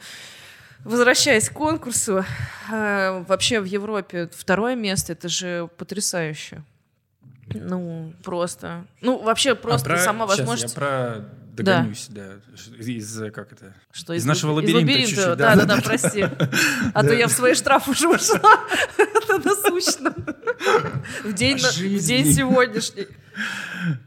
[0.85, 2.23] Возвращаясь к конкурсу,
[2.71, 6.63] э, вообще в Европе второе место, это же потрясающе.
[7.53, 8.85] Ну, просто.
[9.01, 10.73] Ну, вообще просто А про- сама возможность...
[10.75, 12.35] я про догонюсь, да.
[12.79, 13.73] Из, э, как это?
[13.91, 16.25] Что из нашего из лабиринта чуть-чуть, Да, да, да, да, да, прости.
[16.93, 18.39] А то я в свои штрафы уже ушла.
[18.97, 20.13] Это насущно.
[21.23, 23.07] В день, в день сегодняшний.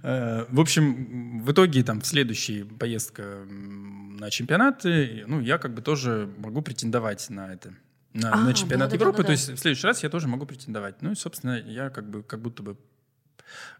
[0.02, 5.82] Э, В общем, в итоге там в следующей поездка на чемпионаты, ну, я как бы
[5.82, 7.74] тоже могу претендовать на это.
[8.14, 8.92] На, А, на чемпионат.
[8.92, 11.00] Европы, то есть в следующий раз я тоже могу претендовать.
[11.02, 12.76] Ну и, собственно, я как бы как будто бы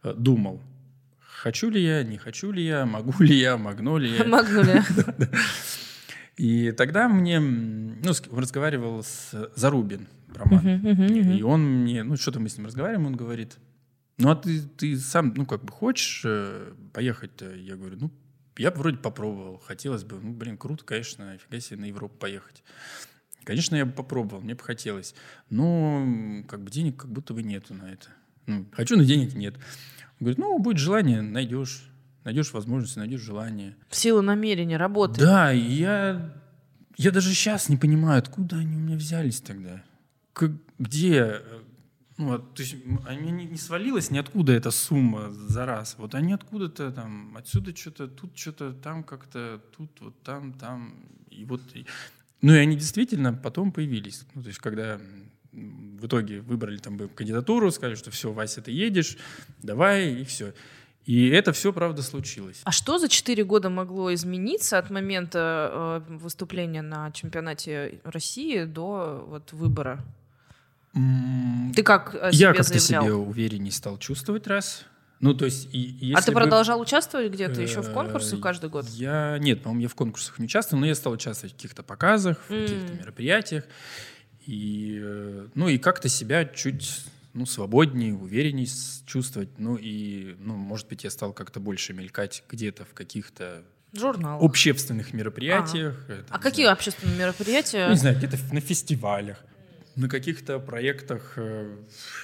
[0.02, 0.60] думал,
[1.18, 4.24] хочу ли я, не хочу ли я, могу ли я, могу ли я.
[4.26, 4.84] Магнулия.
[6.36, 10.64] И тогда мне, ну, разговаривал с Зарубин, Роман.
[10.64, 11.32] Мгм, мгм, мгм.
[11.36, 13.58] И он мне, ну, что-то мы с ним разговариваем, он говорит,
[14.18, 17.54] ну, а ты, ты сам, ну, как бы хочешь э, поехать-то?
[17.54, 18.10] Я говорю, ну,
[18.56, 22.62] я бы вроде попробовал, хотелось бы, ну, блин, круто, конечно, офига себе на Европу поехать.
[23.44, 25.14] Конечно, я бы попробовал, мне бы хотелось.
[25.50, 28.08] Но как бы денег как будто бы нету на это.
[28.46, 29.54] Ну, хочу, но денег нет.
[29.54, 31.84] Он говорит, ну, будет желание, найдешь.
[32.24, 33.76] Найдешь возможность, найдешь желание.
[33.88, 35.20] В силу намерения, работы.
[35.20, 36.32] Да, и я,
[36.96, 39.82] я даже сейчас не понимаю, откуда они у меня взялись тогда.
[40.32, 41.42] Как, где?
[42.18, 45.96] Ну, вот, то есть они не, не свалилась ниоткуда эта сумма за раз.
[45.98, 50.94] Вот они откуда-то там, отсюда что-то, тут что-то, там как-то, тут вот там, там.
[51.30, 51.86] И вот, и,
[52.40, 54.24] ну и они действительно потом появились.
[54.34, 55.00] Ну, то есть когда
[55.52, 59.16] в итоге выбрали там кандидатуру, сказали, что все, Вася, ты едешь,
[59.62, 60.52] давай, и все.
[61.04, 62.60] И это все, правда, случилось.
[62.64, 69.24] А что за четыре года могло измениться от момента э, выступления на чемпионате России до
[69.26, 70.04] вот, выбора?
[70.94, 74.84] Mm, ты как о Я как-то себе увереннее стал чувствовать раз.
[75.18, 78.86] Ну, то есть, и, а ты продолжал бы, участвовать где-то еще в конкурсах каждый год?
[78.88, 82.38] Я нет, по-моему, я в конкурсах не участвовал, но я стал участвовать в каких-то показах,
[82.48, 82.62] в mm.
[82.62, 83.64] каких-то мероприятиях.
[84.46, 87.04] И, э, ну, и как-то себя чуть
[87.34, 88.66] ну, свободнее, увереннее
[89.06, 89.58] чувствовать.
[89.58, 93.62] Ну и, ну, может быть, я стал как-то больше мелькать где-то в каких-то
[93.92, 94.42] Журналах.
[94.42, 95.96] общественных мероприятиях.
[96.08, 97.86] А, там, а какие знаю, общественные мероприятия?
[97.86, 99.38] Ну, не знаю, где-то на фестивалях
[99.96, 101.76] на каких-то проектах э,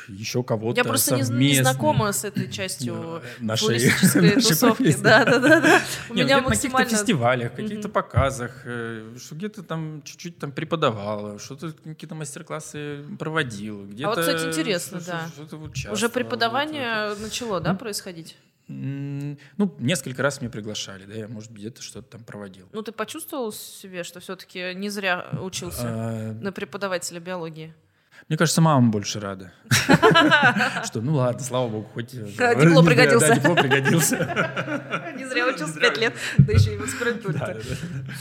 [0.09, 4.97] еще кого-то Я просто не, не знакома с этой частью нашей, нашей тусовки.
[5.01, 5.83] Да, да, да, да.
[6.11, 6.79] У Нет, меня максимально...
[6.79, 13.05] на каких-то фестивалях, каких-то показах, э, что где-то там чуть-чуть там преподавала, что-то какие-то мастер-классы
[13.19, 13.87] проводила.
[14.03, 15.31] А вот, кстати, интересно, да.
[15.91, 18.37] Уже преподавание начало, да, происходить?
[18.69, 22.69] Ну, несколько раз меня приглашали, да, я, может, где-то что-то там проводил.
[22.73, 26.33] Ну, ты почувствовал себе, что все-таки не зря учился а...
[26.35, 27.75] на преподавателя биологии?
[28.29, 29.53] Мне кажется, мама больше рада.
[30.85, 32.15] Что, ну ладно, слава богу, хоть...
[32.15, 33.35] Э, диплом пригодился.
[33.35, 34.17] диплом пригодился.
[35.17, 37.63] Не зря учился пять лет, да еще и в аспирантуре.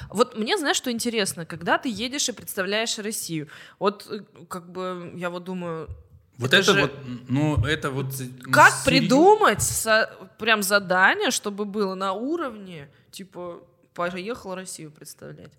[0.09, 3.49] Вот мне, знаешь, что интересно, когда ты едешь и представляешь Россию,
[3.79, 5.89] вот э, как бы я вот думаю,
[6.37, 6.81] вот это, это же...
[6.81, 6.91] вот,
[7.27, 8.13] ну, это вот...
[8.51, 8.83] Как серьез...
[8.85, 10.09] придумать со...
[10.37, 15.51] прям задание, чтобы было на уровне, типа, поехал Россию представлять?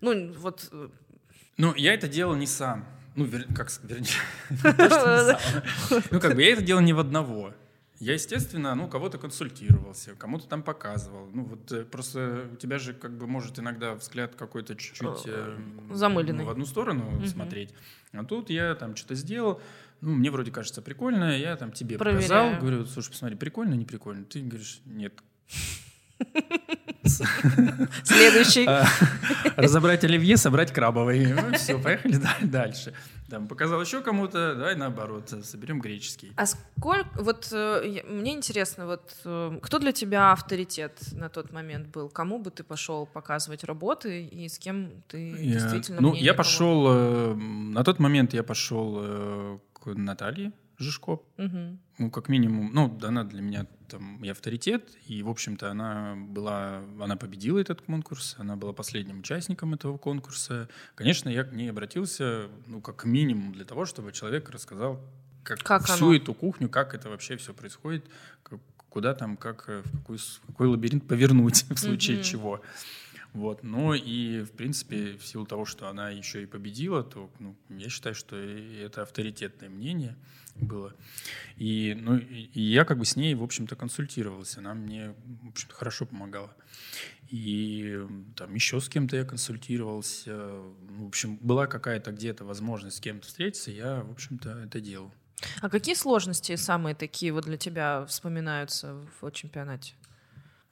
[0.00, 0.68] Ну, вот...
[0.70, 0.88] Э,
[1.56, 2.86] ну, я это делал не сам.
[3.16, 3.46] Ну, вер...
[3.54, 4.08] как, вернее,
[6.10, 7.52] Ну, как бы, я это делал не в одного.
[8.02, 11.28] Я, естественно, ну, кого-то консультировался, кому-то там показывал.
[11.32, 15.22] Ну, вот э, просто у тебя же, как бы, может иногда взгляд какой-то чуть-чуть...
[15.26, 15.56] Э,
[15.92, 16.40] Замыленный.
[16.40, 17.72] Ну, в одну сторону смотреть.
[18.12, 19.60] А тут я там что-то сделал,
[20.02, 22.22] ну, мне вроде кажется прикольно, я там тебе Проверяю.
[22.28, 24.24] показал, говорю, слушай, посмотри, прикольно, не прикольно.
[24.24, 25.14] Ты говоришь, нет.
[28.04, 28.66] Следующий.
[28.66, 28.84] А,
[29.56, 31.32] разобрать оливье, собрать крабовый.
[31.32, 32.94] Ну, все, поехали дальше.
[33.28, 36.32] Там показал еще кому-то, давай наоборот, соберем греческий.
[36.36, 41.88] А сколько, вот э, мне интересно, вот э, кто для тебя авторитет на тот момент
[41.88, 42.10] был?
[42.10, 46.86] Кому бы ты пошел показывать работы и с кем ты я, действительно Ну, я пошел,
[46.88, 51.20] э, на тот момент я пошел к Наталье Жишко.
[51.38, 51.78] Угу.
[51.98, 56.82] Ну, как минимум, ну, она для меня там и авторитет, и, в общем-то, она была,
[57.00, 60.68] она победила этот конкурс, она была последним участником этого конкурса.
[60.94, 65.00] Конечно, я к ней обратился, ну, как минимум для того, чтобы человек рассказал,
[65.44, 66.16] как, как всю оно?
[66.16, 68.06] эту кухню, как это вообще все происходит,
[68.42, 72.24] как, куда там, как, в какой, в какой лабиринт повернуть в случае угу.
[72.24, 72.62] чего.
[73.32, 73.62] Вот.
[73.62, 77.88] Ну и, в принципе, в силу того, что она еще и победила, то ну, я
[77.88, 80.16] считаю, что это авторитетное мнение
[80.56, 80.92] было.
[81.56, 84.60] И, ну, и я как бы с ней, в общем-то, консультировался.
[84.60, 85.14] Она мне,
[85.44, 86.54] в общем-то, хорошо помогала.
[87.30, 88.06] И
[88.36, 90.36] там еще с кем-то я консультировался.
[90.90, 95.10] В общем, была какая-то где-то возможность с кем-то встретиться, я, в общем-то, это делал.
[95.62, 99.94] А какие сложности самые такие вот для тебя вспоминаются в чемпионате?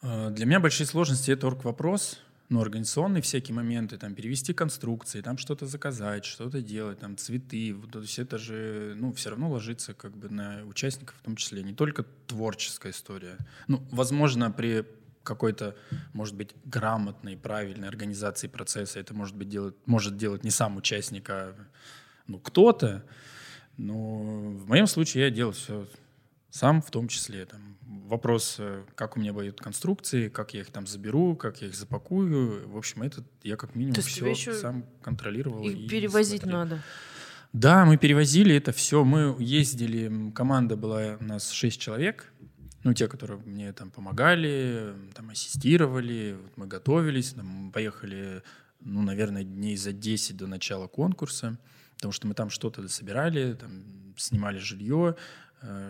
[0.03, 2.21] А, для меня большие сложности— это орг-вопрос—
[2.51, 8.01] ну, организационные всякие моменты, там, перевести конструкции, там что-то заказать, что-то делать, там, цветы, то
[8.01, 11.75] есть это же, ну, все равно ложится как бы на участников в том числе, не
[11.75, 13.39] только творческая история.
[13.69, 14.85] Ну, возможно, при
[15.23, 15.77] какой-то,
[16.13, 21.31] может быть, грамотной, правильной организации процесса это может быть делать, может делать не сам участник,
[21.31, 21.55] а
[22.27, 23.05] ну, кто-то,
[23.77, 25.87] но в моем случае я делал все
[26.51, 27.47] сам в том числе.
[27.47, 27.77] Там,
[28.11, 31.75] вопрос, э, как у меня будут конструкции, как я их там заберу, как я их
[31.75, 32.69] запакую.
[32.69, 35.63] В общем, это я как минимум все еще сам контролировал.
[35.63, 36.59] Их и перевозить смотрел.
[36.59, 36.83] надо.
[37.53, 39.05] Да, мы перевозили это все.
[39.05, 42.33] Мы ездили, команда была у нас 6 человек.
[42.83, 48.43] Ну, те, которые мне там помогали, там ассистировали, вот мы готовились, там, мы поехали,
[48.81, 51.59] ну, наверное, дней за 10 до начала конкурса,
[51.97, 53.85] потому что мы там что-то собирали, там,
[54.17, 55.17] снимали жилье,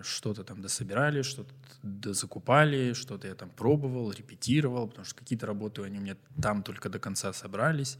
[0.02, 1.52] что-то там дособирали, что-то
[1.82, 6.88] дозакупали, что-то я там пробовал, репетировал, потому что какие-то работы они у меня там только
[6.88, 7.98] до конца собрались.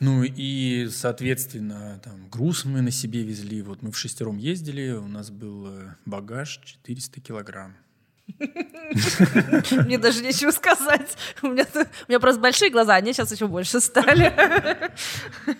[0.00, 3.60] Ну и, соответственно, там груз мы на себе везли.
[3.60, 7.76] Вот мы в шестером ездили, у нас был э, багаж 400 килограмм.
[9.84, 11.16] Мне даже нечего сказать.
[11.42, 14.32] У меня, у меня просто большие глаза, они сейчас еще больше стали.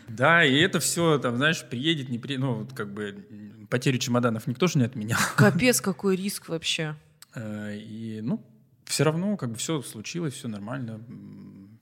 [0.08, 3.24] Да, и это все, там, знаешь, приедет, не приедет, ну, вот как бы
[3.70, 5.18] потерю чемоданов никто же не отменял.
[5.36, 6.96] Капец, какой риск вообще.
[7.34, 8.44] Э, и, ну,
[8.84, 11.00] все равно, как бы все случилось, все нормально,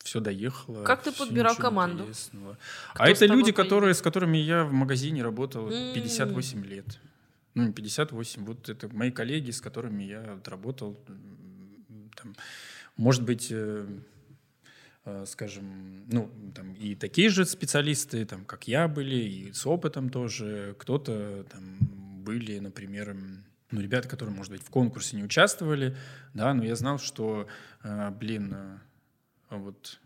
[0.04, 0.84] все доехало.
[0.84, 2.06] Как ты подбирал команду?
[2.94, 7.00] а это люди, которые, с которыми я в магазине работал 58 лет
[7.58, 10.96] ну, не 58, вот это мои коллеги, с которыми я работал,
[12.14, 12.34] там,
[12.96, 13.84] может быть, э,
[15.26, 20.74] скажем, ну, там и такие же специалисты, там, как я были, и с опытом тоже,
[20.78, 21.78] кто-то там
[22.24, 23.16] были, например,
[23.70, 25.96] ну, ребята, которые, может быть, в конкурсе не участвовали,
[26.34, 27.46] да, но я знал, что,
[27.82, 28.78] э, блин, э,
[29.50, 30.00] вот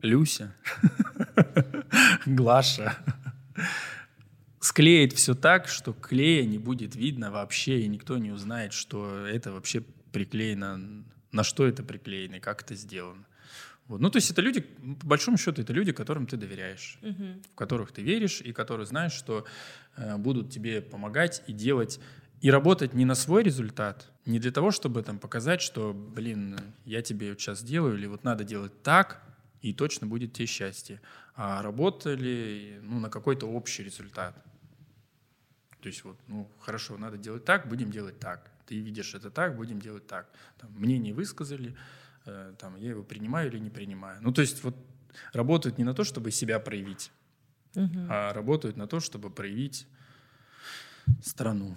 [0.00, 0.54] Люся,
[2.26, 2.96] Глаша,
[4.60, 9.52] склеить все так, что клея не будет видно вообще, и никто не узнает, что это
[9.52, 13.24] вообще приклеено, на что это приклеено как это сделано.
[13.88, 14.00] Вот.
[14.00, 17.42] Ну, то есть это люди, по большому счету, это люди, которым ты доверяешь, угу.
[17.52, 19.44] в которых ты веришь и которые знаешь, что
[19.96, 22.00] э, будут тебе помогать и делать
[22.42, 27.00] и работать не на свой результат, не для того, чтобы там показать, что, блин, я
[27.00, 29.22] тебе вот сейчас делаю, или вот надо делать так,
[29.60, 31.00] и точно будет тебе счастье,
[31.36, 34.34] а работали ну, на какой-то общий результат.
[35.80, 38.50] То есть вот, ну, хорошо, надо делать так, будем делать так.
[38.66, 40.28] Ты видишь это так, будем делать так.
[40.58, 41.76] Там, мнение высказали,
[42.58, 44.20] там, я его принимаю или не принимаю.
[44.22, 44.76] Ну, то есть вот
[45.32, 47.10] работают не на то, чтобы себя проявить,
[47.74, 48.06] угу.
[48.08, 49.86] а работают на то, чтобы проявить
[51.22, 51.76] страну.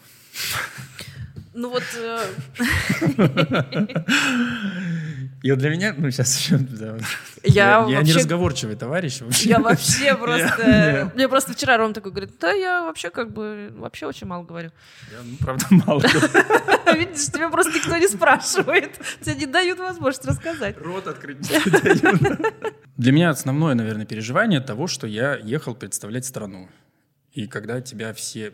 [1.53, 1.83] Ну вот...
[5.45, 6.97] Э, И вот для меня, ну сейчас еще, да,
[7.43, 9.49] я, я, я не разговорчивый товарищ вообще.
[9.49, 14.07] Я вообще просто, мне просто вчера Ром такой говорит, да я вообще как бы, вообще
[14.07, 14.71] очень мало говорю.
[15.11, 16.01] Я, ну, правда, мало
[16.93, 20.77] Видишь, тебя просто никто не спрашивает, тебе не дают возможность рассказать.
[20.79, 21.47] Рот открыть.
[22.97, 26.69] Для меня основное, наверное, переживание того, что я ехал представлять страну.
[27.33, 28.53] И когда тебя все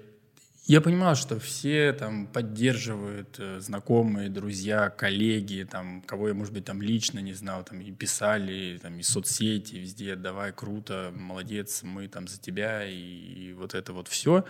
[0.72, 6.64] я понимал, что все там поддерживают э, знакомые, друзья, коллеги, там, кого я, может быть,
[6.64, 12.08] там лично не знал, там, и писали, там, из соцсети, везде, давай, круто, молодец, мы
[12.08, 14.46] там за тебя, и, и вот это вот все.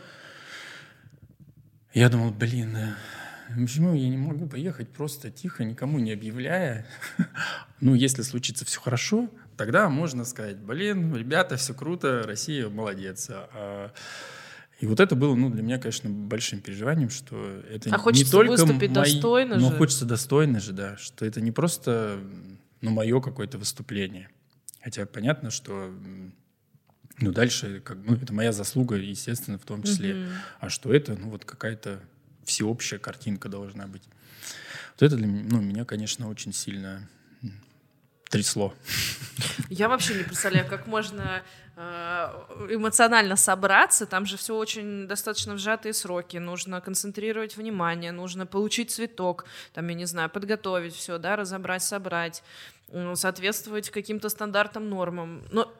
[1.91, 2.77] Я думал, блин,
[3.55, 6.85] почему я не могу поехать просто тихо, никому не объявляя?
[7.81, 9.27] ну, если случится все хорошо,
[9.57, 13.27] тогда можно сказать, блин, ребята, все круто, Россия молодец.
[14.81, 18.49] И вот это было, ну, для меня, конечно, большим переживанием, что это а не только
[18.49, 19.77] выступить мои, достойно но же.
[19.77, 22.19] хочется достойно же, да, что это не просто,
[22.81, 24.29] ну, мое какое-то выступление.
[24.81, 25.93] Хотя понятно, что
[27.19, 30.13] ну, дальше, как, ну, это моя заслуга, естественно, в том числе.
[30.13, 30.31] Mm-hmm.
[30.61, 31.99] А что это, ну, вот какая-то
[32.43, 34.03] всеобщая картинка должна быть.
[34.93, 37.07] Вот это для ну, меня, конечно, очень сильно
[38.31, 38.73] трясло.
[39.69, 41.43] Я вообще не представляю, как можно
[41.75, 41.81] э,
[42.69, 44.05] эмоционально собраться.
[44.05, 46.37] Там же все очень достаточно в сжатые сроки.
[46.37, 52.43] Нужно концентрировать внимание, нужно получить цветок, там, я не знаю, подготовить все, да, разобрать, собрать,
[53.13, 55.43] соответствовать каким-то стандартам, нормам.
[55.51, 55.71] Но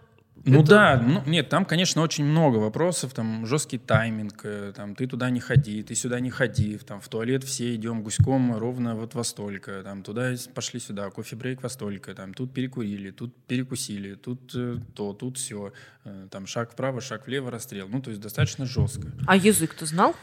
[0.44, 0.70] ну это...
[0.70, 5.30] да, ну, нет, там, конечно, очень много вопросов, там жесткий тайминг, э, там ты туда
[5.30, 9.24] не ходи, ты сюда не ходи, там в туалет все идем гуськом ровно вот во
[9.24, 14.78] столько, там туда пошли сюда, кофе-брейк во столько, там тут перекурили, тут перекусили, тут э,
[14.96, 15.74] то, тут все,
[16.06, 19.12] э, там шаг вправо, шаг влево, расстрел, ну то есть достаточно жестко.
[19.28, 20.16] А язык ты знал?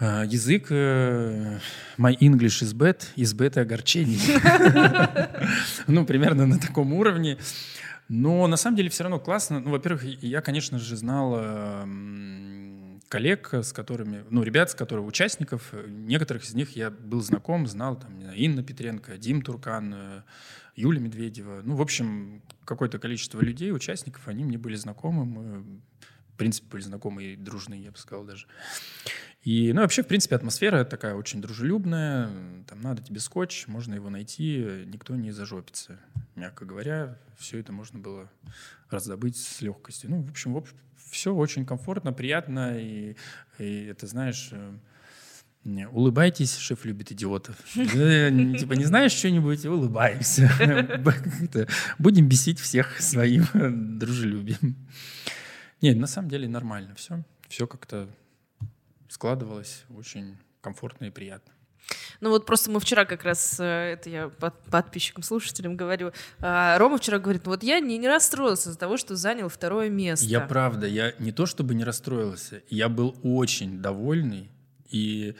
[0.00, 4.20] А, язык my English is bad, is bad огорчений.
[5.88, 7.38] Ну, примерно на таком уровне.
[8.08, 9.60] Но на самом деле все равно классно.
[9.60, 15.74] Ну, во-первых, я, конечно же, знал э, коллег, с которыми, ну, ребят, с которых, участников,
[15.86, 20.22] некоторых из них я был знаком, знал, там, Инна Петренко, Дим Туркан, э,
[20.74, 21.60] Юля Медведева.
[21.64, 25.24] Ну, в общем, какое-то количество людей, участников, они мне были знакомы.
[25.24, 25.80] Мы,
[26.32, 28.46] в принципе, были знакомы и дружные, я бы сказал даже.
[29.48, 32.28] И, ну, вообще, в принципе, атмосфера такая очень дружелюбная.
[32.66, 35.98] Там надо тебе скотч, можно его найти, никто не зажопится.
[36.34, 38.30] Мягко говоря, все это можно было
[38.90, 40.10] раздобыть с легкостью.
[40.10, 40.76] Ну, в общем, в общем
[41.10, 42.78] все очень комфортно, приятно.
[42.78, 43.16] И,
[43.58, 44.50] и это, знаешь,
[45.64, 47.56] не, э, улыбайтесь, шеф любит идиотов.
[47.72, 50.52] Типа не знаешь что-нибудь, улыбаемся.
[51.98, 54.76] Будем бесить всех своим дружелюбием.
[55.80, 57.24] Нет, на самом деле нормально все.
[57.48, 58.10] Все как-то
[59.08, 61.52] складывалось очень комфортно и приятно.
[62.20, 66.76] Ну вот просто мы вчера как раз, э, это я под, подписчикам, слушателям говорю, а,
[66.78, 70.26] Рома вчера говорит, ну вот я не, не расстроился из-за того, что занял второе место.
[70.26, 74.50] Я правда, я не то чтобы не расстроился, я был очень довольный,
[74.90, 75.36] и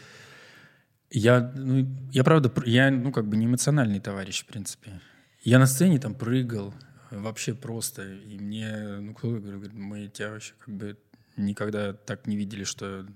[1.10, 5.00] я, ну, я правда, я, ну, как бы не эмоциональный товарищ, в принципе.
[5.42, 6.74] Я на сцене там прыгал,
[7.10, 10.96] вообще просто, и мне, ну, кто говорит, мы тебя вообще как бы
[11.38, 13.06] никогда так не видели, что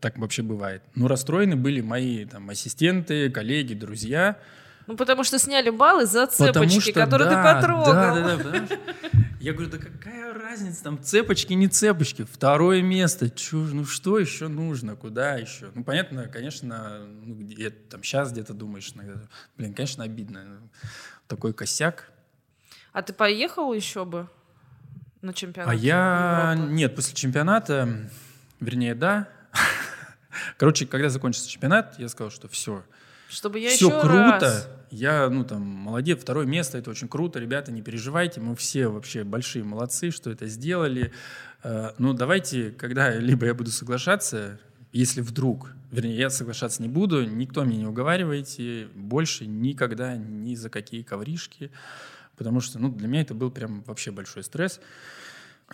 [0.00, 0.82] так вообще бывает.
[0.94, 4.38] Ну, расстроены были мои там ассистенты, коллеги, друзья.
[4.86, 7.92] Ну, потому что сняли баллы за цепочки, что, которые да, ты потрогал.
[7.92, 8.78] Да, да, да.
[9.40, 12.26] Я говорю, да какая разница, там цепочки, не цепочки.
[12.30, 15.70] Второе место, чё, ну что еще нужно, куда еще?
[15.74, 19.20] Ну, понятно, конечно, ну, где, там сейчас где-то думаешь, иногда,
[19.56, 20.60] блин, конечно, обидно.
[21.26, 22.10] Такой косяк.
[22.92, 24.28] А ты поехал еще бы?
[25.22, 25.72] На чемпионат?
[25.72, 26.54] А я...
[26.56, 26.72] Европы?
[26.72, 28.10] Нет, после чемпионата,
[28.60, 29.28] вернее, да.
[30.58, 32.84] Короче, когда закончился чемпионат, я сказал, что все.
[33.28, 34.38] Чтобы я все еще круто.
[34.40, 34.68] Раз...
[34.90, 37.38] Я, ну, там, молодец, второе место, это очень круто.
[37.38, 41.12] Ребята, не переживайте, мы все вообще большие молодцы, что это сделали.
[41.62, 44.58] Э, ну, давайте, когда либо я буду соглашаться,
[44.92, 50.68] если вдруг, вернее, я соглашаться не буду, никто мне не уговаривайте, больше никогда ни за
[50.68, 51.70] какие ковришки
[52.40, 54.80] потому что ну, для меня это был прям вообще большой стресс.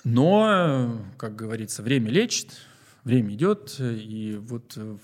[0.02, 2.56] Но, как говорится, время лечит,
[3.05, 4.98] время идет, и вот в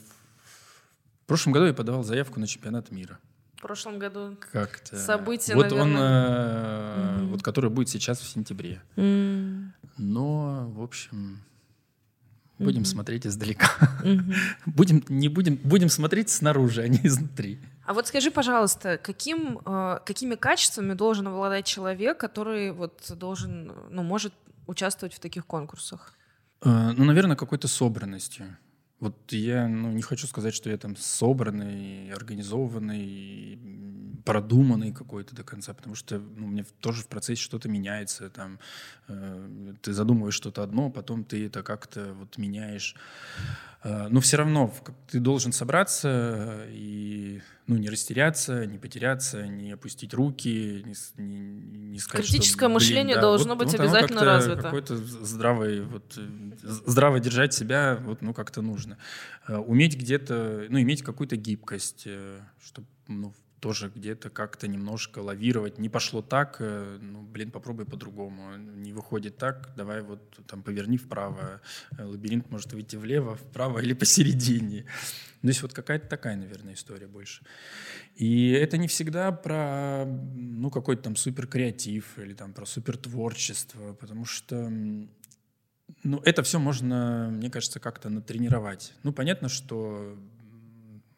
[1.29, 3.21] прошлом году я подавал заявку на чемпионат мира.
[3.59, 5.85] В прошлом году как-то событие, вот наверное.
[5.85, 7.27] он, э, mm-hmm.
[7.29, 8.83] вот который будет сейчас в сентябре.
[8.97, 9.69] Mm-hmm.
[9.99, 11.45] Но, в общем,
[12.59, 12.87] будем mm-hmm.
[12.87, 13.71] смотреть издалека.
[14.03, 14.35] Mm-hmm.
[14.67, 17.61] будем не будем будем смотреть снаружи, а не изнутри.
[17.85, 24.03] А вот скажи, пожалуйста, каким, э, какими качествами должен обладать человек, который вот должен, ну,
[24.03, 24.33] может
[24.67, 26.15] участвовать в таких конкурсах?
[26.65, 28.57] Э, ну, наверное, какой-то собранностью.
[29.01, 33.59] Вот я ну, не хочу сказать, что я там собранный, организованный,
[34.25, 38.31] продуманный какой-то до конца, потому что ну, мне тоже в процессе что-то меняется.
[38.31, 38.61] Там,
[39.09, 42.95] э, ты задумываешь что-то одно, потом ты это как-то вот меняешь.
[43.85, 44.73] Э, но все равно
[45.11, 51.39] ты должен собраться и ну, не растеряться, не потеряться, не опустить руки, не, не,
[51.91, 54.63] не сказать, Критическое что, мышление да, должно вот, быть вот обязательно развито.
[54.63, 56.19] Какой-то здравый, вот,
[56.63, 58.99] здраво держать себя вот, ну, как-то нужно.
[59.49, 63.33] Э, уметь где-то, ну, иметь какую-то гибкость, э, чтобы ну,
[63.63, 65.79] тоже где-то как-то немножко лавировать.
[65.79, 68.57] Не пошло так, э, ну, блин, попробуй по-другому.
[68.57, 71.61] Не выходит так, давай вот там поверни вправо.
[71.97, 74.85] Э, лабиринт может выйти влево, вправо или посередине.
[75.43, 77.45] То есть вот какая-то такая, наверное, история больше.
[78.17, 83.95] И это не всегда про ну, какой-то там супер креатив или там про супер творчество,
[83.95, 84.73] потому что
[86.03, 88.93] ну, это все можно, мне кажется, как-то натренировать.
[89.05, 90.19] Ну, понятно, что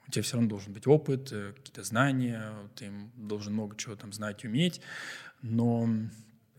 [0.07, 4.13] у тебя все равно должен быть опыт, э, какие-то знания, ты должен много чего там
[4.13, 4.81] знать, уметь,
[5.43, 5.89] но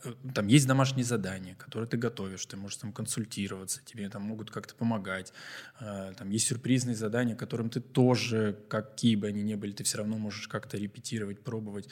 [0.04, 4.52] э, там есть домашние задания, которые ты готовишь, ты можешь там консультироваться, тебе там могут
[4.52, 5.34] как-то помогать.
[5.80, 10.00] Э, там есть сюрпризные задания, которым ты тоже, какие бы они ни были, ты все
[10.00, 11.88] равно можешь как-то репетировать, пробовать.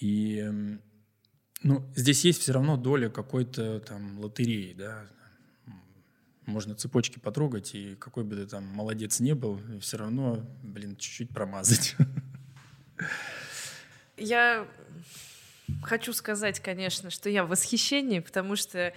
[0.00, 0.50] И
[1.62, 5.06] ну, здесь есть все равно доля какой-то там лотереи, да,
[6.46, 11.30] можно цепочки потрогать, и какой бы ты там молодец не был, все равно, блин, чуть-чуть
[11.30, 11.96] промазать.
[14.16, 14.68] Я
[15.82, 18.92] хочу сказать, конечно, что я в восхищении, потому что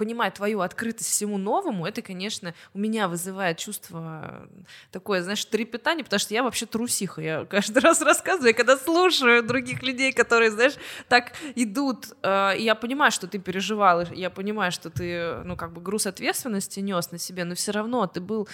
[0.00, 4.48] понимая твою открытость всему новому, это, конечно, у меня вызывает чувство
[4.90, 7.20] такое, знаешь, трепетание, потому что я вообще трусиха.
[7.20, 10.72] Я каждый раз рассказываю, когда слушаю других людей, которые, знаешь,
[11.08, 15.82] так идут, э, я понимаю, что ты переживал, я понимаю, что ты, ну, как бы
[15.82, 18.48] груз ответственности нес на себе, но все равно ты был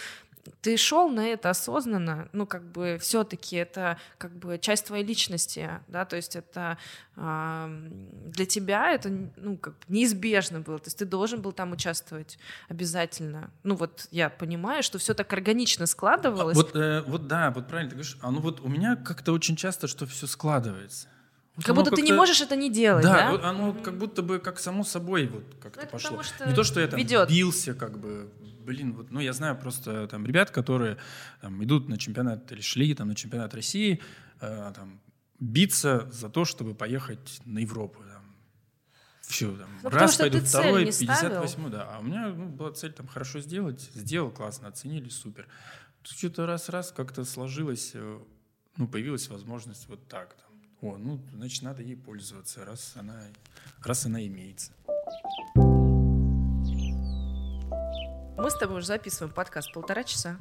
[0.60, 5.70] ты шел на это осознанно, ну, как бы все-таки это как бы часть твоей личности,
[5.89, 6.78] да, то есть это
[7.16, 7.90] э,
[8.27, 13.51] для тебя это, ну, как неизбежно было, то есть ты должен был там участвовать обязательно.
[13.62, 16.56] Ну, вот я понимаю, что все так органично складывалось.
[16.56, 19.56] Вот, э, вот да, вот правильно ты говоришь, а ну вот у меня как-то очень
[19.56, 21.09] часто, что все складывается.
[21.62, 23.36] Как будто ты не можешь это не делать, да?
[23.36, 26.23] Да, оно как будто бы как само собой вот как-то ну, пошло.
[26.47, 27.31] Не то, что я там ведет.
[27.31, 28.31] бился как бы
[28.66, 30.98] блин, вот, ну, я знаю просто там ребят, которые
[31.40, 34.02] там, идут на чемпионат или шли там на чемпионат России,
[34.40, 35.01] э, там,
[35.38, 38.01] биться за то, чтобы поехать на Европу.
[38.01, 38.36] Там.
[39.22, 41.88] Все, там, ну, раз пойду, второй, 58 да.
[41.90, 45.47] А у меня ну, была цель там хорошо сделать, сделал классно, оценили, супер.
[46.02, 48.18] Что-то раз-раз как-то сложилось, э,
[48.76, 50.34] ну, появилась возможность вот так.
[50.34, 50.90] Там.
[50.90, 53.20] О, ну, значит, надо ей пользоваться, раз она,
[53.82, 54.72] раз она имеется.
[58.36, 60.36] Мы с тобой уже записываем подкаст полтора часа.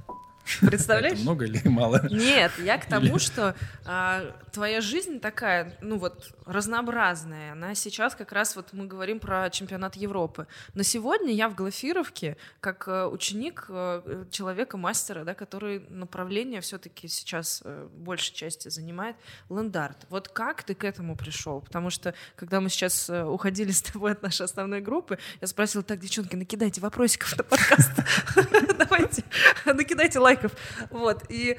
[0.62, 1.14] Представляешь?
[1.14, 2.08] Это много или мало?
[2.10, 3.56] Нет, я к тому, что
[3.86, 7.54] а, твоя жизнь такая, ну вот, разнообразная.
[7.54, 10.48] Она сейчас как раз вот мы говорим про чемпионат Европы.
[10.74, 17.62] Но сегодня я в Глафировке как э, ученик э, человека-мастера, да, который направление все-таки сейчас
[17.66, 19.16] э, большей части занимает
[19.50, 20.06] лендарт.
[20.10, 21.62] Вот как ты к этому пришел?
[21.62, 26.00] Потому что когда мы сейчас уходили с тобой от нашей основной группы, я спросила, так,
[26.00, 27.92] девчонки, накидайте вопросиков на подкаст.
[28.78, 29.24] Давайте,
[29.66, 30.52] накидайте лайков.
[30.90, 31.24] Вот.
[31.30, 31.58] И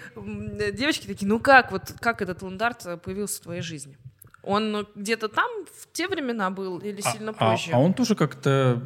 [0.73, 3.97] девочки такие, ну как, вот как этот лендарт появился в твоей жизни?
[4.43, 7.73] Он где-то там в те времена был или а, сильно а, позже?
[7.73, 8.81] А он тоже как-то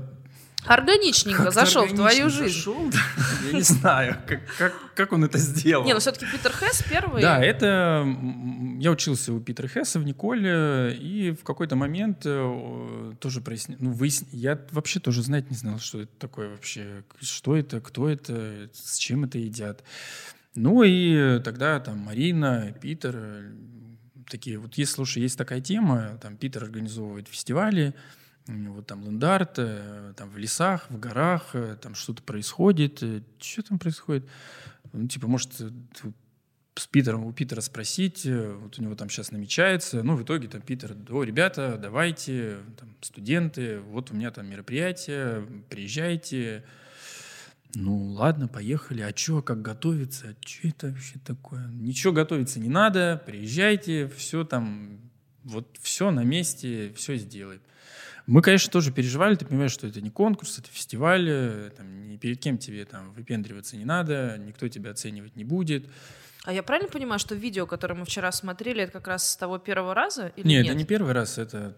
[0.66, 2.54] Органичненько как зашел в твою жизнь.
[2.54, 2.90] Зашел?
[3.46, 5.84] Я не знаю, как, как, как он это сделал.
[5.84, 7.22] Не, ну все-таки Питер Хесс первый.
[7.22, 8.06] Да, это...
[8.78, 13.78] Я учился у Питера Хесса в Николе, и в какой-то момент э, тоже прояснил...
[13.80, 14.26] Ну, выясн...
[14.32, 17.04] Я вообще тоже знать не знал, что это такое вообще.
[17.20, 19.82] Что это, кто это, с чем это едят.
[20.54, 23.52] Ну и тогда там Марина, Питер,
[24.28, 27.94] такие, вот есть, слушай, есть такая тема, там Питер организовывает фестивали,
[28.46, 33.02] вот там Лендарт, э, там в лесах, в горах, э, там что-то происходит.
[33.02, 34.28] Э, что там происходит?
[34.92, 35.52] Ну, типа, может,
[36.74, 40.02] с Питером, у Питера спросить, вот у него там сейчас намечается.
[40.02, 45.46] Ну, в итоге там Питер, о, ребята, давайте, там, студенты, вот у меня там мероприятие,
[45.68, 46.64] приезжайте.
[47.74, 49.02] Ну, ладно, поехали.
[49.02, 50.30] А что, как готовиться?
[50.30, 51.68] А что это вообще такое?
[51.68, 54.98] Ничего готовиться не надо, приезжайте, все там,
[55.44, 57.60] вот все на месте, все сделаем.
[58.30, 62.16] Мы, конечно, тоже переживали, ты понимаешь, что это не конкурс, это фестиваль, э, там, ни
[62.16, 65.86] перед кем тебе там выпендриваться не надо, никто тебя оценивать не будет.
[66.44, 69.58] А я правильно понимаю, что видео, которое мы вчера смотрели, это как раз с того
[69.58, 70.28] первого раза?
[70.36, 71.76] Или нет, нет, это не первый раз, это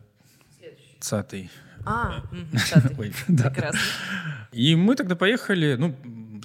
[1.01, 1.51] цатый.
[1.87, 2.23] А,
[2.69, 2.97] цатый.
[2.99, 3.49] Ой, да.
[3.49, 3.81] Прекрасно.
[4.53, 5.97] И мы тогда поехали, ну,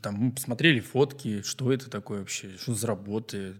[0.01, 3.55] там мы посмотрели фотки, что это такое вообще, что за работы,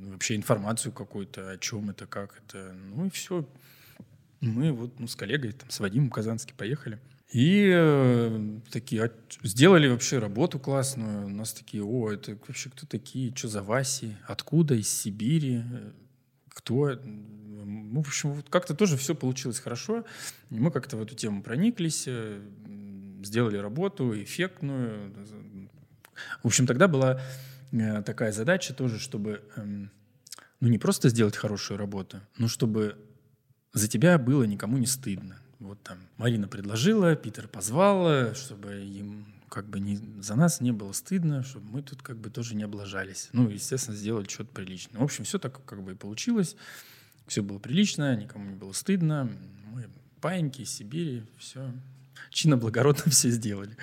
[0.00, 2.72] вообще информацию какую-то, о чем это, как это.
[2.94, 3.44] Ну и все,
[4.40, 6.98] мы вот ну, с коллегой, там, с Вадимом Казанский поехали.
[7.32, 9.10] И э, такие а,
[9.42, 11.26] сделали вообще работу классную.
[11.26, 15.62] У нас такие, о, это вообще кто такие, что за Васи, откуда, из Сибири,
[16.48, 16.98] кто.
[17.04, 20.04] Ну, в общем, вот как-то тоже все получилось хорошо.
[20.50, 22.40] И мы как-то в эту тему прониклись, э,
[23.22, 25.14] сделали работу эффектную.
[26.42, 27.20] В общем, тогда была
[27.70, 29.92] э, такая задача тоже, чтобы эм,
[30.58, 32.96] ну, не просто сделать хорошую работу, но чтобы
[33.72, 35.38] за тебя было никому не стыдно.
[35.58, 40.92] Вот там Марина предложила, Питер позвал, чтобы им как бы не, за нас не было
[40.92, 43.28] стыдно, чтобы мы тут как бы тоже не облажались.
[43.32, 45.00] Ну, естественно, сделали что-то приличное.
[45.00, 46.56] В общем, все так как бы и получилось.
[47.26, 49.30] Все было прилично, никому не было стыдно.
[49.72, 49.88] Мы
[50.20, 51.72] паиньки из Сибири, все
[52.30, 53.76] чинно благородно все сделали.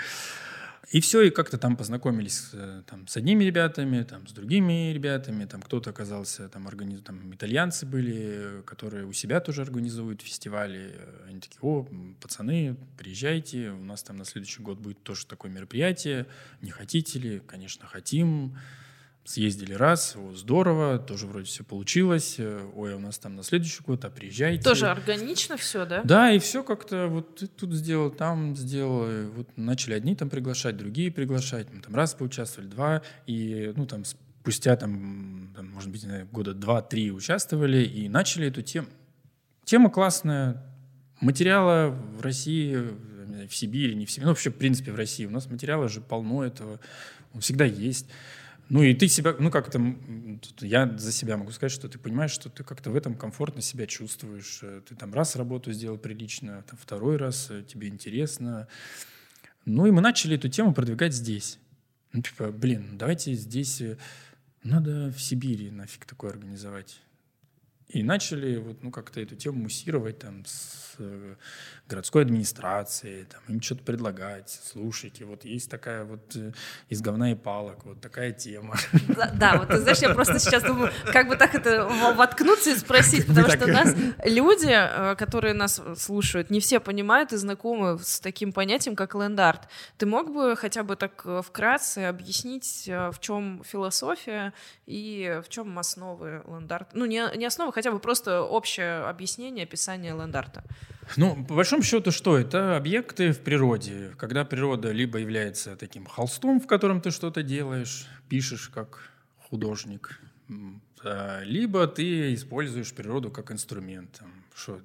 [0.89, 5.43] И все, и как-то там познакомились э, там, с одними ребятами, там, с другими ребятами,
[5.43, 7.01] там кто-то оказался, там, организ...
[7.01, 10.95] там итальянцы были, которые у себя тоже организуют фестивали.
[11.27, 11.85] Они такие, о,
[12.22, 16.26] пацаны, приезжайте, у нас там на следующий год будет тоже такое мероприятие,
[16.61, 17.41] не хотите ли?
[17.45, 18.55] Конечно, хотим.
[19.28, 22.36] Съездили раз, о, здорово, тоже вроде все получилось.
[22.38, 24.64] Э, ой, у нас там на следующий год, а приезжайте.
[24.64, 26.02] Тоже органично все, да?
[26.06, 29.30] Да, и все как-то вот ты тут сделал, там сделал.
[29.36, 31.68] Вот начали одни там приглашать, другие приглашать.
[31.74, 33.02] Мы там раз поучаствовали, два.
[33.26, 38.88] И, ну, там спустя, там, там может быть, года два-три участвовали и начали эту тему.
[39.66, 40.64] Тема классная.
[41.20, 42.78] Материала в России,
[43.45, 45.26] в Сибири, не в Сибири, ну, вообще, в принципе, в России.
[45.26, 46.80] У нас материала же полно этого.
[47.34, 48.08] Он всегда есть.
[48.69, 49.80] Ну и ты себя, ну как то
[50.60, 53.88] я за себя могу сказать, что ты понимаешь, что ты как-то в этом комфортно себя
[53.88, 54.60] чувствуешь.
[54.61, 58.68] Э, ты там раз работу сделал прилично, там второй раз э, тебе интересно.
[59.65, 61.60] Ну и мы начали эту тему продвигать здесь.
[62.11, 63.98] Ну типа, блин, давайте здесь, э,
[64.64, 66.99] надо в Сибири нафиг такое организовать.
[67.89, 71.35] И начали вот, ну, как-то эту тему муссировать там с э,
[71.88, 76.51] городской администрацией, там, им что-то предлагать, слушайте, вот есть такая вот э,
[76.89, 78.76] из говна и палок, вот такая тема.
[79.07, 82.76] Да, да, вот ты знаешь, я просто сейчас думаю, как бы так это воткнуться и
[82.76, 83.95] спросить, потому что нас
[84.26, 89.69] люди, э, которые нас слушают, не все понимают и знакомы с таким понятием, как ленд-арт.
[89.97, 94.53] Ты мог бы хотя бы так вкратце объяснить, в чем философия
[94.85, 96.89] и в чем основы ленд-арта?
[96.93, 100.64] Ну, не, не основы, хотя бы просто общее объяснение, описание ленд-арта?
[101.16, 102.76] Ну, по большому счету, что это?
[102.76, 104.16] Объекты в природе.
[104.18, 110.20] Когда природа либо является таким холстом, в котором ты что-то делаешь, пишешь как художник,
[111.44, 114.24] либо ты используешь природу как инструмент.
[114.56, 114.82] Что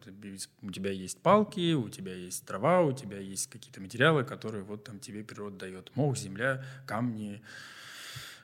[0.61, 4.85] у тебя есть палки, у тебя есть трава, у тебя есть какие-то материалы, которые вот
[4.85, 5.91] там тебе природа дает.
[5.95, 7.41] Мох, земля, камни,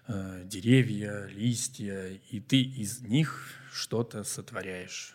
[0.06, 3.44] э, деревья, листья, и ты из них
[3.78, 5.14] что-то сотворяешь.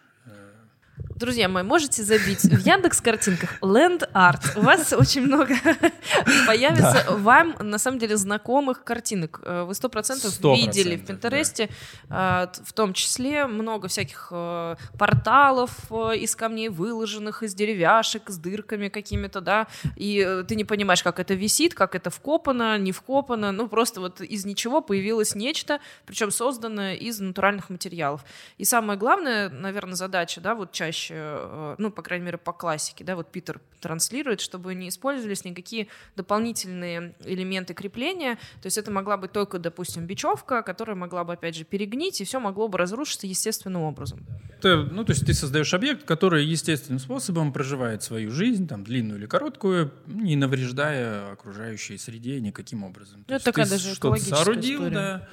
[0.97, 4.57] Э, Друзья мои, можете забить в Яндекс картинках Land Art.
[4.57, 5.55] У вас очень много
[6.47, 9.39] появится вам на самом деле знакомых картинок.
[9.43, 11.69] Э, вы сто процентов видели в Пинтересте,
[12.09, 12.51] да.
[12.65, 18.89] в том числе много всяких э, порталов э, из камней выложенных, из деревяшек, с дырками
[18.89, 23.69] какими-то, да, и ты не понимаешь, как это висит, как это вкопано, не вкопано, ну
[23.69, 28.25] просто вот из ничего появилось нечто, причем созданное из натуральных материалов.
[28.57, 33.03] И самое главное, наверное, задача, да, вот чаще, э, ну, по крайней мере, по классике,
[33.03, 39.17] да, вот Питер транслирует, чтобы не использовались никакие дополнительные элементы крепления, то есть это могла
[39.17, 43.27] быть только, допустим, бечевка, которая могла бы, опять же, перегнить, и все могло бы разрушиться
[43.27, 44.25] естественным образом.
[44.57, 49.19] Это, ну, то есть ты создаешь объект, который естественным способом проживает свою жизнь, там, длинную
[49.19, 53.23] или короткую, не навреждая окружающей среде никаким образом.
[53.27, 54.95] Ну, это такая даже что-то соорудил, история.
[54.95, 55.29] да,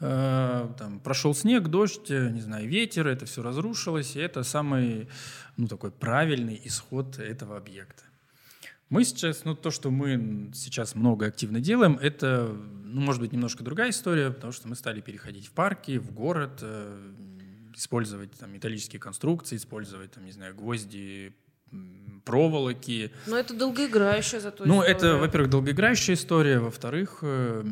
[0.00, 5.08] Э, там, прошел снег, дождь, э, не знаю, ветер, это все разрушилось, и это самый,
[5.56, 8.02] ну, такой правильный исход этого объекта.
[8.90, 12.54] Мы сейчас, ну, то, что мы сейчас много активно делаем, это,
[12.84, 16.58] ну, может быть, немножко другая история, потому что мы стали переходить в парки, в город,
[16.62, 17.12] э,
[17.76, 21.34] использовать там металлические конструкции, использовать, там, не знаю, гвозди,
[22.24, 23.10] проволоки.
[23.26, 27.64] Но это долгоиграющая зато Ну, это, во-первых, долгоиграющая история, во-вторых, Э,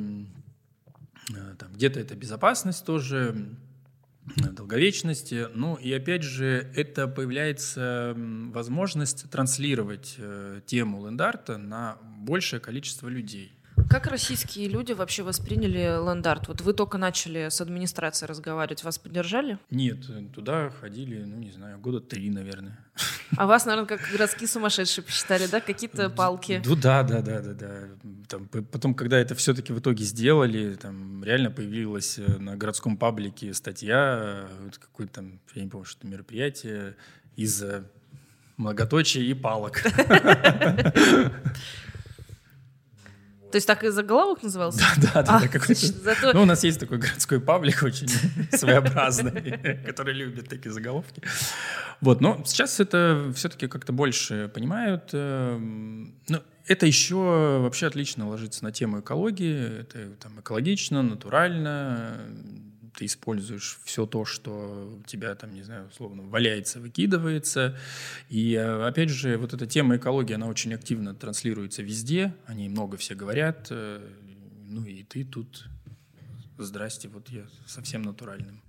[1.58, 3.56] там, где-то это безопасность тоже,
[4.36, 5.48] долговечности.
[5.54, 13.52] Ну и опять же, это появляется возможность транслировать э, тему лендарта на большее количество людей.
[13.88, 16.48] Как российские люди вообще восприняли ландарт?
[16.48, 19.58] Вот вы только начали с администрацией разговаривать, вас поддержали?
[19.70, 22.78] Нет, туда ходили, ну не знаю, года три, наверное.
[23.36, 25.60] А вас, наверное, как городские сумасшедшие посчитали, да?
[25.60, 26.62] Какие-то палки?
[26.64, 27.88] Ну да, да, да, да, да.
[28.28, 33.54] Там, потом, когда это все-таки в итоге сделали, там реально появилась э, на городском паблике
[33.54, 36.96] статья, э, вот какое-то там, я не помню, что мероприятие
[37.36, 37.62] из
[38.56, 39.82] многоточий и палок.
[43.52, 44.78] То есть так и заголовок назывался?
[44.78, 45.36] Да, да, да.
[45.44, 46.32] А, какой зато...
[46.32, 48.08] Ну, у нас есть такой городской паблик очень
[48.50, 51.22] своеобразный, который любит такие заголовки.
[52.00, 55.10] Вот, но сейчас это все-таки как-то больше понимают.
[55.12, 59.80] Эм, ну, это еще вообще отлично ложится на тему экологии.
[59.80, 62.16] Это там экологично, натурально,
[62.94, 67.76] ты используешь все то, что у тебя там, не знаю, условно, валяется, выкидывается.
[68.28, 72.68] И э, опять же, вот эта тема экологии, она очень активно транслируется везде, о ней
[72.68, 73.68] много все говорят.
[73.70, 74.06] Э,
[74.68, 75.66] ну и ты тут,
[76.58, 78.60] здрасте, вот я совсем натуральным.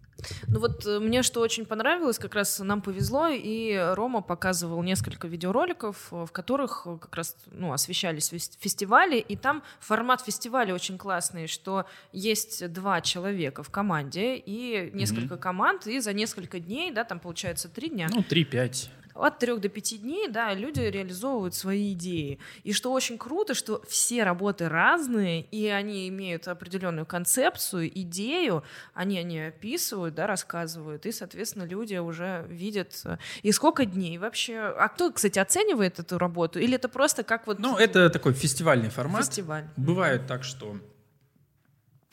[0.48, 5.28] Ну вот э, мне что очень понравилось, как раз нам повезло, и Рома показывал несколько
[5.28, 10.98] видеороликов, э, в которых э, как раз ну, освещались фестивали, и там формат фестиваля очень
[10.98, 15.40] классный, что есть два человека в команде и несколько mm-hmm.
[15.40, 18.08] команд, и за несколько дней, да, там получается три дня.
[18.14, 22.40] Ну, три-пять от трех до пяти дней, да, люди реализовывают свои идеи.
[22.64, 28.64] И что очень круто, что все работы разные, и они имеют определенную концепцию, идею,
[28.94, 33.02] они они описывают, да, рассказывают, и, соответственно, люди уже видят.
[33.42, 34.60] И сколько дней вообще?
[34.60, 36.60] А кто, кстати, оценивает эту работу?
[36.60, 37.60] Или это просто как вот...
[37.60, 39.26] Ну, это такой фестивальный формат.
[39.26, 39.68] Фестиваль.
[39.78, 40.78] Бывает так, что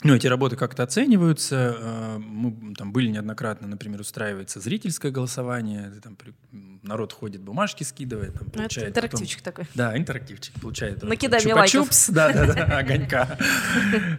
[0.02, 1.76] ну, эти работы как-то оцениваются.
[1.78, 5.92] Э, мы там были неоднократно, например, устраивается зрительское голосование.
[6.02, 6.16] Там
[6.82, 8.88] народ ходит, бумажки скидывает, там, ну, получает.
[8.88, 9.52] Это интерактивчик потом...
[9.52, 9.66] такой.
[9.74, 11.02] Да, интерактивчик получает.
[11.02, 11.90] Накидай мне лайков.
[12.08, 13.38] Да, да, да, огонька.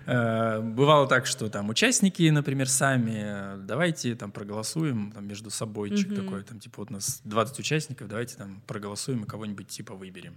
[0.06, 6.44] Э, бывало так, что там участники, например, сами, давайте там проголосуем там между собойчик такой,
[6.44, 10.36] там типа вот у нас 20 участников, давайте там проголосуем и кого-нибудь типа выберем.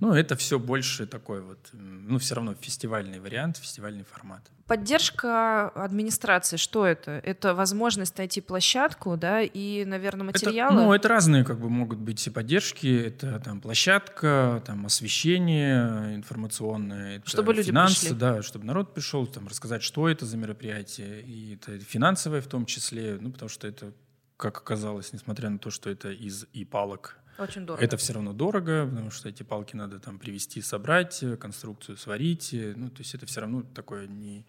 [0.00, 4.42] Ну, это все больше такой вот, ну, все равно фестивальный вариант, фестивальный формат.
[4.68, 7.22] Поддержка администрации, что это?
[7.24, 10.74] Это возможность найти площадку, да, и, наверное, материалы?
[10.74, 12.86] Это, ну, это разные как бы могут быть и поддержки.
[13.06, 18.16] Это там площадка, там освещение информационное, чтобы люди финансы, пришли.
[18.16, 22.66] да, чтобы народ пришел, там рассказать, что это за мероприятие, и это финансовое в том
[22.66, 23.94] числе, ну, потому что это,
[24.36, 27.84] как оказалось, несмотря на то, что это из и палок очень дорого.
[27.84, 32.50] Это все равно дорого, потому что эти палки надо там привезти, собрать, конструкцию сварить.
[32.52, 34.46] Ну, то есть это все равно такое не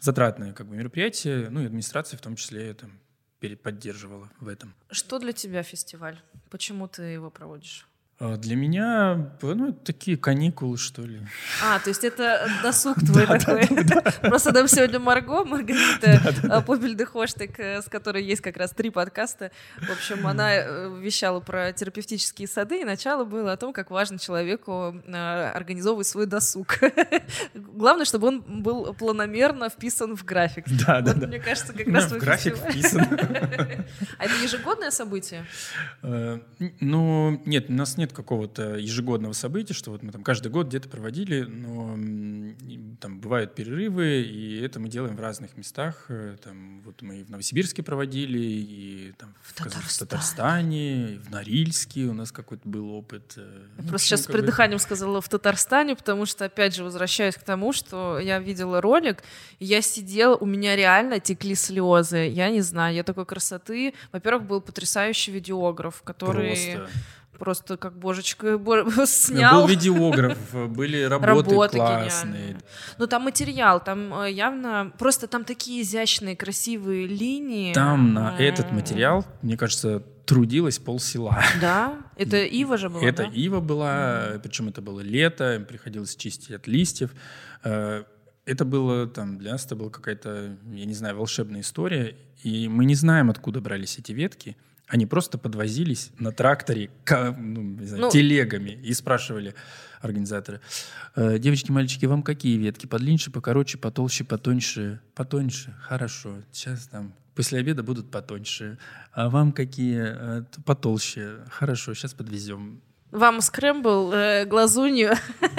[0.00, 1.48] затратное как бы мероприятие.
[1.50, 3.00] Ну, и администрация в том числе там
[3.62, 4.74] поддерживала в этом.
[4.90, 6.18] Что для тебя фестиваль?
[6.48, 7.86] Почему ты его проводишь?
[8.20, 11.18] А Для меня, ну, это такие каникулы, что ли.
[11.64, 13.66] А, то есть это досуг твой такой.
[14.22, 18.70] Просто нам сегодня Марго, Маргарита а, Попель де Хоштек, э, с которой есть как раз
[18.70, 19.50] три подкаста.
[19.78, 24.20] В общем, она э, вещала про терапевтические сады, и начало было о том, как важно
[24.20, 26.78] человеку э, организовывать свой досуг.
[27.54, 30.66] Главное, чтобы он был планомерно вписан в график.
[30.86, 31.26] Да, да, да.
[31.26, 33.08] Мне кажется, как Да, раз в график вписан.
[34.18, 35.44] А это ежегодное событие?
[36.00, 40.88] Ну, нет, у нас нет какого-то ежегодного события, что вот мы там каждый год где-то
[40.88, 41.96] проводили, но
[43.00, 46.06] там бывают перерывы, и это мы делаем в разных местах.
[46.08, 49.98] Э, Там вот мы и в Новосибирске проводили, и там в, в Татарстане.
[49.98, 53.34] Татарстане, и в Норильске у нас какой-то был опыт.
[53.36, 56.74] э, Я ну, в просто общем, сейчас с придыханием сказала в Татарстане, потому что, опять
[56.74, 59.22] же, возвращаюсь к тому, что я видела ролик,
[59.60, 62.28] я сидела, у меня реально текли слезы.
[62.28, 63.94] Я не знаю, я такой красоты.
[64.12, 66.88] Во-первых, был потрясающий видеограф, который просто,
[67.38, 67.76] Просто.
[67.76, 69.60] как божечка бо- снял.
[69.62, 70.38] Был видеограф,
[70.70, 72.56] были работы, Работы классные.
[72.98, 74.92] Ну, там материал, там э, явно...
[74.98, 77.72] Просто там такие изящные, красивые линии.
[77.74, 78.76] Там на этот М.
[78.76, 81.42] материал, мне кажется, трудилось полсела.
[81.60, 81.98] Да?
[82.16, 83.28] Это Ива же была, Это да?
[83.30, 87.10] ива была, причем это было лето, им приходилось чистить от листьев.
[87.62, 88.04] Э,
[88.46, 92.84] Это было там для нас это была какая-то, я не знаю, волшебная история, и мы
[92.84, 94.56] не знаем, откуда брались эти ветки.
[94.86, 99.54] Они просто подвозились на тракторе ка- ну, не знаю, Ну- телегами и спрашивали
[100.00, 100.60] организаторы:
[101.16, 102.86] «Э, девочки, мальчики, вам какие ветки?
[102.86, 105.74] Подлиннее, покороче, потолще, потоньше, потоньше.
[105.80, 108.76] Хорошо, сейчас там после обеда будут потоньше.
[109.12, 110.02] А вам какие?
[110.04, 111.38] «Э, потолще.
[111.50, 112.82] Хорошо, сейчас подвезем.
[113.10, 115.14] Вам скрэмбл, э, глазунью.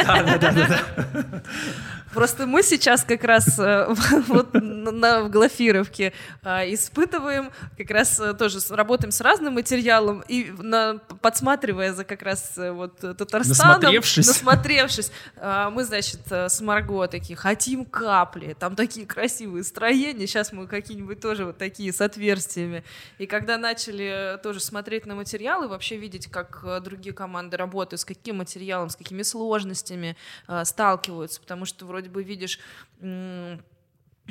[2.13, 3.87] Просто мы сейчас как раз э,
[4.27, 6.13] вот на, в Глафировке
[6.43, 12.21] э, испытываем, как раз э, тоже работаем с разным материалом и на- подсматривая за как
[12.21, 14.27] раз вот Татарстаном, Насмотревшись.
[14.27, 15.11] насмотревшись,
[15.71, 21.45] мы, значит, с Марго такие, хотим капли, там такие красивые строения, сейчас мы какие-нибудь тоже
[21.45, 22.83] вот такие с отверстиями.
[23.17, 28.37] И когда начали тоже смотреть на материалы, вообще видеть, как другие команды работают, с каким
[28.37, 30.15] материалом, с какими сложностями
[30.63, 32.59] сталкиваются, потому что вроде бы видишь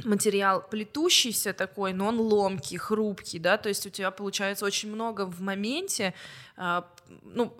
[0.05, 5.25] материал плетущийся такой, но он ломкий, хрупкий, да, то есть у тебя получается очень много
[5.25, 6.15] в моменте,
[6.57, 6.85] а,
[7.23, 7.57] ну,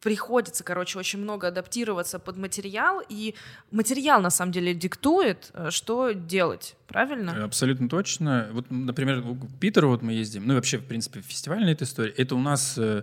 [0.00, 3.34] приходится, короче, очень много адаптироваться под материал, и
[3.70, 7.44] материал на самом деле диктует, э, что делать, правильно?
[7.44, 8.48] Абсолютно точно.
[8.52, 12.12] Вот, например, к Питеру вот мы ездим, ну вообще, в принципе, фестивальная эта история.
[12.12, 13.02] Это у нас э,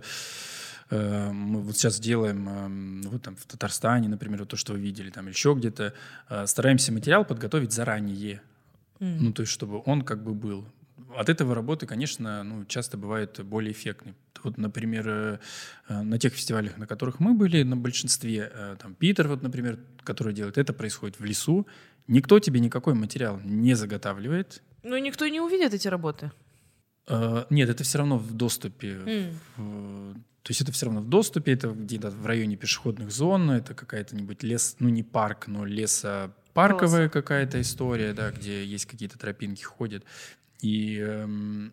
[0.90, 5.10] мы вот сейчас делаем эм, вот там в Татарстане, например, вот то, что вы видели,
[5.10, 5.94] там еще где-то,
[6.28, 8.40] э, стараемся материал подготовить заранее.
[9.00, 9.24] М.
[9.24, 10.66] Ну, то есть, чтобы он как бы был.
[11.16, 14.14] От этого работы, конечно, ну, часто бывает более эффектной.
[14.42, 15.38] Вот, например, э,
[15.88, 19.78] э, на тех фестивалях, на которых мы были, на большинстве, э, там, Питер, вот, например,
[20.04, 21.66] который делает, это происходит в лесу.
[22.06, 24.62] Никто тебе никакой материал не заготавливает.
[24.82, 26.30] Ну, и никто не увидит эти работы.
[27.08, 28.98] Э, Нет, это все равно в доступе.
[29.56, 33.74] В- То есть это все равно в доступе, это где-то в районе пешеходных зон, это
[33.74, 40.04] какая-то-нибудь лес, ну не парк, но лесопарковая какая-то история, да, где есть какие-то тропинки ходят.
[40.62, 41.72] И эм,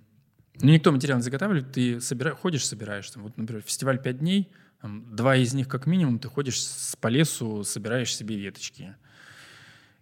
[0.60, 3.10] ну, никто материал не заготавливает, ты собира- ходишь, собираешь.
[3.12, 4.52] Там, вот, например, фестиваль пять дней,
[4.82, 8.96] там, два из них как минимум, ты ходишь с- по лесу, собираешь себе веточки.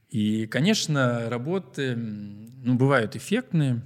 [0.09, 3.81] И, конечно, работы, ну, бывают эффектные,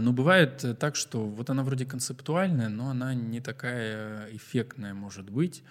[0.00, 5.30] но бывает э, так, что вот она вроде концептуальная, но она не такая эффектная может
[5.30, 5.62] быть.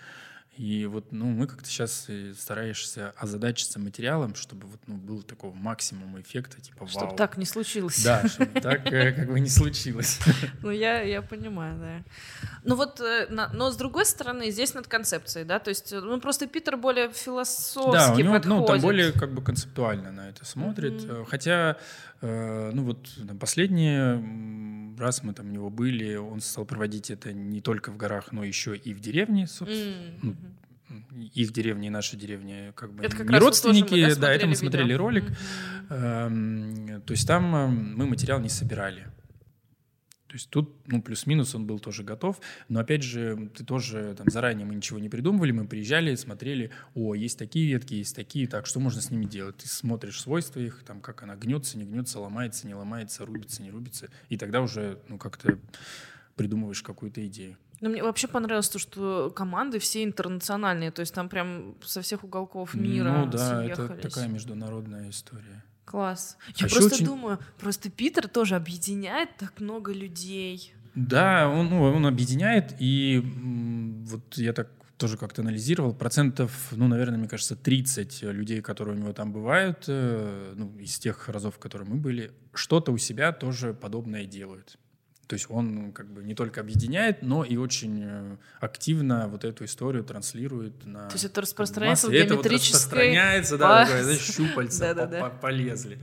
[0.57, 2.07] И вот, ну, мы как-то сейчас
[2.37, 6.89] стараешься озадачиться материалом, чтобы вот, ну, был такого максимума эффекта, типа вау.
[6.89, 8.03] Чтобы так не случилось.
[8.03, 10.19] Да, чтобы так э, как бы не случилось.
[10.61, 12.03] Ну, я, я понимаю, да.
[12.65, 16.19] Ну вот, э, но с другой стороны, здесь над концепцией, да, то есть, э, ну,
[16.19, 18.45] просто Питер более философски Да, у него, подходит.
[18.45, 21.05] ну, там более как бы концептуально на это смотрит.
[21.05, 21.77] Э, Хотя, э,
[22.21, 27.61] ну вот там, последний раз мы там у него были, он стал проводить это не
[27.61, 29.95] только в горах, но еще и в деревне, собственно.
[30.21, 30.37] Мгм.
[31.35, 34.47] Их деревни и наши деревни как бы Это как не раз вот родственники, да, это
[34.47, 34.97] мы смотрели видео.
[34.97, 35.23] ролик.
[35.89, 39.07] Эм, То есть там эм, мы материал не собирали.
[40.29, 42.39] То есть тут, ну, плюс-минус он был тоже готов.
[42.67, 47.15] Но опять же, ты тоже там заранее мы ничего не придумывали, мы приезжали, смотрели, о,
[47.15, 49.57] есть такие ветки, есть такие, так, что можно с ними делать?
[49.57, 53.71] Ты смотришь свойства их, там, как она гнется, не гнется, ломается, не ломается, рубится, не
[53.71, 54.09] рубится.
[54.29, 55.57] И тогда уже, ну, как-то
[56.35, 57.57] придумываешь какую-то идею.
[57.81, 62.23] Ну, мне вообще понравилось то, что команды все интернациональные, то есть там прям со всех
[62.23, 64.01] уголков мира ну да, это съехались.
[64.03, 65.63] такая международная история.
[65.89, 66.37] Класс.
[66.47, 70.73] А Я ещё просто очень- думаю, просто Питер тоже объединяет так много людей.
[70.95, 73.21] Да, он, ну, он объединяет, и
[74.05, 74.67] вот я так
[74.97, 79.85] тоже как-то анализировал, процентов, ну, наверное, мне кажется, 30 людей, которые у него там бывают,
[79.87, 84.77] э, ну, из тех разов, в которых мы были, что-то у себя тоже подобное делают.
[85.29, 89.63] То есть он как бы не только объединяет, но и очень э, активно вот эту
[89.65, 92.73] историю транслирует на То есть это распространяется в это вот геометрической...
[92.79, 95.99] распространяется, да, такое, знаешь, щупальца по- по- полезли.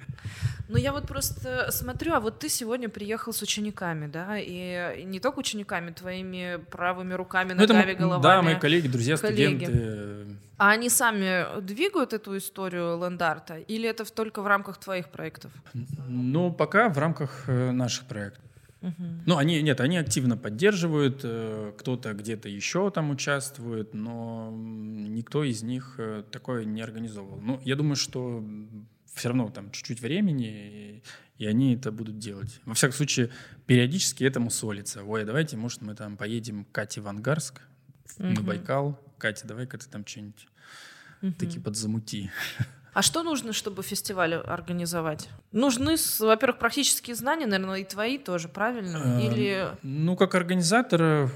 [0.68, 5.18] Ну, я вот просто смотрю, а вот ты сегодня приехал с учениками, да, и не
[5.18, 8.22] только учениками, твоими правыми руками, Ну, ногами, м- головами.
[8.22, 9.64] Да, мои коллеги, друзья, Коллеги.
[9.64, 10.36] студенты.
[10.56, 15.50] А они сами двигают эту историю ленд-арта, или это только в рамках твоих проектов?
[16.06, 18.44] Ну, пока в рамках э, наших проектов.
[19.26, 25.62] Ну, они, нет, они активно поддерживают, э, кто-то где-то еще там участвует, но никто из
[25.62, 27.40] них э, такое не организовывал.
[27.40, 28.44] Ну, я думаю, что
[29.14, 31.02] все равно там чуть-чуть времени,
[31.38, 32.60] и, и они это будут делать.
[32.64, 33.30] Во всяком случае,
[33.66, 35.02] периодически этому солится.
[35.02, 37.62] Ой, давайте, может, мы там поедем к Кате в Ангарск,
[38.18, 38.42] на.
[38.42, 39.00] Байкал.
[39.18, 40.46] Катя, давай-ка ты там что-нибудь
[41.38, 42.30] таки подзамути.
[42.96, 45.28] А что нужно, чтобы фестиваль организовать?
[45.52, 48.96] Нужны, во-первых, практические знания, наверное, и твои тоже, правильно?
[48.96, 51.28] Эм, Или Ну, как организатора,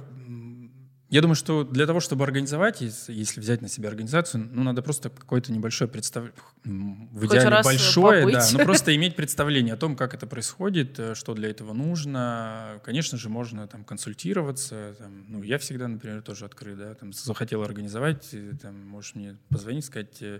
[1.10, 4.80] я думаю, что для того, чтобы организовать, ес- если взять на себя организацию, ну, надо
[4.80, 9.96] просто какое-то небольшое представление, в идеале раз большое, да, но просто иметь представление о том,
[9.96, 12.80] как это происходит, э, что для этого нужно.
[12.84, 14.94] Конечно же, можно там консультироваться.
[14.98, 19.36] Там, ну, я всегда, например, тоже открыт, да, там, захотел организовать, и, там, можешь мне
[19.48, 20.38] позвонить, сказать, э,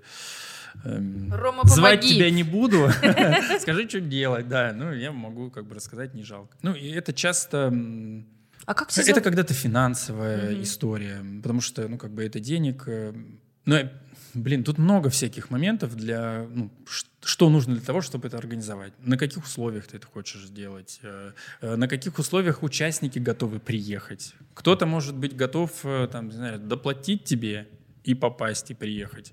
[0.85, 2.15] эм, Рома, звать помоги.
[2.15, 2.89] тебя не буду,
[3.61, 6.57] скажи, что делать, да, ну, я могу как бы рассказать, не жалко.
[6.63, 7.73] Ну, и это часто...
[8.71, 10.63] а как тебе это когда-то финансовая Мгм.
[10.63, 12.85] история, потому что, ну, как бы это денег.
[12.87, 13.13] э,
[13.67, 13.91] Ну, э,
[14.35, 16.71] блин, тут много всяких моментов для, ну,
[17.23, 18.93] что нужно для того, чтобы это организовать.
[19.05, 21.01] На каких условиях ты это хочешь сделать?
[21.03, 21.33] э,
[21.77, 24.35] На каких условиях участники готовы приехать?
[24.55, 25.71] Кто-то может быть готов,
[26.13, 27.67] там, не знаю, доплатить тебе
[28.05, 29.33] и попасть, и приехать.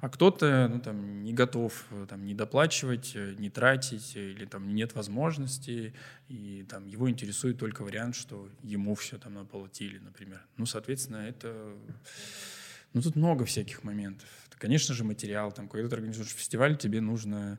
[0.00, 4.74] А кто-то ну, там, не готов там, не доплачивать, э, не тратить, э, или там
[4.74, 5.94] нет возможности,
[6.28, 10.40] и там, его интересует только вариант, что ему все там наплатили, например.
[10.56, 11.74] Ну, соответственно, это...
[12.92, 14.28] Ну, тут много всяких моментов.
[14.58, 15.52] Конечно же, материал.
[15.52, 17.58] Там, когда ты организуешь фестиваль, тебе нужно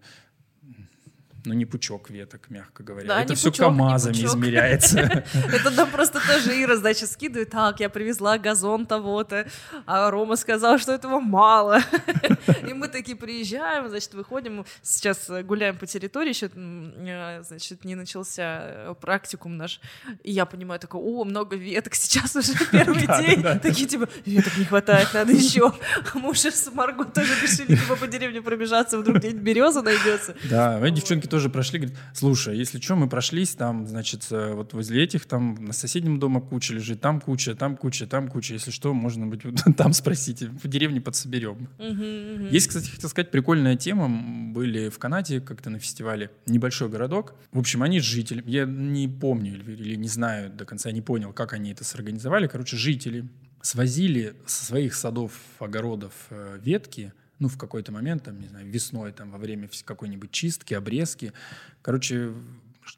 [1.45, 3.07] ну, не пучок веток, мягко говоря.
[3.07, 4.99] Да, это все пучок, КАМАЗами измеряется.
[5.33, 9.47] Это нам просто тоже Ира, значит, скидывает, так, я привезла газон того-то,
[9.85, 11.81] а Рома сказал, что этого мало.
[12.67, 18.59] И мы такие приезжаем, значит, выходим, сейчас гуляем по территории, еще, э, значит, не начался
[18.63, 19.79] э, практикум наш,
[20.23, 24.65] и я понимаю, такой, о, много веток, сейчас уже первый день, такие, типа, веток не
[24.65, 25.71] хватает, надо еще.
[26.13, 30.35] Мы уже с Марго тоже решили, типа, по деревне пробежаться, вдруг где-нибудь береза найдется.
[30.49, 30.91] Да, мои
[31.27, 35.25] девчонки тоже прошли, говорят, слушай, если что, мы прошлись, там, значит, э, вот возле этих,
[35.25, 39.27] там, на соседнем дома куча лежит, там куча, там куча, там куча, если что, можно
[39.27, 39.41] быть,
[39.77, 41.69] там спросите, в деревне подсоберем.
[41.77, 42.47] Мгм, мгм.
[42.49, 44.09] Есть, кстати, хотел сказать, прикольная тема,
[44.53, 49.07] были в Канаде как-то на фестивале, небольшой городок, в общем, они с жителями, я не
[49.07, 53.27] помню или, или не знаю до конца, не понял, как они это сорганизовали, короче, жители
[53.61, 59.11] свозили со своих садов, огородов э, ветки, ну, в какой-то момент, там, не знаю, весной,
[59.11, 61.33] там, во время какой-нибудь чистки, обрезки.
[61.81, 62.33] Короче,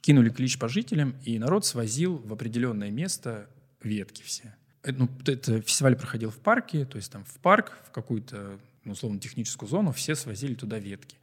[0.02, 3.50] кинули клич по жителям, и народ свозил в определенное место
[3.84, 4.56] ветки все.
[4.84, 8.94] Это, ну, это фестиваль проходил в парке, то есть там в парк, в какую-то, ну,
[8.94, 11.18] условно, техническую зону, все свозили туда ветки.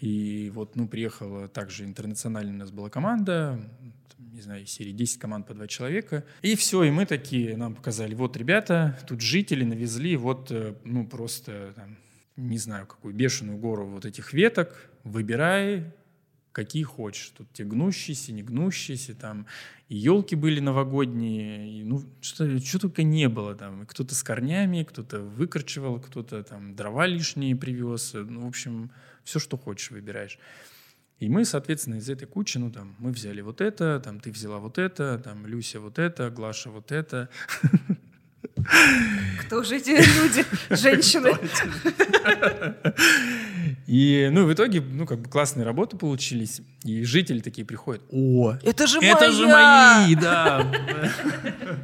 [0.00, 3.60] И вот, ну, приехала также интернациональная у нас была команда,
[4.18, 6.24] не знаю, из серии 10 команд по два человека.
[6.42, 11.06] И все, и мы такие, нам показали, вот, ребята, тут жители навезли, вот, э, ну,
[11.06, 11.96] просто, там,
[12.36, 15.92] не знаю, какую бешеную гору вот этих веток, выбирай,
[16.52, 17.32] какие хочешь.
[17.36, 19.46] Тут те гнущиеся, не гнущиеся, там
[19.88, 23.86] и елки были новогодние, и, ну, что, что только не было там.
[23.86, 28.12] Кто-то с корнями, кто-то выкорчевал, кто-то там дрова лишние привез.
[28.14, 28.90] Ну, в общем,
[29.24, 30.38] все, что хочешь, выбираешь.
[31.18, 34.58] И мы, соответственно, из этой кучи, ну, там, мы взяли вот это, там, ты взяла
[34.58, 37.28] вот это, там, Люся вот это, Глаша вот это.
[39.40, 41.32] Кто же эти люди, женщины?
[43.86, 46.60] И, ну, в итоге, ну, как бы классные работы получились.
[46.84, 50.04] И жители такие приходят, о, Это же это же моя!
[50.06, 50.66] мои, да.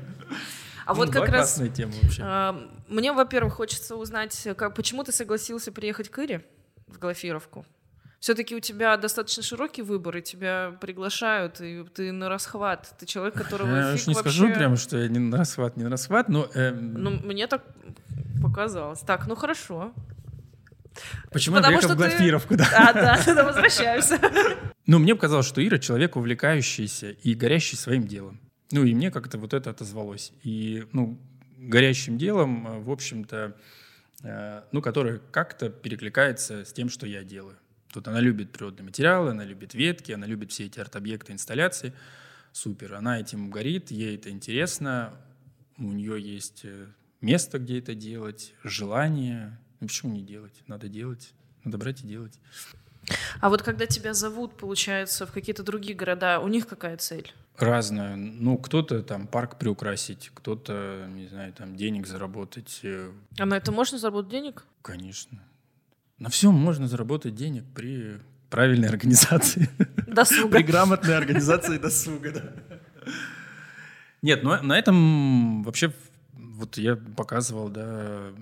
[0.87, 2.23] А вот Ну, как да, раз тема вообще.
[2.25, 6.45] а, мне, во-первых, хочется узнать, как, почему ты согласился приехать к Ире
[6.89, 7.65] в Глафировку?
[8.21, 12.95] Все-таки у тебя достаточно широкий выбор, и тебя приглашают, и ты на расхват.
[12.99, 14.31] Ты человек, которого Я фиг не вообще...
[14.31, 17.65] скажу прямо, что я не на расхват, не на расхват, но эм, Ну, мне так
[18.43, 19.01] показалось.
[19.01, 19.93] Так, ну хорошо.
[21.33, 22.69] почему я потому приехал в что ты- Глафировку, да?
[22.77, 24.19] А, да, тогда возвращаемся.
[24.87, 28.41] Ну, мне показалось, что Ира человек увлекающийся и горящий своим делом.
[28.73, 30.33] Ну, и мне как-то вот это отозвалось.
[30.43, 31.17] И, ну,
[31.59, 33.57] горящим делом, э, в общем-то,
[34.25, 37.57] э, ну, которое как-то перекликается с тем, что я делаю.
[37.93, 41.93] Тут она любит природные материалы, она любит ветки, она любит все эти арт-объекты, инсталляции.
[42.53, 42.95] Супер.
[42.95, 45.13] Она этим горит, ей это интересно,
[45.79, 46.87] у нее есть э,
[47.21, 49.59] место, где это делать, желание.
[49.81, 50.63] Ну, почему не делать?
[50.67, 51.33] Надо делать,
[51.65, 52.39] надо брать и делать.
[53.41, 57.33] А вот когда тебя зовут, получается, в какие-то другие города, у них какая цель?
[57.57, 58.17] Разная.
[58.17, 62.81] Ну, кто-то там парк приукрасить, кто-то, не знаю, там денег заработать.
[62.83, 63.11] Э.
[63.39, 64.65] А на это можно заработать денег?
[64.83, 65.43] Конечно.
[66.21, 68.21] На всем можно заработать денег при
[68.51, 69.71] правильной организации.
[70.07, 70.59] Досуга.
[70.59, 73.13] При грамотной организации досуга, да.
[74.21, 75.95] Нет, но на этом вообще
[76.35, 78.33] вот я показывал, да,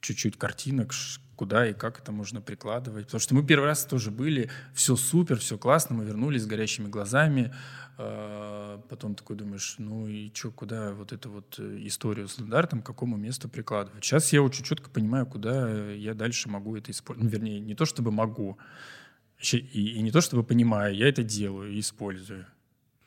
[0.00, 0.92] чуть-чуть картинок,
[1.34, 3.06] куда и как это можно прикладывать.
[3.06, 6.86] Потому что мы первый раз тоже были, все супер, все классно, мы вернулись с горящими
[6.86, 7.52] глазами.
[8.00, 12.80] А, потом такой думаешь, ну и что, куда вот эту вот э, историю с лендартом,
[12.80, 14.04] к какому месту прикладывать.
[14.04, 17.32] Сейчас я очень четко понимаю, куда я дальше могу это использовать.
[17.32, 18.56] Ну, вернее, не то чтобы могу,
[19.40, 22.46] и, и не то чтобы понимаю, я это делаю и использую.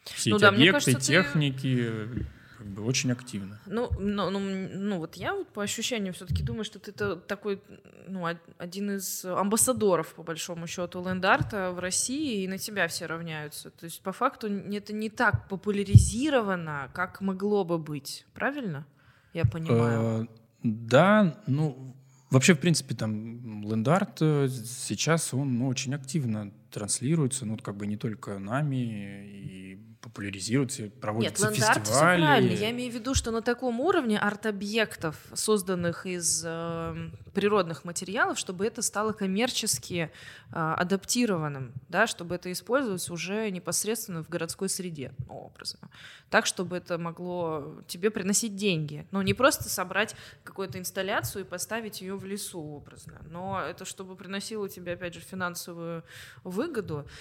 [0.04, 2.26] Все ну, эти да, объекты, кажется, техники, ты
[2.62, 3.60] как бы очень активно.
[3.66, 7.60] Ну, ну, ну, ну вот я вот по ощущениям все-таки думаю, что ты такой,
[8.08, 8.28] ну,
[8.60, 13.72] один из амбассадоров, по большому счету, ленд-арта в России, и на тебя все равняются.
[13.72, 18.28] То есть, по факту, это не так популяризировано, как могло бы быть.
[18.36, 18.86] Правильно?
[19.34, 20.24] Я понимаю.
[20.24, 20.28] Э,
[20.64, 21.96] да, ну,
[22.30, 27.86] Вообще, в принципе, там ленд-арт э, сейчас он ну, очень активно транслируется, ну, как бы
[27.86, 31.84] не только нами, и популяризируется, проводятся Нет, фестивали.
[31.84, 32.52] Все правильно.
[32.52, 38.66] Я имею в виду, что на таком уровне арт-объектов, созданных из э, природных материалов, чтобы
[38.66, 40.10] это стало коммерчески
[40.52, 45.90] э, адаптированным, да, чтобы это использовалось уже непосредственно в городской среде, ну, образно.
[46.30, 49.06] Так, чтобы это могло тебе приносить деньги.
[49.12, 54.16] Ну, не просто собрать какую-то инсталляцию и поставить ее в лесу образно, но это чтобы
[54.16, 56.04] приносило тебе, опять же, финансовую
[56.44, 56.61] выгоду.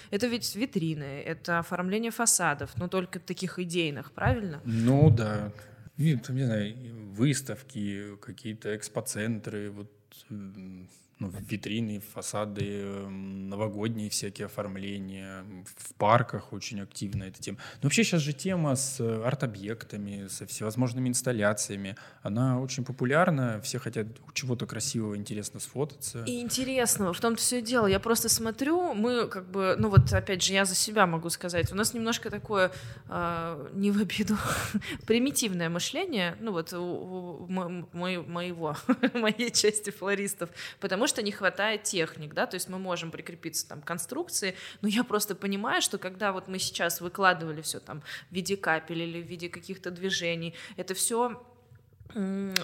[0.09, 4.61] Это ведь витрины, это оформление фасадов, но только таких идейных, правильно?
[4.65, 5.51] Ну да.
[5.97, 6.75] Не знаю,
[7.13, 9.91] выставки, какие-то экспоцентры, вот
[11.21, 15.45] ну, витрины, фасады, эм, новогодние всякие оформления,
[15.77, 17.59] в парках очень активна эта тема.
[17.75, 23.77] Но вообще сейчас же тема с э, арт-объектами, со всевозможными инсталляциями, она очень популярна, все
[23.77, 26.23] хотят чего-то красивого, интересно сфотаться.
[26.23, 27.85] И интересного, в том-то все и дело.
[27.85, 31.71] Я просто смотрю, мы как бы, ну вот опять же, я за себя могу сказать,
[31.71, 32.71] у нас немножко такое,
[33.09, 34.37] э, не в обиду,
[35.05, 38.75] примитивное мышление, ну вот у, у, мо, моего,
[39.13, 40.49] моей части флористов,
[40.79, 44.87] потому что не хватает техник, да, то есть мы можем прикрепиться там к конструкции, но
[44.87, 49.21] я просто понимаю, что когда вот мы сейчас выкладывали все там в виде капель или
[49.21, 51.43] в виде каких-то движений, это все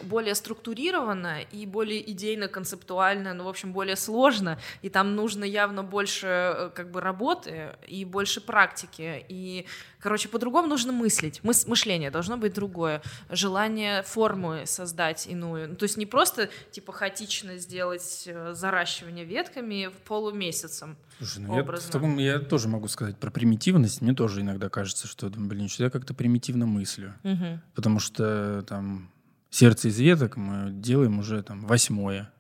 [0.03, 6.27] более структурировано и более идейно-концептуально, ну, в общем, более сложно, и там нужно явно больше
[6.27, 9.65] э, как бы работы и больше практики, и,
[9.99, 15.83] короче, по-другому нужно мыслить, Мыс мышление должно быть другое, желание формы создать иную, ну, то
[15.83, 22.17] есть не просто, типа, хаотично сделать э, заращивание ветками полумесяцем, Слушай, ну я, в таком,
[22.19, 24.01] я тоже могу сказать про примитивность.
[24.01, 27.15] Мне тоже иногда кажется, что, блин, что я как-то примитивно мыслю.
[27.23, 27.59] Угу.
[27.73, 29.09] Потому что там
[29.57, 32.31] сердце из веток мы делаем уже там восьмое.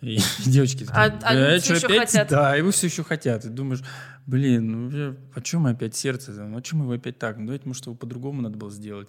[0.00, 2.10] И девочки такие, а, а что, опять?
[2.10, 2.28] Хотят.
[2.28, 3.44] Да, вы все еще хотят.
[3.44, 3.82] И думаешь,
[4.26, 6.30] блин, ну а чем мы опять сердце?
[6.32, 7.38] Ну а чем его опять так?
[7.38, 9.08] Ну давайте, может, его по-другому надо было сделать.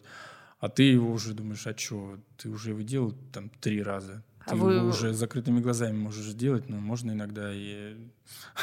[0.59, 2.17] А ты его уже думаешь, а что?
[2.37, 4.23] Ты уже его делал там три раза.
[4.45, 4.73] А ты вы...
[4.75, 7.95] его уже закрытыми глазами можешь сделать, но можно иногда и,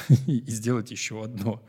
[0.26, 1.62] и сделать еще одно.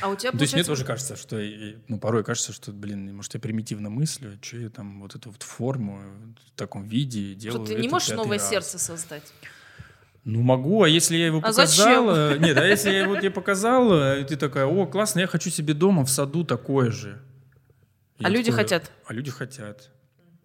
[0.00, 1.40] А у тебя, То есть мне тоже кажется, что,
[1.88, 5.42] ну, порой кажется, что, блин, может, я примитивно мыслю, что я там вот эту вот
[5.42, 6.00] форму
[6.48, 7.66] в таком виде делаю.
[7.66, 8.48] Что ты не можешь новое раз.
[8.48, 9.32] сердце создать?
[10.24, 12.14] Ну, могу, а если я его а показал...
[12.14, 12.42] Зачем?
[12.42, 15.74] Нет, а если я его тебе показал, и ты такая, о, классно, я хочу себе
[15.74, 17.22] дома в саду такое же.
[18.22, 18.90] а люди такой, хотят?
[19.06, 19.90] А люди хотят.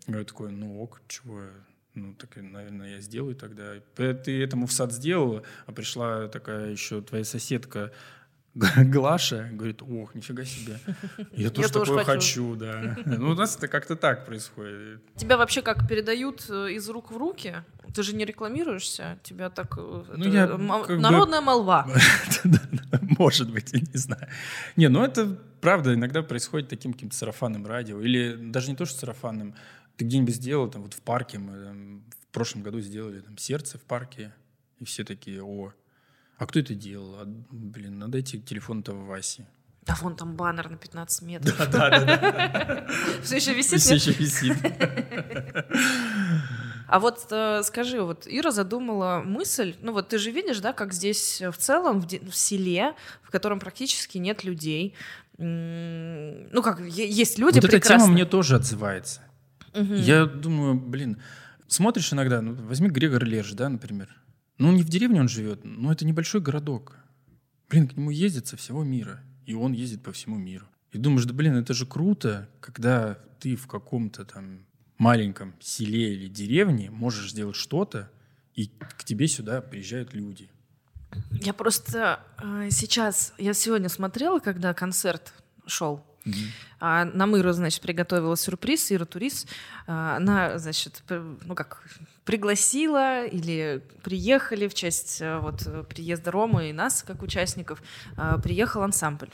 [0.07, 1.49] Я такой, ну ок, чего я
[1.95, 3.73] ну, так, наверное, я сделаю тогда.
[3.95, 7.91] Ты этому в сад сделала, а пришла такая еще твоя соседка
[8.85, 10.79] Глаша, говорит, ох, нифига себе.
[11.33, 12.97] Я тоже такое хочу, да.
[13.05, 15.01] Ну, у нас это как-то так происходит.
[15.15, 17.55] Тебя вообще как передают э, из рук в руки?
[17.93, 19.77] Ты же не рекламируешься, тебя так...
[19.77, 21.45] Э, ну, я, народная бы...
[21.45, 21.87] молва.
[23.19, 24.27] Может быть, я не знаю.
[24.77, 27.99] Не, ну это правда иногда происходит таким каким-то сарафанным радио.
[27.99, 29.53] Или даже не то, что сарафанным,
[29.97, 33.77] ты где-нибудь сделал, там вот в парке, мы там, в прошлом году сделали там сердце
[33.77, 34.33] в парке,
[34.79, 35.73] и все такие, о,
[36.37, 37.15] а кто это делал?
[37.15, 39.45] А, блин, надо идти телефон этого Васи.
[39.85, 41.57] Да вон там баннер на 15 метров.
[41.57, 42.87] Да, да, да.
[43.23, 43.81] Все еще висит?
[43.81, 44.57] Все еще висит.
[46.87, 50.93] А вот э, скажи, вот Ира задумала мысль, ну вот ты же видишь, да, как
[50.93, 52.93] здесь в целом в, в селе,
[53.23, 54.93] в котором практически нет людей,
[55.37, 57.95] ну как есть люди вот прекрасные.
[57.95, 59.21] эта тема мне тоже отзывается.
[59.75, 59.93] Угу.
[59.93, 61.17] Я думаю, блин,
[61.67, 64.15] смотришь иногда, ну, возьми Грегор Лерж, да, например.
[64.57, 66.97] Ну, не в деревне он живет, но это небольшой городок.
[67.69, 69.21] Блин, к нему ездят со всего мира.
[69.45, 70.65] И он ездит по всему миру.
[70.91, 74.65] И думаешь, да блин, это же круто, когда ты в каком-то там
[74.97, 78.09] маленьком селе или деревне можешь сделать что-то,
[78.53, 80.49] и к тебе сюда приезжают люди.
[81.31, 85.33] Я просто э, сейчас, я сегодня смотрела, когда концерт
[85.65, 86.05] шел,
[86.79, 89.49] А нам Ира, значит, приготовила сюрприз, Ира Турист.
[89.87, 91.83] А, она, значит, ну как,
[92.25, 97.81] пригласила или приехали в честь э, вот приезда Ромы и нас, как участников,
[98.17, 99.29] а, приехал ансамбль.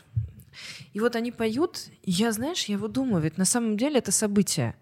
[0.93, 4.11] И вот они поют, и я, знаешь, я вот думаю, ведь на самом деле это
[4.11, 4.75] событие.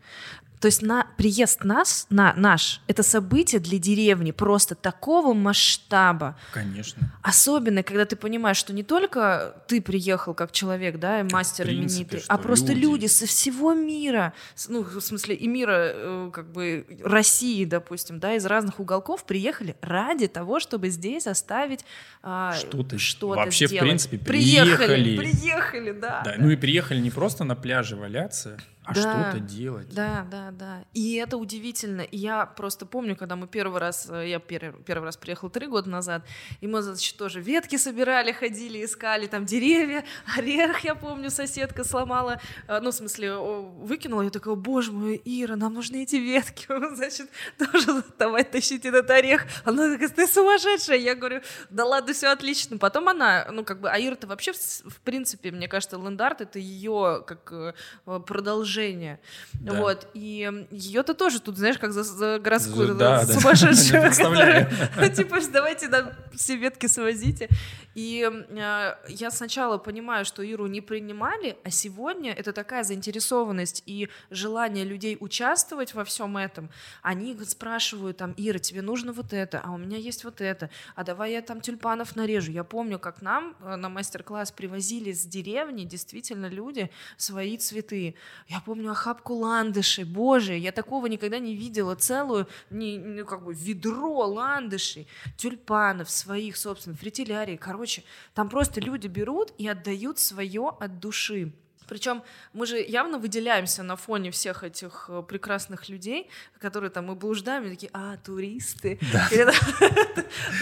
[0.60, 6.38] То есть на приезд нас, на наш, это событие для деревни просто такого масштаба.
[6.52, 7.12] Конечно.
[7.22, 12.24] Особенно, когда ты понимаешь, что не только ты приехал как человек, да, мастер принципе, именитый,
[12.28, 12.80] а просто люди.
[12.80, 14.34] люди со всего мира,
[14.68, 19.78] ну, в смысле, и мира, э, как бы, России, допустим, да, из разных уголков приехали
[19.82, 21.86] ради того, чтобы здесь оставить
[22.22, 23.84] а, что-то, что Вообще, сделать.
[23.84, 25.16] в принципе, приехали.
[25.16, 26.22] Приехали, приехали, да.
[26.26, 29.94] Да, ну и приехали не просто на пляже валяться, а да, что-то делать.
[29.94, 30.84] Да, да, да.
[30.94, 32.02] И это удивительно.
[32.02, 35.68] И я просто помню, когда мы первый раз, э, я первый, первый раз приехала три
[35.68, 36.24] года назад,
[36.60, 40.06] и мы, значит, тоже ветки собирали, ходили, искали там деревья,
[40.38, 45.56] орех, я помню, соседка сломала, э, ну, в смысле, выкинула, я такая, боже мой, Ира,
[45.56, 46.66] нам нужны эти ветки,
[46.96, 49.44] значит, тоже давай тащить этот орех.
[49.66, 50.98] Она такая, ты сумасшедшая.
[50.98, 52.80] Я говорю, да ладно, все отлично.
[52.80, 57.24] Потом она, ну, как бы, а Ира-то вообще, в, принципе, мне кажется, Лендарт— это ее
[57.28, 59.20] как э, продолжение движение.
[59.54, 59.74] Да.
[59.74, 60.08] Вот.
[60.14, 64.12] И ее-то тоже тут, знаешь, как за, за городскую да, да, сумасшедшую.
[65.16, 67.50] Типа, давайте нам все ветки свозите.
[67.96, 74.10] И э, я сначала понимаю, что Иру не принимали, а сегодня это такая заинтересованность и
[74.30, 76.70] желание людей участвовать во всем этом.
[77.02, 81.04] Они спрашивают там, Ира, тебе нужно вот это, а у меня есть вот это, а
[81.04, 82.52] давай я там тюльпанов нарежу.
[82.52, 88.16] Я помню, как нам э, на мастер-класс привозили с деревни действительно люди свои цветы.
[88.48, 93.54] Я помню охапку ландышей, боже, я такого никогда не видела, целую, не, ну, как бы
[93.54, 95.08] ведро ландышей,
[95.38, 98.04] тюльпанов своих, собственно, фритилярий, короче,
[98.34, 101.54] там просто люди берут и отдают свое от души.
[101.90, 106.30] Причем мы же явно выделяемся на фоне всех этих э, прекрасных людей,
[106.60, 109.00] которые там мы блуждаем, и такие, а, туристы.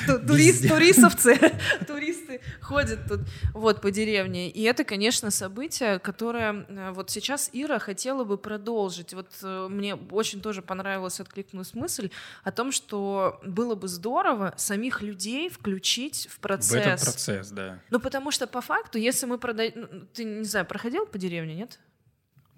[0.28, 1.38] Турист, туристовцы,
[1.86, 3.22] туристы ходят тут
[3.54, 4.50] вот по деревне.
[4.50, 9.14] И это, конечно, событие, которое э, вот сейчас Ира хотела бы продолжить.
[9.14, 12.10] Вот э, мне очень тоже понравилась, откликнулась мысль
[12.44, 16.72] о том, что было бы здорово самих людей включить в процесс.
[16.72, 17.80] В этот процесс, да.
[17.90, 19.74] Ну, потому что по факту, если мы продаем...
[19.76, 21.80] Ну, ты, не знаю, проходил по деревне, нет?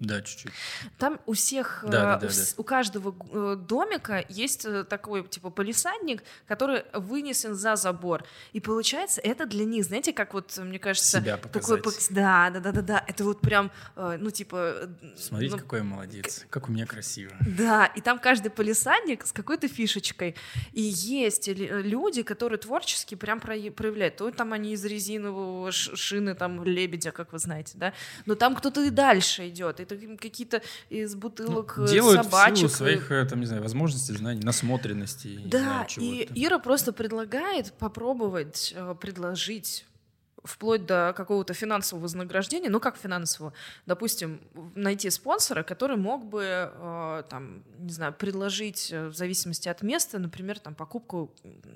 [0.00, 0.50] Да, чуть-чуть.
[0.96, 2.42] Там у всех, да, да, э, да, да.
[2.56, 8.24] у каждого э, домика есть э, такой типа полисадник, который вынесен за забор.
[8.54, 12.72] И получается, это для них, знаете, как вот, мне кажется, Себя такой, да, да, да,
[12.72, 14.88] да, да, это вот прям, ну типа.
[15.18, 17.32] Смотрите, ну, какой я молодец, как у меня красиво.
[17.46, 20.34] Да, и там каждый полисадник с какой-то фишечкой.
[20.72, 24.16] И есть люди, которые творчески прям проявляют.
[24.16, 27.92] То там они из резинового шины, там лебедя, как вы знаете, да,
[28.24, 32.54] но там кто-то и дальше идет, и это какие-то из бутылок ну, делают собачек.
[32.54, 35.40] в силу своих, э, там, не знаю, возможностей, знаний, насмотренности.
[35.44, 39.86] Да, и Ира просто предлагает попробовать э, предложить
[40.42, 43.52] вплоть до какого-то финансового вознаграждения, ну как финансового,
[43.84, 44.40] допустим,
[44.74, 50.58] найти спонсора, который мог бы, э, там, не знаю, предложить в зависимости от места, например,
[50.58, 51.30] там покупку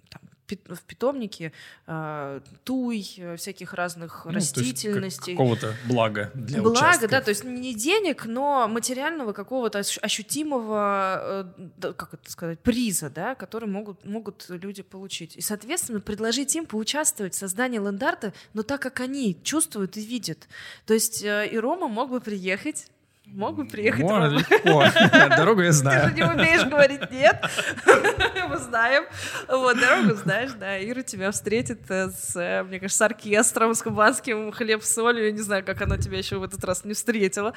[0.09, 1.53] там, в питомнике
[1.87, 3.03] э, туй,
[3.37, 5.33] всяких разных ну, растительностей.
[5.33, 7.09] Какого-то блага для участка.
[7.09, 13.35] да, то есть не денег, но материального какого-то ощутимого, э, как это сказать, приза, да,
[13.35, 15.37] который могут, могут люди получить.
[15.37, 20.49] И, соответственно, предложить им поучаствовать в создании лендарта, но так, как они чувствуют и видят.
[20.87, 22.89] То есть э, и Рома мог бы приехать
[23.27, 24.39] Могут приехать Можно Рома.
[24.39, 24.85] легко.
[25.37, 26.09] Дорогу я Ты знаю.
[26.09, 27.43] же не умеешь говорить нет.
[28.49, 29.05] Мы знаем.
[29.49, 30.79] Вот, дорогу знаешь, да.
[30.83, 35.25] Ира тебя встретит э, с, э, мне кажется, с оркестром, с кубанским хлеб с солью.
[35.25, 37.55] Я не знаю, как она тебя еще в этот раз не встретила.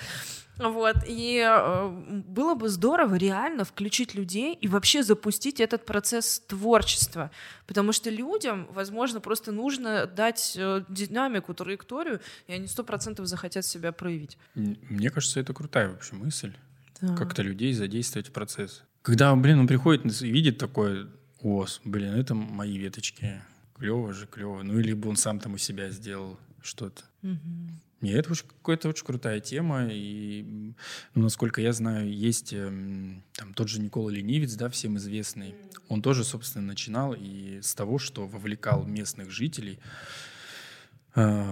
[0.57, 0.95] Вот.
[1.05, 7.29] И э, было бы здорово реально включить людей и вообще запустить этот процесс творчества.
[7.67, 13.65] Потому что людям, возможно, просто нужно дать э, динамику, траекторию, и они сто процентов захотят
[13.65, 14.37] себя проявить.
[14.55, 16.53] Мне кажется, это крутая вообще мысль.
[17.01, 17.15] Да.
[17.15, 18.83] Как-то людей задействовать в процесс.
[19.01, 21.07] Когда, блин, он приходит и видит такое,
[21.41, 23.41] о, блин, это мои веточки.
[23.75, 24.61] Клево же, клево.
[24.61, 27.03] Ну, или бы он сам там у себя сделал что-то.
[27.23, 27.81] Мгм.
[28.01, 30.73] Не, это очень, какая-то очень крутая тема, и,
[31.15, 35.55] ну, насколько я знаю, есть эм, там тот же Никола Ленивец, да, всем известный.
[35.89, 39.79] Он тоже, собственно, начинал и с того, что вовлекал местных жителей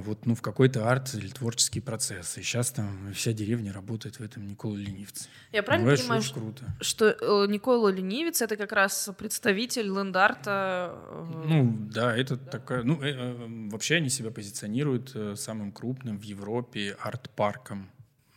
[0.06, 2.38] вот, ну, в какой-то арт или творческий процесс.
[2.38, 5.28] И сейчас там вся деревня работает в этом Никола Ленивце.
[5.52, 6.76] Я правильно Понимаешь, понимаю, очень круто.
[6.82, 10.94] что э, Никола Ленивец это как раз представитель ленд-арта.
[11.10, 12.84] э, Ну, да, это такая...
[12.84, 17.90] Ну, э, э, вообще они себя позиционируют самым крупным в Европе арт-парком.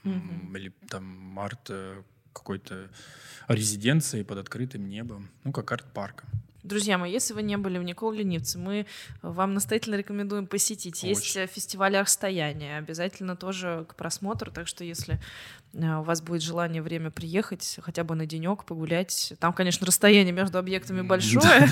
[0.04, 1.70] М, Или там арт
[2.32, 2.88] какой-то
[3.48, 5.28] резиденции под открытым небом.
[5.44, 6.28] Ну, как арт-парком.
[6.62, 8.86] Друзья мои, если вы не были в Никола Ленивце, мы
[9.22, 11.02] вам настоятельно рекомендуем посетить.
[11.02, 11.42] Есть Очень.
[11.42, 16.82] э, фестиваль расстояния, обязательно тоже к просмотру, так что если э, у вас будет желание
[16.82, 21.68] время приехать, хотя бы на денек погулять, там, конечно, расстояние между объектами большое,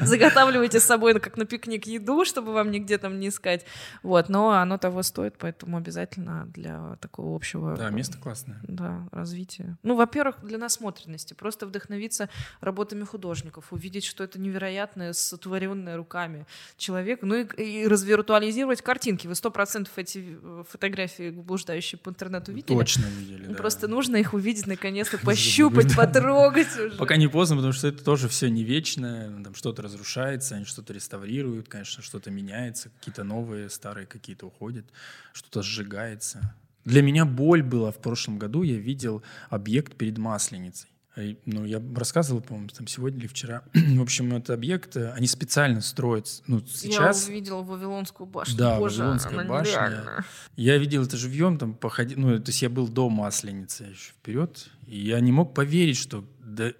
[0.00, 3.64] заготавливайте с собой ну, как на пикник еду, чтобы вам нигде там не искать,
[4.02, 8.58] вот, но оно того стоит, поэтому обязательно для такого общего Да, место классное.
[8.62, 9.76] да, развитие.
[9.82, 11.34] Ну, во-первых, для насмотренности.
[11.34, 12.28] Просто вдохновиться
[12.60, 16.46] работами художников, увидеть, что это невероятное, сотворенное руками
[16.76, 19.26] человек, ну и, и развиртуализировать картинки.
[19.26, 22.76] Вы сто процентов эти э, фотографии, блуждающие по интернету, видели?
[22.76, 23.58] Точно видели, Ну, да.
[23.58, 26.96] Просто нужно их увидеть наконец-то, пощупать, потрогать уже.
[26.96, 29.30] Пока не поздно, потому что это тоже все не вечное.
[29.42, 34.86] Там что-то разрушается, они что-то реставрируют, конечно, что-то меняется, какие-то новые, старые какие-то уходят,
[35.32, 36.54] что-то сжигается.
[36.84, 38.62] Для меня боль была в прошлом году.
[38.62, 40.88] Я видел объект перед Масленицей.
[41.16, 43.62] И, Ну, я рассказывал, по-моему, там сегодня или вчера.
[43.74, 46.42] в общем, этот объект, э, они специально строят.
[46.46, 47.26] Ну, сейчас...
[47.26, 48.56] Я увидела Вавилонскую башню.
[48.56, 49.70] Да, Боже, Вавилонская башня.
[49.70, 50.24] нереальная.
[50.56, 54.68] Я видел это живьем, там походи, ну, то есть я был до Масленицы еще вперед,
[54.86, 56.72] и я не мог поверить, что да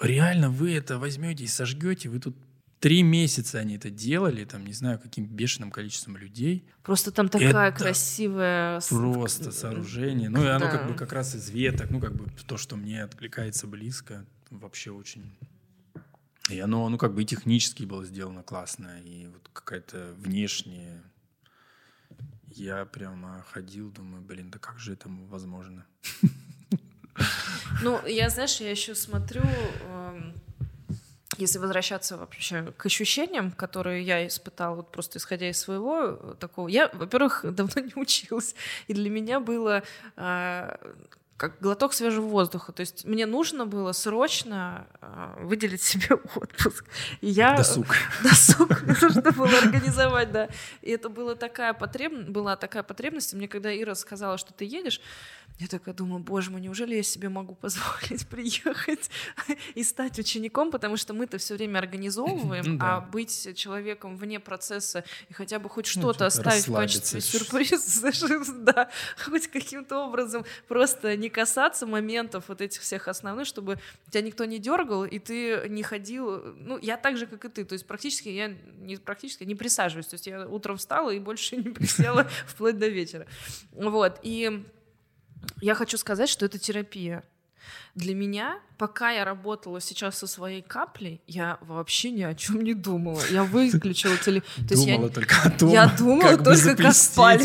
[0.00, 2.36] реально вы это возьмете и сожгете, вы тут
[2.82, 7.68] три месяца они это делали, там не знаю каким бешеным количеством людей, Просто там такая
[7.70, 8.80] Это красивая...
[8.88, 10.88] просто сооружение, ну и оно как Да.
[10.88, 15.32] бы как раз из веток, ну как бы то, что мне откликается близко, вообще очень.
[16.50, 21.00] И оно, ну как бы и технически было сделано классно, и вот какая-то внешняя.
[22.48, 25.86] Я прямо ходил, думаю, блин, да как же это возможно?
[27.82, 30.34] Ну, я, знаешь, я еще смотрю, эм,
[31.38, 36.68] если возвращаться вообще к ощущениям, которые я испытала, вот просто исходя из своего э, такого.
[36.68, 38.54] Я, во-первых, давно не училась,
[38.86, 39.82] и для меня было
[40.16, 40.76] э,
[41.42, 42.70] как глоток свежего воздуха.
[42.70, 46.84] То есть мне нужно было срочно э, выделить себе отпуск.
[47.20, 47.56] И я...
[47.56, 47.86] Досуг.
[48.22, 50.48] Досуг нужно было организовать, да.
[50.82, 52.28] И это была такая, потреб...
[52.28, 53.34] была такая потребность.
[53.34, 55.00] Мне когда Ира сказала, что ты едешь,
[55.58, 59.10] я такая думаю, боже мой, неужели я себе могу позволить приехать
[59.74, 65.32] и стать учеником, потому что мы-то все время организовываем, а быть человеком вне процесса и
[65.32, 68.12] хотя бы хоть Ну, что-то что-то оставить в качестве сюрприза,
[68.58, 68.90] да,
[69.24, 73.78] хоть каким-то образом просто не касаться моментов вот этих всех основных, чтобы
[74.10, 77.64] тебя никто не дергал, и ты не ходил, ну, я так же, как и ты,
[77.64, 78.48] то есть практически я
[78.78, 82.88] не практически не присаживаюсь, то есть я утром встала и больше не присела вплоть до
[82.88, 83.26] вечера.
[83.72, 84.64] Вот, и
[85.60, 87.24] я хочу сказать, что это терапия.
[87.94, 92.72] Для меня, пока я работала сейчас со своей каплей, я вообще ни о чем не
[92.72, 93.20] думала.
[93.30, 94.64] Я выключила телефон.
[94.96, 96.58] Думала только о том, я думала как только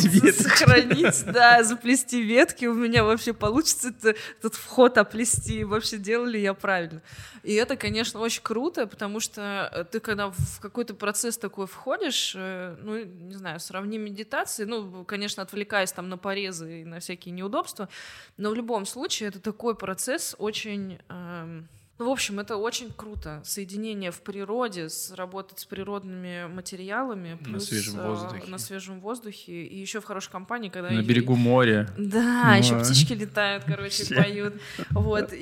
[0.08, 0.42] как ветки.
[0.44, 2.66] сохранить, да, заплести ветки.
[2.66, 5.66] У меня вообще получится это- этот вход оплести.
[5.66, 7.02] Вообще делали я правильно.
[7.44, 12.34] И это, конечно, очень круто, потому что э, ты когда в какой-то процесс такой входишь,
[12.38, 17.34] э, ну, не знаю, сравни медитации, ну, конечно, отвлекаясь там на порезы и на всякие
[17.34, 17.90] неудобства,
[18.38, 20.98] но в любом случае это такой процесс очень...
[21.10, 21.68] эм,
[22.00, 23.42] ну, в общем, это очень круто.
[23.44, 27.32] Соединение в природе, с, работать с природными материалами.
[27.32, 28.44] На плюс, свежем э, воздухе.
[28.52, 29.64] На свежем воздухе.
[29.66, 30.92] И еще в хорошей компании, когда...
[30.92, 31.90] На и- берегу моря.
[31.98, 32.84] Да, еще Ну, а.
[32.84, 34.16] птички летают, короче, Вообще.
[34.16, 34.54] поют.
[34.92, 35.34] Вот.
[35.34, 35.38] И,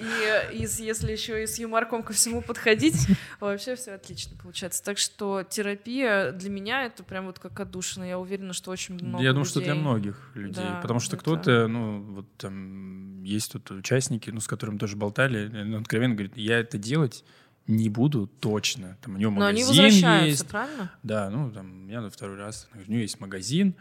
[0.53, 3.05] и если еще и с юморком ко всему подходить,
[3.41, 4.81] вообще все отлично получается.
[4.81, 8.05] Так что терапия для меня это прям вот как отдушина.
[8.05, 10.63] Я уверена, что очень много Я думаю, что для людей- многих людей.
[10.63, 14.95] Да, потому что это- кто-то, ну, вот там есть тут участники, ну, с которыми тоже
[14.95, 17.23] болтали, он откровенно говорит, я это делать
[17.67, 18.97] не буду точно.
[19.01, 20.47] Там у него Но они магазин возвращаются, есть.
[20.47, 20.91] правильно?
[21.03, 23.73] Да, ну, там, меня на второй раз, у нее есть магазин,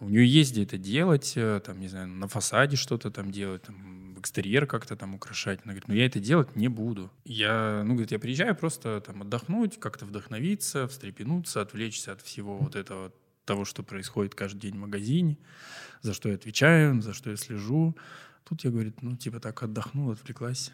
[0.00, 3.62] у нее есть где это делать, э, там, не знаю, на фасаде что-то там делать,
[3.62, 5.60] там, экстерьер как-то там украшать.
[5.64, 7.10] Она говорит, ну, я это делать не буду.
[7.24, 12.74] Я, ну, говорит, я приезжаю просто там отдохнуть, как-то вдохновиться, встрепенуться, отвлечься от всего вот
[12.74, 13.12] этого,
[13.44, 15.36] того, что происходит каждый день в магазине,
[16.02, 17.96] за что я отвечаю, за что я слежу.
[18.44, 20.72] Тут я, говорит, ну, типа так отдохнула, отвлеклась,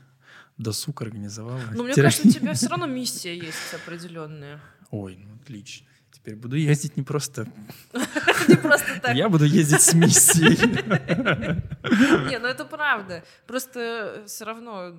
[0.56, 1.60] досуг организовала.
[1.72, 4.60] Но мне кажется, у тебя все равно миссия есть определенная.
[4.90, 5.86] Ой, ну, отлично.
[6.10, 7.46] Теперь буду ездить не просто...
[8.48, 9.16] Не просто так.
[9.16, 10.56] Я буду ездить с миссией.
[12.30, 13.24] Не, ну это правда.
[13.46, 14.94] Просто все равно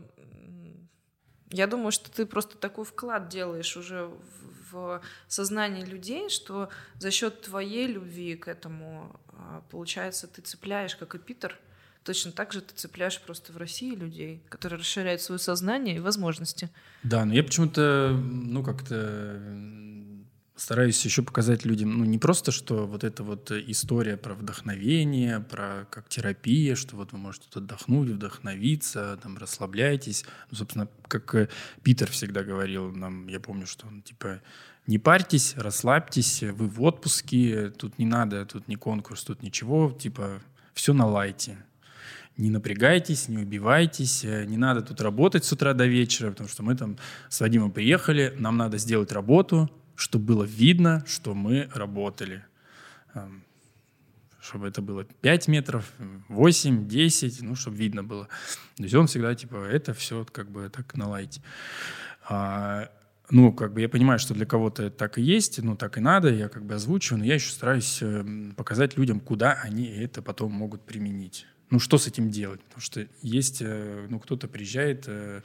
[1.50, 4.12] я думаю, что ты просто такой вклад делаешь уже
[4.72, 10.96] в, в сознание людей, что за счет твоей любви к этому, а, получается, ты цепляешь,
[10.96, 11.58] как и Питер,
[12.08, 16.70] точно так же ты цепляешь просто в России людей, которые расширяют свое сознание и возможности.
[17.04, 19.42] Да, но я почему-то, ну, как-то
[20.56, 25.86] стараюсь еще показать людям, ну, не просто, что вот эта вот история про вдохновение, про
[25.92, 30.24] как терапия, что вот вы можете тут отдохнуть, вдохновиться, там, расслабляйтесь.
[30.50, 31.50] Ну, собственно, как э,
[31.84, 34.40] Питер всегда говорил нам, я помню, что он, типа,
[34.88, 40.42] не парьтесь, расслабьтесь, вы в отпуске, тут не надо, тут не конкурс, тут ничего, типа,
[40.74, 41.58] все на лайте.
[42.38, 46.62] Не напрягайтесь, не убивайтесь, э, не надо тут работать с утра до вечера, потому что
[46.62, 46.98] мы там
[47.30, 52.46] с Вадимом приехали, нам надо сделать работу, чтобы было видно, что мы работали.
[53.16, 53.44] Эм,
[54.40, 55.92] Чтобы это было 5 метров,
[56.30, 58.28] 8, 10, ну, чтобы видно было.
[58.78, 61.42] То есть он всегда, типа, это все как бы так на лайте.
[62.30, 62.90] А,
[63.30, 66.30] ну, как бы я понимаю, что для кого-то так и есть, ну, так и надо,
[66.30, 70.52] я как бы озвучиваю, но я еще стараюсь эм, показать людям, куда они это потом
[70.52, 71.46] могут применить.
[71.70, 72.62] Ну, что с этим делать?
[72.64, 75.42] Потому что есть, э, ну, кто-то приезжает э,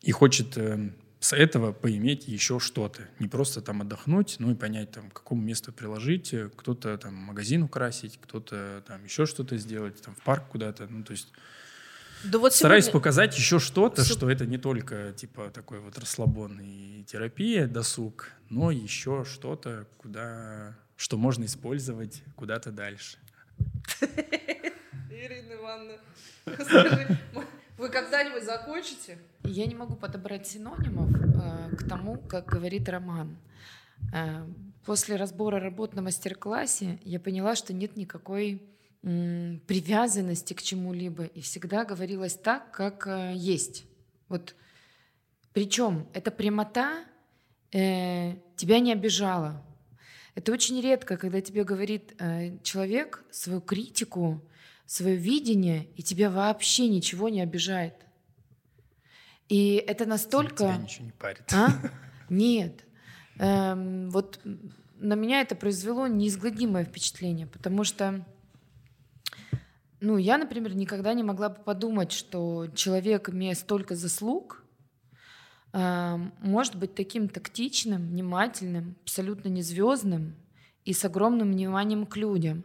[0.00, 0.90] и хочет э,
[1.20, 3.02] с этого поиметь еще что-то.
[3.18, 7.62] Не просто там отдохнуть, ну и понять, там, к какому месту приложить, кто-то там магазин
[7.62, 10.86] украсить, кто-то там еще что-то сделать, там в парк куда-то.
[10.88, 11.30] Ну, то есть
[12.24, 15.98] Да вот стараюсь сегодня- показать еще что-то, Су- что это не только типа такой вот
[15.98, 23.18] расслабонный терапия, досуг, но еще что-то, куда, что можно использовать куда-то дальше.
[25.22, 25.98] Ирина Ивановна,
[26.64, 27.18] скажи,
[27.78, 29.18] вы когда-нибудь закончите?
[29.44, 33.36] Я не могу подобрать синонимов э, к тому, как говорит Роман.
[34.12, 34.44] Э,
[34.84, 38.62] после разбора работ на мастер-классе я поняла, что нет никакой
[39.02, 43.84] привязанности к чему-либо, и всегда говорилось так, как э, есть.
[44.28, 44.56] Вот.
[45.52, 47.04] Причем эта прямота
[47.70, 49.64] э, тебя не обижала.
[50.34, 54.40] Это очень редко, когда тебе говорит э, человек свою критику,
[54.92, 57.94] свое видение, и тебя вообще ничего не обижает.
[59.48, 60.64] И это настолько...
[60.64, 61.50] Тебя ничего не парит.
[61.50, 61.68] А?
[62.28, 62.84] Нет.
[63.38, 64.38] Эм, вот
[64.98, 68.22] на меня это произвело неизгладимое впечатление, потому что,
[70.00, 74.62] ну, я, например, никогда не могла бы подумать, что человек, имея столько заслуг,
[75.72, 80.36] эм, может быть таким тактичным, внимательным, абсолютно не звездным
[80.84, 82.64] и с огромным вниманием к людям.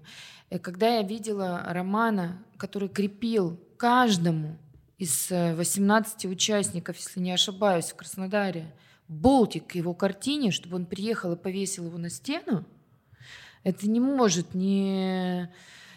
[0.50, 4.58] И когда я видела Романа, который крепил каждому
[4.98, 8.74] из э, 18 участников, если не ошибаюсь, в Краснодаре,
[9.08, 12.66] болтик к его картине, чтобы он приехал и повесил его на стену,
[13.64, 15.50] это не может не,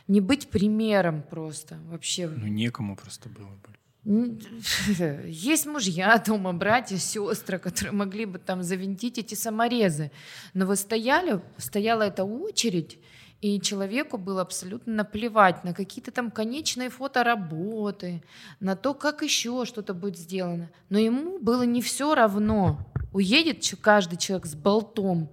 [0.09, 2.29] не быть примером просто вообще.
[2.29, 3.49] Ну, некому просто было.
[3.65, 3.80] блин.
[5.27, 10.11] Есть мужья дома, братья, сестры, которые могли бы там завинтить эти саморезы.
[10.55, 12.99] Но вы стояли, стояла эта очередь,
[13.41, 18.23] и человеку было абсолютно наплевать на какие-то там конечные фотоработы,
[18.59, 20.71] на то, как еще что-то будет сделано.
[20.89, 22.79] Но ему было не все равно,
[23.13, 25.29] уедет каждый человек с болтом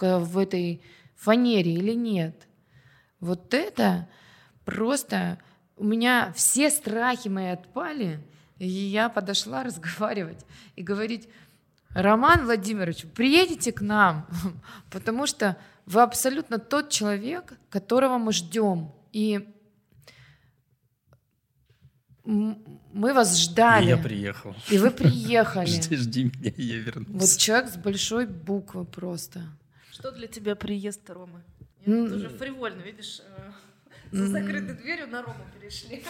[0.00, 0.82] в этой
[1.16, 2.46] фанере или нет.
[3.18, 4.08] Вот это
[4.64, 5.38] просто...
[5.78, 8.20] У меня все страхи мои отпали,
[8.58, 10.44] и я подошла разговаривать
[10.76, 11.28] и говорить,
[11.90, 14.26] Роман Владимирович, приедете к нам,
[14.90, 15.56] потому что
[15.86, 18.92] вы абсолютно тот человек, которого мы ждем.
[19.12, 19.48] И
[22.24, 23.86] мы вас И ждали.
[23.88, 24.54] я приехал.
[24.70, 25.66] И вы приехали.
[25.82, 27.40] Жди, жди меня, я Вот вернулся.
[27.40, 29.40] человек с большой буквы просто.
[29.90, 31.42] Что для тебя приезд Ромы?
[31.84, 33.50] Ты уже фривольно, видишь, э,
[34.12, 36.02] за закрытой дверью на Рому перешли.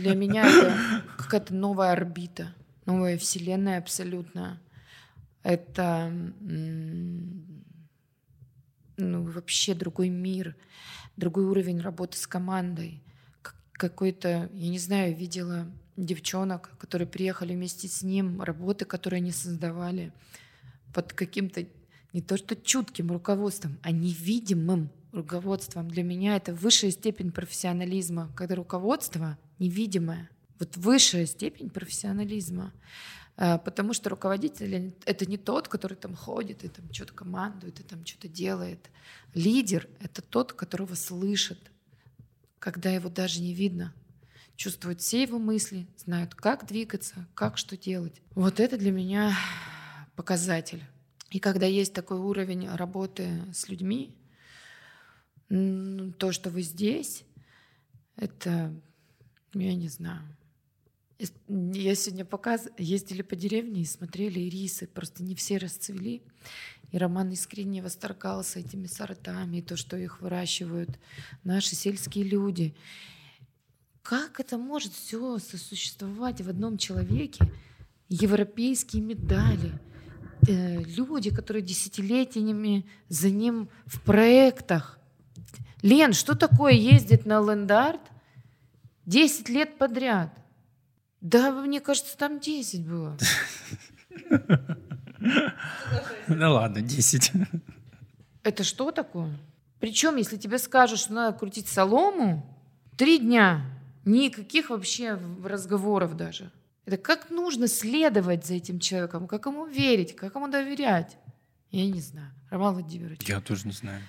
[0.00, 0.74] Для меня это
[1.16, 2.54] какая-то новая орбита,
[2.86, 4.60] новая вселенная абсолютно.
[5.42, 6.10] Это
[8.96, 10.56] ну, вообще другой мир,
[11.16, 13.02] другой уровень работы с командой.
[13.42, 15.66] Как- какой-то, я не знаю, видела
[15.96, 20.12] девчонок, которые приехали вместе с ним, работы, которые они создавали
[20.92, 21.66] под каким-то
[22.12, 25.88] не то что чутким руководством, а невидимым руководством.
[25.90, 30.28] Для меня это высшая степень профессионализма, когда руководство невидимое.
[30.58, 32.72] Вот высшая степень профессионализма.
[33.36, 37.82] А, потому что руководитель— это не тот, который там ходит и там что-то командует, и
[37.82, 38.90] там что-то делает.
[39.34, 41.58] Лидер— это тот, которого слышат,
[42.58, 43.92] когда его даже не видно.
[44.56, 48.22] Чувствуют все его мысли, знают, как двигаться, как что делать.
[48.36, 49.36] Вот это для меня
[50.14, 50.84] показатель.
[51.30, 54.14] И когда есть такой уровень работы с людьми,
[55.48, 57.24] то, что вы здесь,
[58.16, 58.74] это,
[59.52, 60.22] я не знаю.
[61.48, 62.68] Я сегодня показ...
[62.76, 66.22] ездили по деревне и смотрели ирисы, просто не все расцвели.
[66.90, 70.90] И Роман искренне восторгался этими сортами, и то, что их выращивают
[71.42, 72.74] наши сельские люди.
[74.02, 77.50] Как это может все сосуществовать в одном человеке?
[78.08, 79.72] Европейские медали,
[80.46, 85.00] э, люди, которые десятилетиями за ним в проектах.
[85.84, 88.00] Лен, что такое ездить на лендарт
[89.04, 90.30] 10 лет подряд?
[91.20, 93.16] Да, мне кажется, там 10 было.
[96.26, 97.32] Ну ладно, 10.
[98.42, 99.38] Это что такое?
[99.78, 102.44] Причем, если тебе скажут, что надо крутить солому,
[102.96, 103.64] три дня,
[104.04, 106.50] никаких вообще разговоров даже.
[106.86, 111.16] Это как нужно следовать за этим человеком, как ему верить, как ему доверять.
[111.70, 112.30] Я не знаю.
[112.50, 113.20] Роман Владимирович.
[113.28, 114.00] Я тоже не знаю.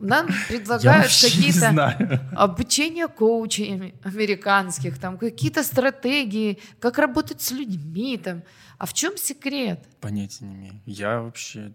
[0.00, 8.18] Нам предлагают какие-то обучение коучей американских, там какие-то стратегии, как работать с людьми.
[8.18, 8.42] Там.
[8.78, 9.84] А в чем секрет?
[10.00, 10.80] Понятия не имею.
[10.86, 11.72] Я вообще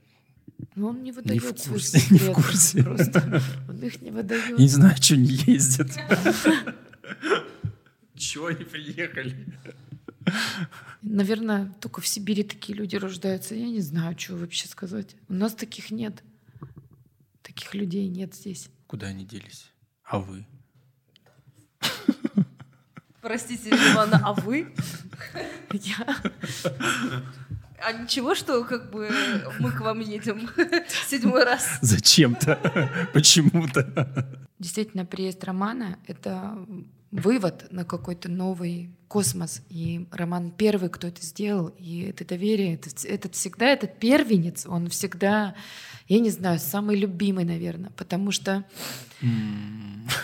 [0.75, 2.11] ну, он не выдает не в секрет.
[2.11, 2.83] Не в курсе.
[2.83, 3.41] Просто.
[3.67, 4.49] Он их не выдает.
[4.49, 5.91] Я не знаю, что не ездят.
[8.15, 9.35] Чего они приехали?
[11.01, 13.55] Наверное, только в Сибири такие люди рождаются.
[13.55, 15.15] Я не знаю, что вообще сказать.
[15.29, 16.23] У нас таких нет.
[17.55, 18.69] Таких людей нет здесь.
[18.85, 19.71] Куда они делись?
[20.03, 20.45] А вы?
[23.21, 24.73] Простите, Ивана, а вы?
[25.71, 26.17] Я?
[27.81, 29.09] А ничего, что как бы
[29.59, 30.49] мы к вам едем
[31.07, 31.79] седьмой раз?
[31.81, 34.37] Зачем-то, почему-то.
[34.59, 36.57] Действительно, приезд Романа— это
[37.15, 39.61] вывод на какой-то новый космос.
[39.69, 41.69] И Роман первый, кто это сделал.
[41.79, 45.55] И это доверие, этот, этот всегда, этот первенец, он всегда,
[46.07, 48.65] я не знаю, самый любимый, наверное, потому что...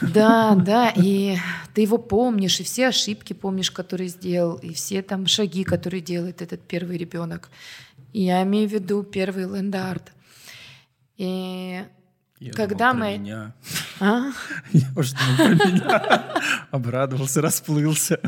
[0.02, 1.38] Да, да, и
[1.74, 6.42] ты его помнишь, и все ошибки помнишь, которые сделал, и все там шаги, которые делает
[6.42, 7.50] этот первый ребенок.
[8.14, 10.12] И я имею в виду первый ленд-арт.
[11.18, 11.82] И
[12.42, 13.14] я Когда думал, мы...
[13.14, 13.54] Про меня.
[14.00, 14.32] А?
[14.74, 16.42] Я уже думал про меня.
[16.72, 18.20] Обрадовался, расплылся.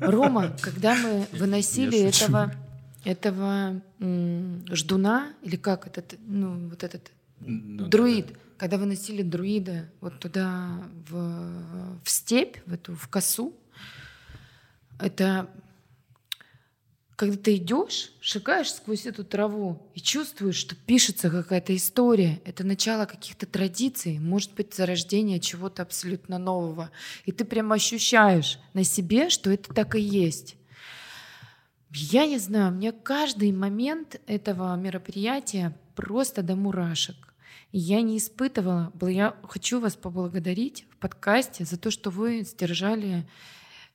[0.00, 2.50] Рома, когда мы выносили этого,
[3.04, 3.82] этого
[4.72, 8.34] ждуна, или как этот, ну, вот этот ну, друид, да.
[8.56, 10.70] когда выносили друида вот туда,
[11.10, 13.52] в, в степь, в эту, в косу,
[14.98, 15.46] это
[17.18, 23.06] когда ты идешь, шагаешь сквозь эту траву и чувствуешь, что пишется какая-то история, это начало
[23.06, 26.92] каких-то традиций, может быть, зарождение чего-то абсолютно нового.
[27.24, 30.54] И ты прямо ощущаешь на себе, что это так и есть.
[31.90, 37.34] Я не знаю, мне каждый момент этого мероприятия просто до мурашек.
[37.72, 43.26] Я не испытывала, я хочу вас поблагодарить в подкасте за то, что вы сдержали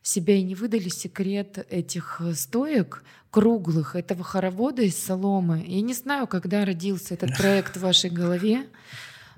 [0.04, 5.64] себя и не выдали секрет этих э, стоек круглых, этого хоровода из соломы.
[5.66, 8.68] Я не знаю, когда родился этот проект в вашей голове,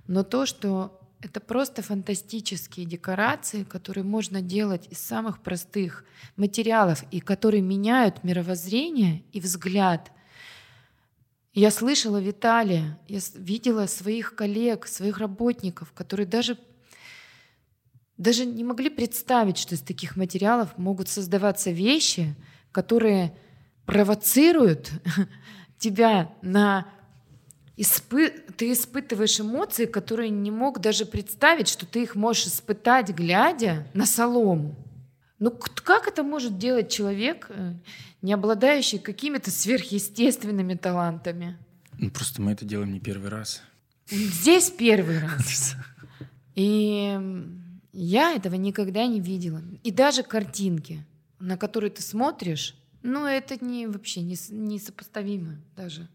[0.07, 6.03] но то, что это просто фантастические декорации, которые можно делать из самых простых
[6.35, 10.11] материалов и которые меняют мировоззрение и взгляд.
[11.53, 16.57] Я слышала Виталия, я видела своих коллег, своих работников, которые даже
[18.17, 22.35] даже не могли представить, что из таких материалов могут создаваться вещи,
[22.71, 23.35] которые
[23.85, 24.91] провоцируют
[25.77, 26.87] тебя на
[27.77, 28.29] испы...
[28.57, 34.05] ты испытываешь эмоции, которые не мог даже представить, что ты их можешь испытать, глядя на
[34.05, 34.75] солому.
[35.39, 37.73] Ну как это может делать человек, э,
[38.21, 41.57] не обладающий какими-то сверхъестественными талантами?
[41.97, 43.61] Ну, просто мы это делаем не первый раз.
[44.09, 45.75] Здесь первый раз.
[46.55, 47.19] И
[48.03, 49.61] я этого никогда не видела.
[49.83, 51.05] И даже картинки,
[51.39, 56.09] на которые ты смотришь, ну, это не, вообще не, не сопоставимо даже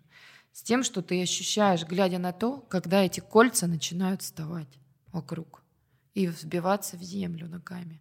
[0.53, 4.69] с тем, что ты ощущаешь, глядя на то, когда эти кольца начинают вставать
[5.13, 5.63] вокруг.
[6.15, 8.01] и взбиваться в землю ногами.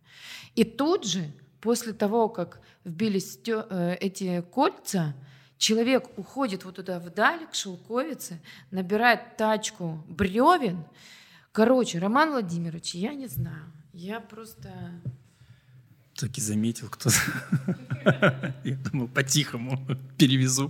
[0.55, 1.31] И тут же,
[1.61, 5.13] после того, как вбились э, эти кольца,
[5.57, 8.41] человек уходит вот туда вдаль, к шелковице,
[8.71, 10.83] набирает тачку бревен.
[11.51, 14.69] Короче, Роман Владимирович, я не знаю, я просто...
[16.15, 17.15] Так и заметил кто-то.
[18.65, 19.79] Я думал, по-тихому
[20.17, 20.69] перевезу.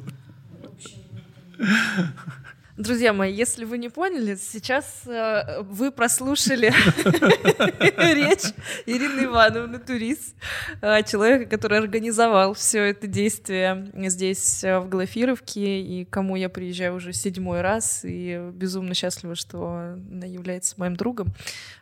[2.79, 6.67] Друзья мои, если вы не поняли, сейчас э, вы прослушали
[8.15, 8.53] речь
[8.85, 10.33] Ирины Ивановны Турис,
[10.81, 16.95] э, человека, который организовал все это действие здесь, э, в Глафировке, и кому я приезжаю
[16.95, 21.33] уже седьмой раз, и безумно счастлива, что она является моим другом,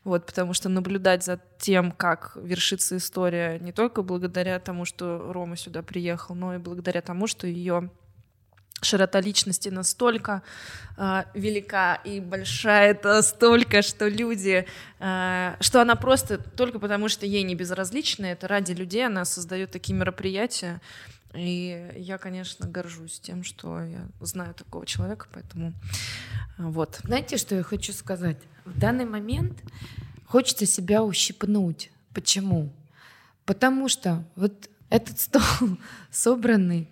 [0.03, 5.57] вот, потому что наблюдать за тем, как вершится история, не только благодаря тому, что Рома
[5.57, 7.91] сюда приехал, но и благодаря тому, что ее
[8.82, 10.44] широта личности настолько
[10.98, 14.68] э, велика и большая, это столько, что люди,
[14.99, 19.72] э, что она просто только потому, что ей не безразлична, это ради людей она создает
[19.72, 20.82] такие мероприятия.
[21.34, 25.74] И я, конечно, горжусь тем, что я знаю такого человека, поэтому
[26.58, 26.99] вот.
[27.04, 28.38] Знаете, что я хочу сказать?
[28.66, 29.58] В данный момент
[30.26, 31.91] хочется себя ущипнуть.
[32.14, 32.72] Почему?
[33.45, 35.41] Потому что вот этот стол
[36.12, 36.88] собранный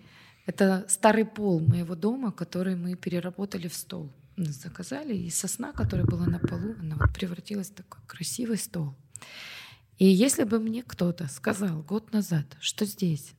[0.46, 4.12] это старый пол моего дома, который мы переработали в стол.
[4.36, 8.94] Заказали, и сосна, которая была на полу, она вот превратилась в такой красивый стол.
[9.98, 13.32] И если бы мне кто-то сказал год назад, что здесь,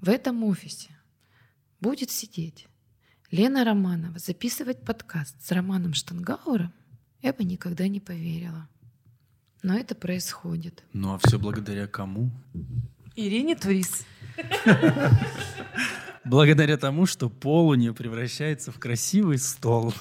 [0.00, 0.90] в этом офисе,
[1.80, 2.68] будет сидеть
[3.30, 6.72] Лена Романова, записывать подкаст с Романом Штангауэром,
[7.22, 8.68] я бы никогда не поверила.
[9.62, 10.84] Но это происходит.
[10.92, 12.30] Ну а все благодаря кому?
[13.16, 14.04] Ирине Турис.
[16.24, 19.94] Благодаря тому, что пол у нее превращается в красивый стол.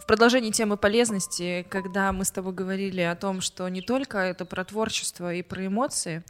[0.00, 4.44] В продолжении темы полезности, когда мы с тобой говорили о том, что не только это
[4.44, 6.22] про творчество и про эмоции,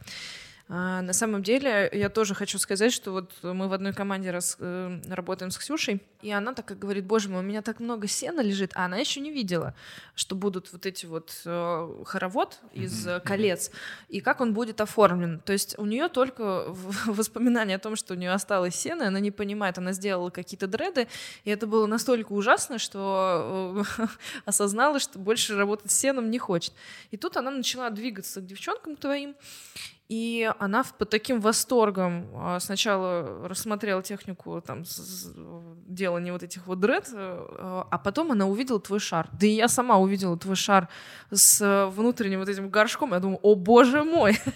[0.69, 4.57] а, на самом деле, я тоже хочу сказать, что вот мы в одной команде раз,
[4.59, 8.41] э, работаем с Ксюшей, и она так говорит, боже мой, у меня так много сена
[8.41, 9.73] лежит, а она еще не видела,
[10.13, 13.21] что будут вот эти вот э, хоровод из mm-hmm.
[13.21, 13.71] колец,
[14.09, 15.39] и как он будет оформлен.
[15.39, 16.65] То есть у нее только
[17.05, 21.07] воспоминания о том, что у нее осталось сено, она не понимает, она сделала какие-то дреды,
[21.45, 24.05] и это было настолько ужасно, что э,
[24.45, 26.73] осознала, что больше работать с сеном не хочет.
[27.11, 29.33] И тут она начала двигаться к девчонкам твоим,
[30.09, 34.83] и она под таким восторгом а, сначала рассмотрела технику там,
[35.87, 39.27] делания вот этих вот дред, э, а потом она увидела твой шар.
[39.33, 40.87] Да и я сама увидела твой шар
[41.29, 43.13] с внутренним вот этим горшком.
[43.13, 44.39] Я думаю, о боже мой!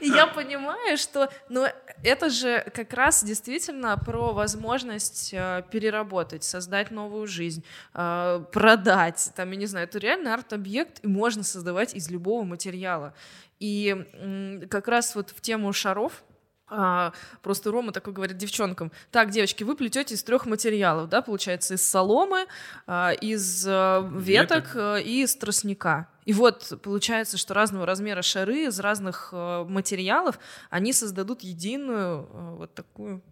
[0.00, 1.66] И я понимаю, что ну,
[2.02, 7.64] это же как раз действительно про возможность э, переработать, создать новую жизнь,
[7.94, 9.32] э, продать.
[9.34, 13.14] Там, я не знаю, это реально арт-объект, и можно создавать из любого материала.
[13.58, 16.22] И как раз вот в тему шаров
[16.68, 17.12] а,
[17.42, 21.82] просто Рома такой говорит девчонкам, так, девочки, вы плетете из трех материалов, да, получается, из
[21.82, 22.46] соломы,
[22.86, 26.08] а, из а, веток, веток а, и из тростника.
[26.24, 32.54] И вот получается, что разного размера шары из разных а, материалов, они создадут единую а,
[32.56, 33.22] вот такую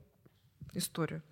[0.72, 1.22] историю.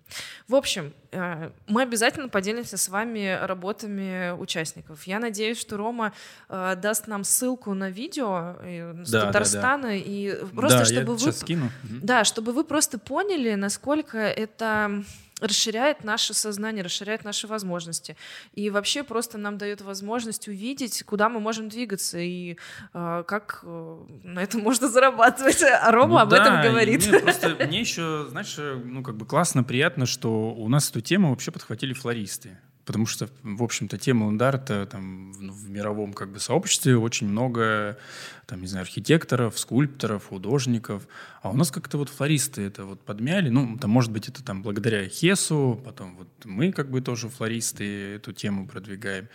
[0.47, 5.03] В общем, э, мы обязательно поделимся с вами работами участников.
[5.03, 6.13] Я надеюсь, что Рома
[6.49, 9.95] э, даст нам ссылку на видео э, с да, Татарстана да, да.
[9.95, 11.69] и просто да, чтобы вы, скину.
[11.83, 15.03] да, чтобы вы просто поняли, насколько это
[15.43, 18.15] расширяет наше сознание, расширяет наши возможности.
[18.53, 22.57] И вообще просто нам дает возможность увидеть, куда мы можем двигаться и
[22.93, 25.61] э, как э, на этом можно зарабатывать.
[25.63, 27.05] А Рома ну, об да, этом говорит.
[27.05, 31.29] Нет, просто мне еще, знаешь, ну как бы классно, приятно, что у нас эту тему
[31.29, 32.57] вообще подхватили флористы.
[32.85, 37.97] Потому что, в общем-то, тема ландарта там, в, в мировом как бы, сообществе очень много,
[38.45, 41.07] там, не знаю, архитекторов, скульпторов, художников.
[41.41, 43.47] А у нас как-то вот флористы это вот подмяли.
[43.47, 48.15] Ну, там, может быть, это там благодаря Хесу, потом вот мы как бы тоже флористы
[48.15, 49.29] эту тему продвигаем.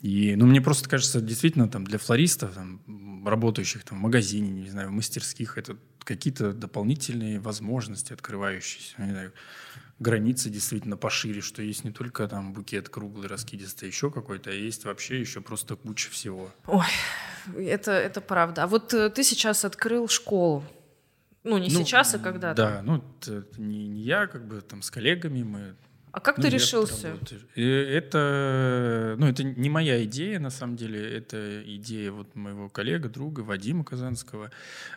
[0.00, 4.68] И, ну, мне просто кажется, действительно, там, для флористов, там, работающих там, в магазине, не
[4.68, 9.00] знаю, в мастерских, это какие-то дополнительные возможности открывающиеся.
[9.00, 9.32] Не знаю,
[10.02, 14.84] границы действительно пошире, что есть не только там букет круглый, раскидистый, еще какой-то, а есть
[14.84, 16.50] вообще еще просто куча всего.
[16.66, 16.84] Ой,
[17.56, 18.64] это, это правда.
[18.64, 20.64] А вот э, ты сейчас открыл школу.
[21.44, 22.62] Ну, не ну, сейчас, а когда-то.
[22.62, 25.74] Да, ну, это не, не я, как бы там с коллегами мы
[26.12, 27.18] а как ну, ты решился?
[27.54, 33.40] Это, ну, это не моя идея, на самом деле, это идея вот моего коллега, друга
[33.40, 34.50] Вадима Казанского.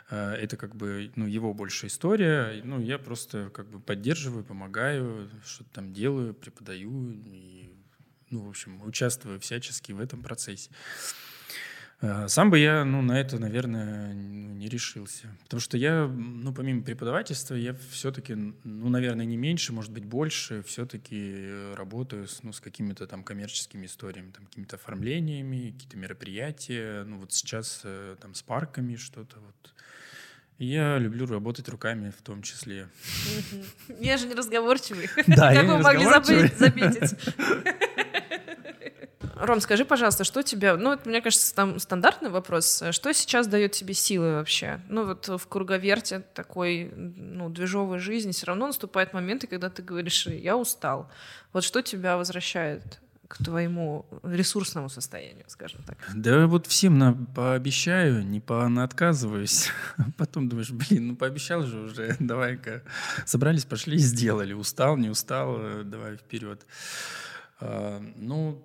[0.09, 2.61] А, это как бы ну, его большая история.
[2.65, 7.11] Ну, я просто как бы поддерживаю, помогаю, что-то там делаю, преподаю.
[7.25, 7.73] И
[8.29, 10.69] ну, в общем, участвую всячески в этом процессе.
[12.01, 15.27] Э, сам бы я, ну, на это, наверное, не решился.
[15.43, 20.63] Потому что я, ну, помимо преподавательства, я все-таки, ну, наверное, не меньше, может быть, больше
[20.63, 27.03] все-таки работаю с, ну, с какими-то там коммерческими историями, там, какими-то оформлениями, какие-то мероприятия.
[27.03, 29.73] Ну, вот сейчас э, там с парками что-то вот.
[30.57, 32.87] Я люблю работать руками в том числе.
[33.99, 35.09] Я же не разговорчивый.
[35.27, 36.49] Да, я не разговорчивый.
[36.57, 37.15] заметить.
[39.35, 43.73] Ром, скажи, пожалуйста, что тебя, ну, это, мне кажется, там стандартный вопрос, что сейчас дает
[43.73, 44.79] тебе силы вообще?
[44.89, 50.27] Ну, вот в круговерте такой, ну, движовой жизни все равно наступают моменты, когда ты говоришь,
[50.27, 51.09] я устал.
[51.53, 55.97] Вот что тебя возвращает к твоему ресурсному состоянию, скажем так?
[56.13, 59.69] Да вот всем на, пообещаю, не по отказываюсь.
[60.17, 62.83] Потом думаешь, блин, ну пообещал же уже, давай-ка.
[63.25, 64.53] Собрались, пошли, сделали.
[64.53, 66.65] Устал, не устал, э, давай вперед.
[67.59, 68.63] А, ну,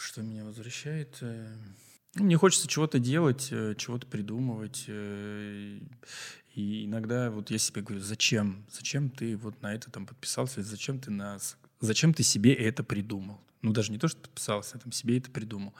[0.00, 1.18] что меня возвращает?
[1.20, 1.56] Э,
[2.14, 4.84] мне хочется чего-то делать, э, чего-то придумывать.
[4.88, 5.78] Э,
[6.54, 8.66] и иногда вот я себе говорю, зачем?
[8.70, 10.62] Зачем ты вот на это там подписался?
[10.62, 11.56] Зачем ты нас?
[11.80, 13.40] Зачем ты себе это придумал?
[13.62, 15.74] Ну, даже не то, что подписался, а там себе это придумал.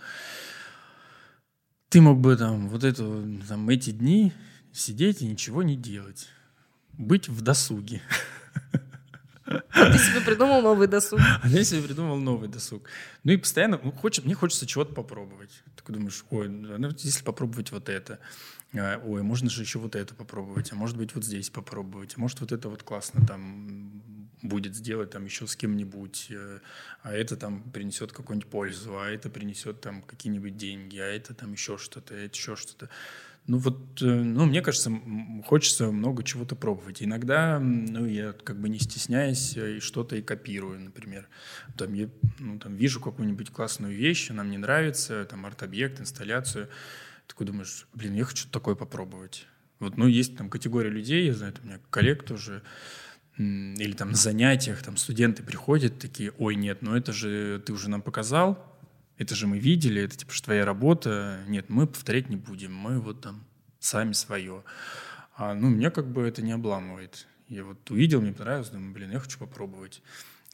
[1.89, 3.03] Ты мог бы там вот это,
[3.49, 4.33] там, эти дни
[4.73, 6.29] сидеть и ничего не делать.
[6.93, 8.03] Быть в досуге.
[9.49, 11.21] Ты себе придумал новый досуг.
[11.21, 12.89] А я себе придумал новый досуг.
[13.25, 15.51] Ну и постоянно, ну, хочет, мне хочется чего-то попробовать.
[15.77, 18.19] Ты думаешь, ой, ну, если попробовать вот это,
[18.75, 22.21] а, ой, можно же еще вот это попробовать, а может быть вот здесь попробовать, а
[22.21, 24.03] может вот это вот классно там
[24.43, 26.61] будет сделать там еще с кем-нибудь, э,
[27.03, 31.53] а это там принесет какую-нибудь пользу, а это принесет там какие-нибудь деньги, а это там
[31.53, 32.89] еще что-то, а это еще что-то.
[33.49, 34.93] Ну вот, э, ну мне кажется,
[35.47, 37.03] хочется много чего-то пробовать.
[37.03, 41.27] Иногда, ну я как бы не стесняюсь э, и что-то и копирую, например.
[41.75, 46.69] Там я ну, там вижу какую-нибудь классную вещь, она мне нравится, там арт-объект, инсталляцию.
[47.27, 49.47] Такой думаешь, блин, я хочу такое попробовать.
[49.79, 52.63] Вот, ну есть там категория людей, я знаю, у меня коллег тоже,
[53.39, 57.89] или там на занятиях там студенты приходят такие, ой, нет, ну это же ты уже
[57.89, 58.78] нам показал,
[59.19, 61.41] это же мы видели, это типа твоя работа.
[61.49, 63.45] Нет, мы повторять не будем, мы вот там
[63.81, 64.65] сами свое.
[65.37, 67.27] А, ну, меня как бы это не обламывает.
[67.49, 70.03] Я вот увидел, мне понравилось, думаю, блин, я хочу попробовать.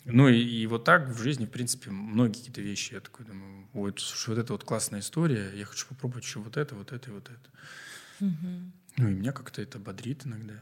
[0.05, 2.95] Ну и, и вот так в жизни, в принципе, многие какие-то вещи.
[2.95, 6.57] Я такой думаю, ой, слушай, вот это вот классная история, я хочу попробовать еще вот
[6.57, 8.25] это, вот это и вот это.
[8.27, 8.73] Угу.
[8.99, 10.55] Ну и меня как-то это бодрит иногда.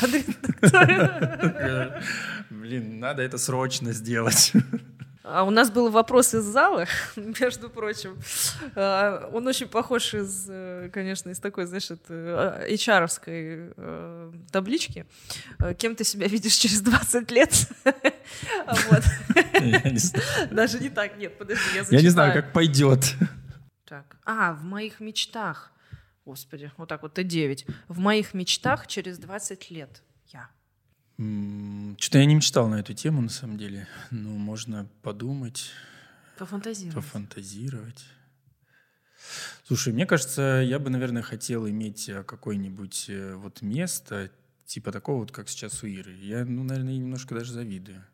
[0.00, 0.26] Бодрит?
[2.50, 4.52] Блин, надо это срочно сделать.
[5.30, 8.16] А у нас был вопрос из зала, между прочим.
[8.74, 15.04] А, он очень похож из, э, конечно, из такой, знаешь, это HR-овской э, таблички.
[15.58, 17.68] Э, кем ты себя видишь через 20 лет?
[18.90, 19.02] Вот.
[20.50, 23.14] Даже не так, нет, подожди, я Я не знаю, как пойдет.
[23.86, 24.16] Так.
[24.24, 25.72] А, в моих мечтах.
[26.26, 27.66] Господи, вот так вот, Т9.
[27.88, 30.02] В моих мечтах через 20 лет.
[31.18, 33.88] Что-то я не мечтал на эту тему, на самом деле.
[34.12, 35.70] Ну, можно подумать.
[36.38, 36.94] Пофантазировать.
[36.94, 38.04] Пофантазировать.
[39.66, 44.30] Слушай, мне кажется, я бы, наверное, хотел иметь э, какое-нибудь э, вот место,
[44.64, 46.14] типа такого вот, как сейчас у Иры.
[46.14, 48.04] Я, ну, наверное, немножко даже завидую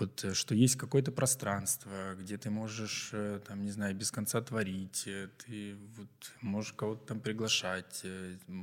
[0.00, 4.40] вот э, что есть какое-то пространство, где ты можешь, э, там, не знаю, без конца
[4.40, 8.04] творить, э, ты вот можешь кого-то там приглашать,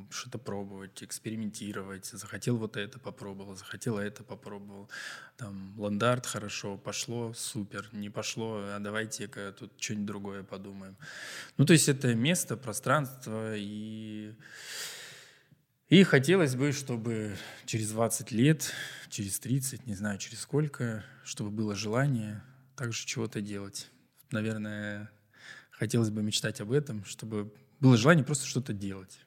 [0.09, 2.05] что-то пробовать, экспериментировать.
[2.05, 4.89] Захотел вот это попробовал, захотел это попробовал.
[5.37, 10.95] Там ландарт хорошо, пошло, супер, не пошло, а давайте-ка тут что-нибудь другое подумаем.
[11.57, 14.33] Ну, то есть это место, пространство и
[15.93, 17.35] и хотелось бы, чтобы
[17.67, 18.73] через 20 лет,
[19.09, 22.41] через 30, не знаю, через сколько, чтобы было желание
[22.75, 23.91] также чего-то делать.
[24.31, 25.11] Наверное,
[25.69, 29.19] хотелось бы мечтать об этом, чтобы было желание просто что-то делать.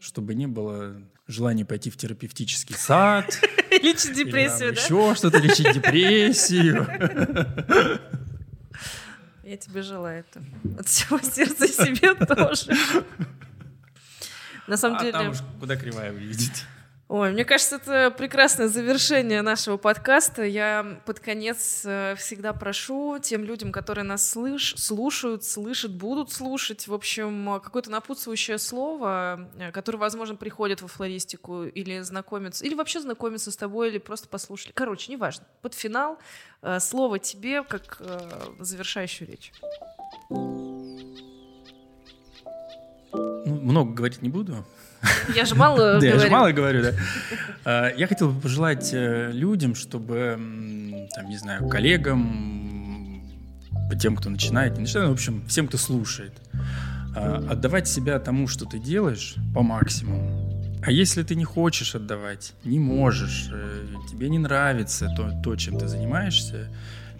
[0.00, 3.40] Чтобы не было желания пойти в терапевтический сад.
[3.70, 4.82] Лечить депрессию, да?
[4.82, 6.86] Еще что-то, лечить депрессию.
[9.42, 10.44] Я тебе желаю это.
[10.78, 12.70] От всего сердца себе тоже.
[14.70, 15.12] На самом а деле...
[15.12, 16.20] там уж куда кривая вы
[17.08, 20.44] Ой, мне кажется, это прекрасное завершение нашего подкаста.
[20.44, 26.86] Я под конец э, всегда прошу тем людям, которые нас слыш слушают, слышат, будут слушать,
[26.86, 33.00] в общем, какое-то напутствующее слово, э, которое, возможно, приходит во флористику или знакомится, или вообще
[33.00, 34.70] знакомится с тобой, или просто послушали.
[34.72, 35.44] Короче, неважно.
[35.62, 36.16] Под финал
[36.62, 38.00] э, слово тебе как
[38.60, 39.50] завершающую речь.
[43.12, 44.64] Ну, много говорить не буду.
[45.34, 46.06] Я же мало говорю.
[46.06, 46.92] Я же мало говорю, да.
[47.64, 53.22] А, я хотел бы пожелать э, людям, чтобы, там, не знаю, коллегам,
[53.98, 56.32] тем, кто начинает, не начинает, в общем, всем, кто слушает.
[57.14, 60.50] А, отдавать себя тому, что ты делаешь, по максимуму.
[60.82, 65.78] А если ты не хочешь отдавать, не можешь, э, тебе не нравится то, то чем
[65.78, 66.68] ты занимаешься,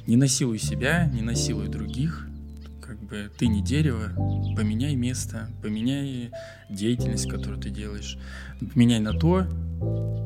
[0.07, 2.27] не насилуй себя, не насилуй других,
[2.91, 4.09] как бы ты не дерево,
[4.57, 6.33] поменяй место, поменяй
[6.69, 8.19] деятельность, которую ты делаешь,
[8.59, 9.47] поменяй на то,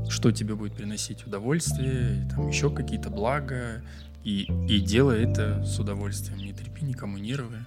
[0.08, 3.82] что тебе будет приносить удовольствие, там еще какие-то блага,
[4.24, 7.66] и, и делай это с удовольствием, не трепи никому нервы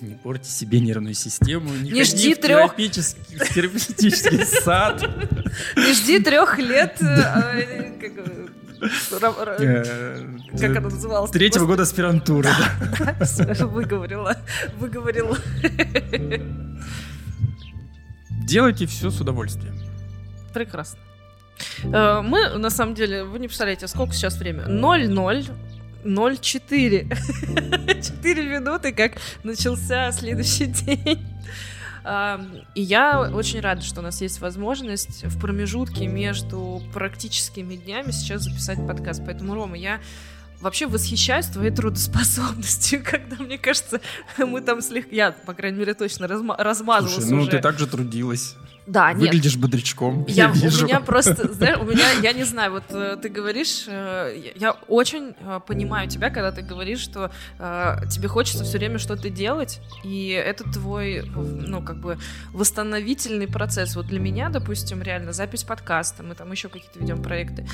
[0.00, 5.00] не порти себе нервную систему, не, не жди трех терапевтический, терапевтический сад.
[5.74, 6.98] Не жди трех лет.
[8.80, 11.30] Э, э, как она называлась?
[11.30, 12.50] Третьего года аспирантуры.
[13.60, 14.36] Выговорила.
[14.78, 15.36] Выговорила.
[18.30, 19.78] Делайте все с удовольствием.
[20.52, 20.98] Прекрасно.
[21.84, 24.64] Э, мы, на самом деле, вы не представляете, сколько сейчас время?
[24.64, 25.50] 0-0.
[26.04, 28.02] 0,4.
[28.02, 31.26] 4 минуты, как начался следующий день.
[32.74, 38.42] И я очень рада, что у нас есть возможность в промежутке между практическими днями сейчас
[38.42, 39.22] записать подкаст.
[39.24, 40.00] Поэтому, Рома, я
[40.60, 44.00] вообще восхищаюсь твоей трудоспособностью, когда, мне кажется,
[44.38, 45.14] мы там слегка...
[45.14, 46.56] Я, по крайней мере, точно разма...
[46.56, 47.50] размазывалась Слушай, ну уже.
[47.50, 48.56] ты также трудилась.
[48.86, 49.22] Да, нет.
[49.22, 50.24] Выглядишь бодрячком.
[50.28, 50.84] Я, Я, вижу.
[50.84, 54.72] у меня просто, знаешь, у меня, я не знаю, вот э, ты говоришь, э, я
[54.86, 60.28] очень э, понимаю тебя, когда ты говоришь, что тебе хочется все время что-то делать, и
[60.28, 62.18] это твой, ну, как бы,
[62.52, 63.96] восстановительный процесс.
[63.96, 67.66] Вот для меня, допустим, реально запись подкаста, мы там еще какие-то ведем проекты,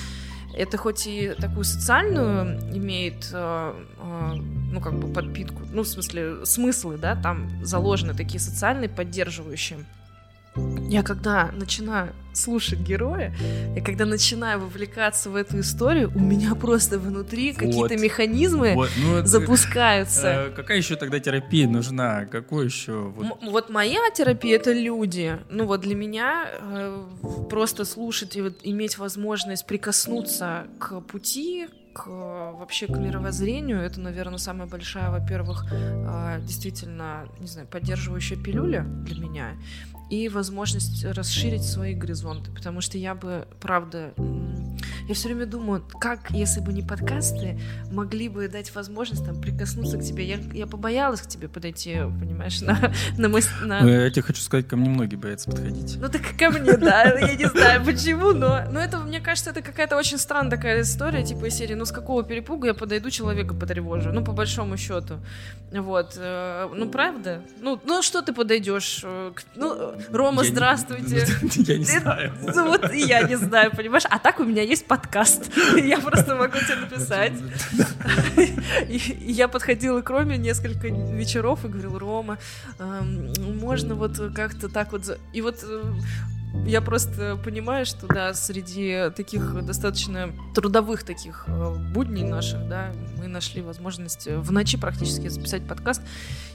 [0.55, 7.17] это хоть и такую социальную имеет, ну, как бы подпитку, ну, в смысле, смыслы, да,
[7.17, 9.85] там заложены такие социальные, поддерживающие.
[10.57, 13.35] Я когда начинаю слушать героя,
[13.75, 17.59] я когда начинаю вовлекаться в эту историю, у меня просто внутри Вот.
[17.61, 20.27] какие-то механизмы Вот, ну, это- запускаются.
[20.29, 22.27] Э, какая еще тогда терапия нужна?
[22.27, 22.93] Какой еще?
[23.17, 25.39] Вот, М- Вот моя терапия это люди.
[25.51, 27.05] Ну вот для меня э,
[27.51, 34.39] просто слушать и вот иметь возможность прикоснуться к пути, к вообще к мировоззрению, это, наверное,
[34.39, 39.47] самая большая, во-первых, э, действительно, не знаю, поддерживающая пилюля для меня
[40.13, 44.13] и возможность расширить свои горизонты, потому что я бы, правда,
[45.09, 47.59] я все время думаю, как, если бы не подкасты,
[47.91, 50.27] могли бы дать возможность там прикоснуться к тебе.
[50.29, 54.43] Я, я побоялась к тебе подойти, понимаешь, на, на, мыс- на- Ну, Я тебе хочу
[54.43, 55.97] сказать, ко мне многие боятся подходить.
[55.99, 59.63] ну так ко мне, да, я не знаю почему, но, но это, мне кажется, это
[59.63, 63.55] какая-то очень странная такая история, типа из серии, ну с какого перепуга я подойду, человека
[63.55, 65.21] потревожу, ну по большому счету,
[65.73, 71.27] вот, э, ну правда, ну, ну что ты подойдешь, э, ну, Рома, Я не- здравствуйте.
[71.57, 72.33] Я не знаю.
[72.55, 74.05] Ну, Вот и я не знаю, понимаешь?
[74.09, 75.51] А так у меня есть подкаст.
[75.77, 77.33] Я просто могу тебе написать.
[79.21, 82.39] Я подходила к Роме несколько вечеров и говорила, Рома,
[83.39, 85.05] можно вот как-то так вот...
[85.05, 85.83] за-» И вот э,
[86.67, 93.27] я просто понимаю, что, да, среди таких достаточно трудовых таких э, будней наших, да, мы
[93.27, 96.03] нашли возможность э, в ночи практически записать подкаст.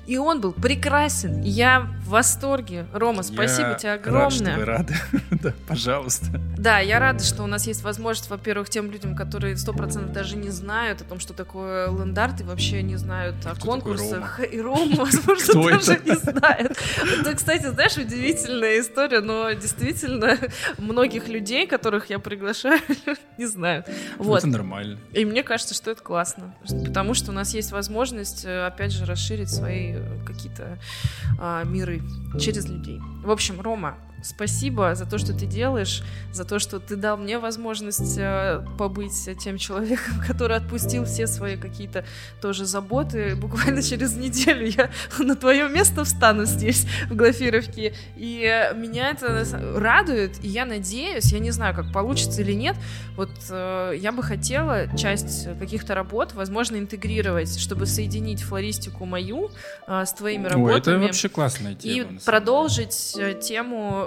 [0.06, 1.42] И он был прекрасен.
[1.42, 2.86] Я в восторге.
[2.94, 4.58] Рома, спасибо Я тебе Рад, что огромное.
[4.58, 4.96] вы рады.
[5.32, 6.28] Да, пожалуйста.
[6.58, 10.38] Да, я рада, что у нас есть возможность, во-первых, тем людям, которые сто процентов даже
[10.38, 14.40] не знают о том, что такое лендарт, и вообще не знают о Кто конкурсах.
[14.52, 16.10] И Рома, возможно, это?
[16.10, 16.78] не знает.
[17.20, 19.87] Это, кстати, знаешь, удивительная история, но действительно
[20.78, 22.80] многих людей, которых я приглашаю,
[23.38, 23.88] не знают.
[24.18, 24.40] Вот.
[24.40, 25.00] Это нормально.
[25.14, 29.06] И мне кажется, что это классно, потому что у нас есть возможность, э, опять же,
[29.06, 30.80] расширить свои э, какие-то
[31.40, 32.02] а, миры
[32.40, 33.00] через людей.
[33.24, 37.40] В общем, Рома, спасибо за то, что ты делаешь, за то, что ты дал мне
[37.40, 42.06] возможность э, побыть тем человеком, который отпустил все свои какие-то
[42.42, 43.36] тоже заботы.
[43.42, 44.90] Буквально через неделю я
[45.20, 47.94] на твое место встану здесь, в Глафировке.
[48.16, 52.76] И меня это радует, и я надеюсь, я не знаю, как получится или нет,
[53.16, 59.52] вот э, я бы хотела часть каких-то работ, возможно, интегрировать, чтобы соединить флористику мою
[59.88, 60.96] э, с твоими Ой, работами.
[60.96, 62.20] это вообще классная И тема.
[62.20, 63.40] самом продолжить э,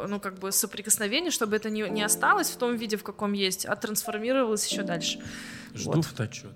[0.08, 3.66] ну, как бы соприкосновения, чтобы это не, не осталось в том виде, в каком есть,
[3.66, 5.20] а трансформировалось еще дальше.
[5.74, 6.04] Жду вот.
[6.04, 6.52] фотоотчет.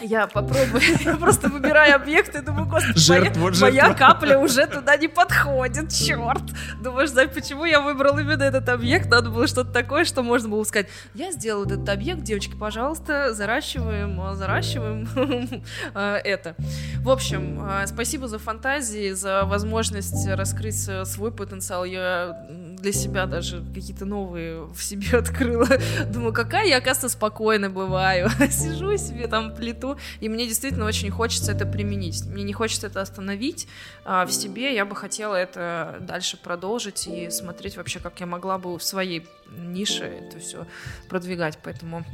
[0.00, 3.66] Я попробую, я просто выбираю объекты, думаю, господи, Жертва, моя, жертва.
[3.66, 6.42] моя капля уже туда не подходит, черт.
[6.82, 9.10] Думаешь, знаю, почему я выбрал именно этот объект?
[9.10, 10.88] Надо было что-то такое, что можно было сказать.
[11.14, 15.08] Я сделал этот объект, девочки, пожалуйста, заращиваем, заращиваем
[15.94, 16.56] э, это.
[17.02, 21.84] В общем, э, спасибо за фантазии, за возможность раскрыть свой потенциал.
[21.84, 22.46] Я
[22.82, 25.68] для себя даже какие-то новые в себе открыла.
[26.12, 28.28] Думаю, какая я, оказывается, спокойно бываю.
[28.50, 32.26] Сижу себе там плиту, и мне действительно очень хочется это применить.
[32.26, 33.68] Мне не хочется это остановить
[34.04, 34.74] а, в себе.
[34.74, 39.26] Я бы хотела это дальше продолжить и смотреть вообще, как я могла бы в своей
[39.56, 40.66] нише это все
[41.08, 41.58] продвигать.
[41.62, 42.04] Поэтому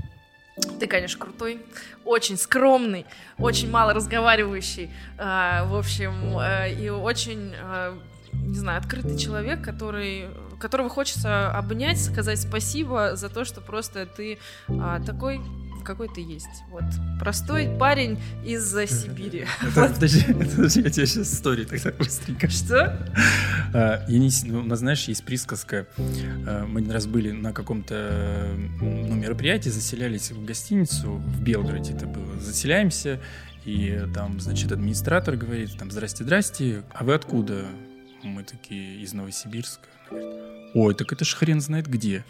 [0.79, 1.61] ты, конечно, крутой,
[2.05, 3.07] очень скромный,
[3.39, 7.99] очень мало разговаривающий, э, в общем, э, и очень, э,
[8.33, 14.39] не знаю, открытый человек, который, которого хочется обнять, сказать спасибо за то, что просто ты
[14.69, 15.41] э, такой
[15.89, 16.65] какой ты есть.
[16.70, 16.85] Вот.
[17.19, 19.47] Простой парень из Сибири.
[19.62, 22.51] Это, подожди, я тебе сейчас историю тогда быстренько.
[22.51, 23.09] Что?
[23.73, 25.87] А, я не, ну, у нас, знаешь, есть присказка.
[25.97, 32.07] А, мы один раз были на каком-то ну, мероприятии, заселялись в гостиницу в Белгороде это
[32.07, 32.39] было.
[32.39, 33.19] Заселяемся,
[33.65, 37.65] и там, значит, администратор говорит, там, здрасте, здрасте, а вы откуда?
[38.23, 39.89] Мы такие из Новосибирска.
[40.75, 42.25] Ой, так это ж хрен знает где.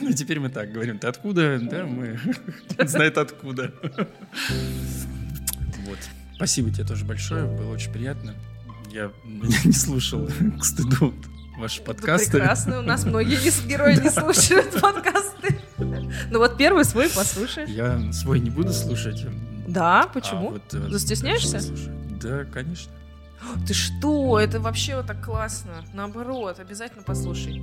[0.00, 0.98] Ну, теперь мы так говорим.
[0.98, 1.58] Ты откуда?
[1.58, 2.18] Да, мы
[2.84, 3.72] знает откуда.
[5.86, 5.98] Вот.
[6.34, 7.44] Спасибо тебе тоже большое.
[7.44, 8.34] Было очень приятно.
[8.90, 9.12] Я
[9.64, 11.14] не слушал, к стыду,
[11.58, 12.32] ваши подкасты.
[12.32, 12.80] Прекрасно.
[12.80, 13.38] У нас многие
[13.68, 15.60] герои не слушают подкасты.
[15.78, 17.70] Ну вот первый свой послушай.
[17.70, 19.24] Я свой не буду слушать.
[19.68, 20.50] Да, почему?
[20.50, 21.60] Вот, э, Застесняешься?
[22.20, 22.92] Да, конечно.
[23.66, 24.38] Ты что?
[24.38, 25.84] Это вообще вот так классно.
[25.92, 27.62] Наоборот, обязательно послушай.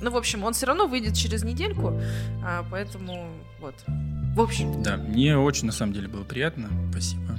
[0.00, 1.98] Ну, в общем, он все равно выйдет через недельку,
[2.44, 3.28] а, поэтому
[3.60, 3.74] вот.
[3.86, 4.82] В общем.
[4.82, 6.68] Да, мне очень на самом деле было приятно.
[6.90, 7.38] Спасибо.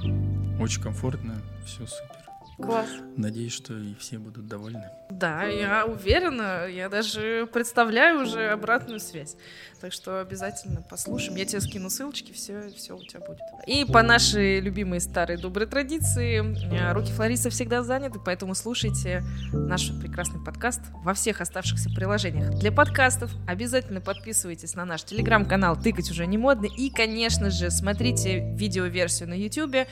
[0.60, 1.40] Очень комфортно.
[1.64, 2.17] Все супер.
[2.58, 2.88] Класс.
[3.16, 4.90] Надеюсь, что и все будут довольны.
[5.10, 6.66] Да, я уверена.
[6.66, 9.36] Я даже представляю уже обратную связь.
[9.80, 11.36] Так что обязательно послушаем.
[11.36, 13.38] Я тебе скину ссылочки, все, все у тебя будет.
[13.66, 19.22] И по нашей любимой старой доброй традиции, э, руки флориста всегда заняты, поэтому слушайте
[19.52, 22.58] наш прекрасный подкаст во всех оставшихся приложениях.
[22.58, 26.66] Для подкастов обязательно подписывайтесь на наш телеграм-канал «Тыкать уже не модно».
[26.66, 29.86] И, конечно же, смотрите видеоверсию на YouTube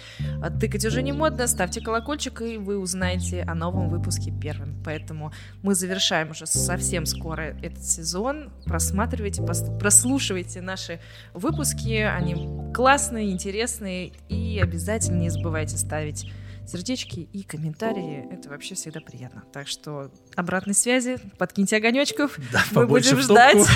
[0.61, 4.81] «Тыкать уже не модно», ставьте колокольчик, и вы узнаете о новом выпуске первым.
[4.85, 8.51] Поэтому мы завершаем уже совсем скоро этот сезон.
[8.65, 11.01] Просматривайте, прослушивайте наши
[11.35, 16.31] выпуски, они классные, интересные, и обязательно не забывайте ставить
[16.67, 18.27] сердечки и комментарии.
[18.31, 19.45] Это вообще всегда приятно.
[19.53, 23.59] Так что обратной связи, подкиньте огонечков, да, мы будем ждать.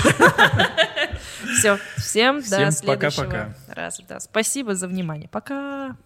[1.57, 4.19] Все, всем, до следующего раза.
[4.19, 5.27] Спасибо за внимание.
[5.29, 5.97] Пока.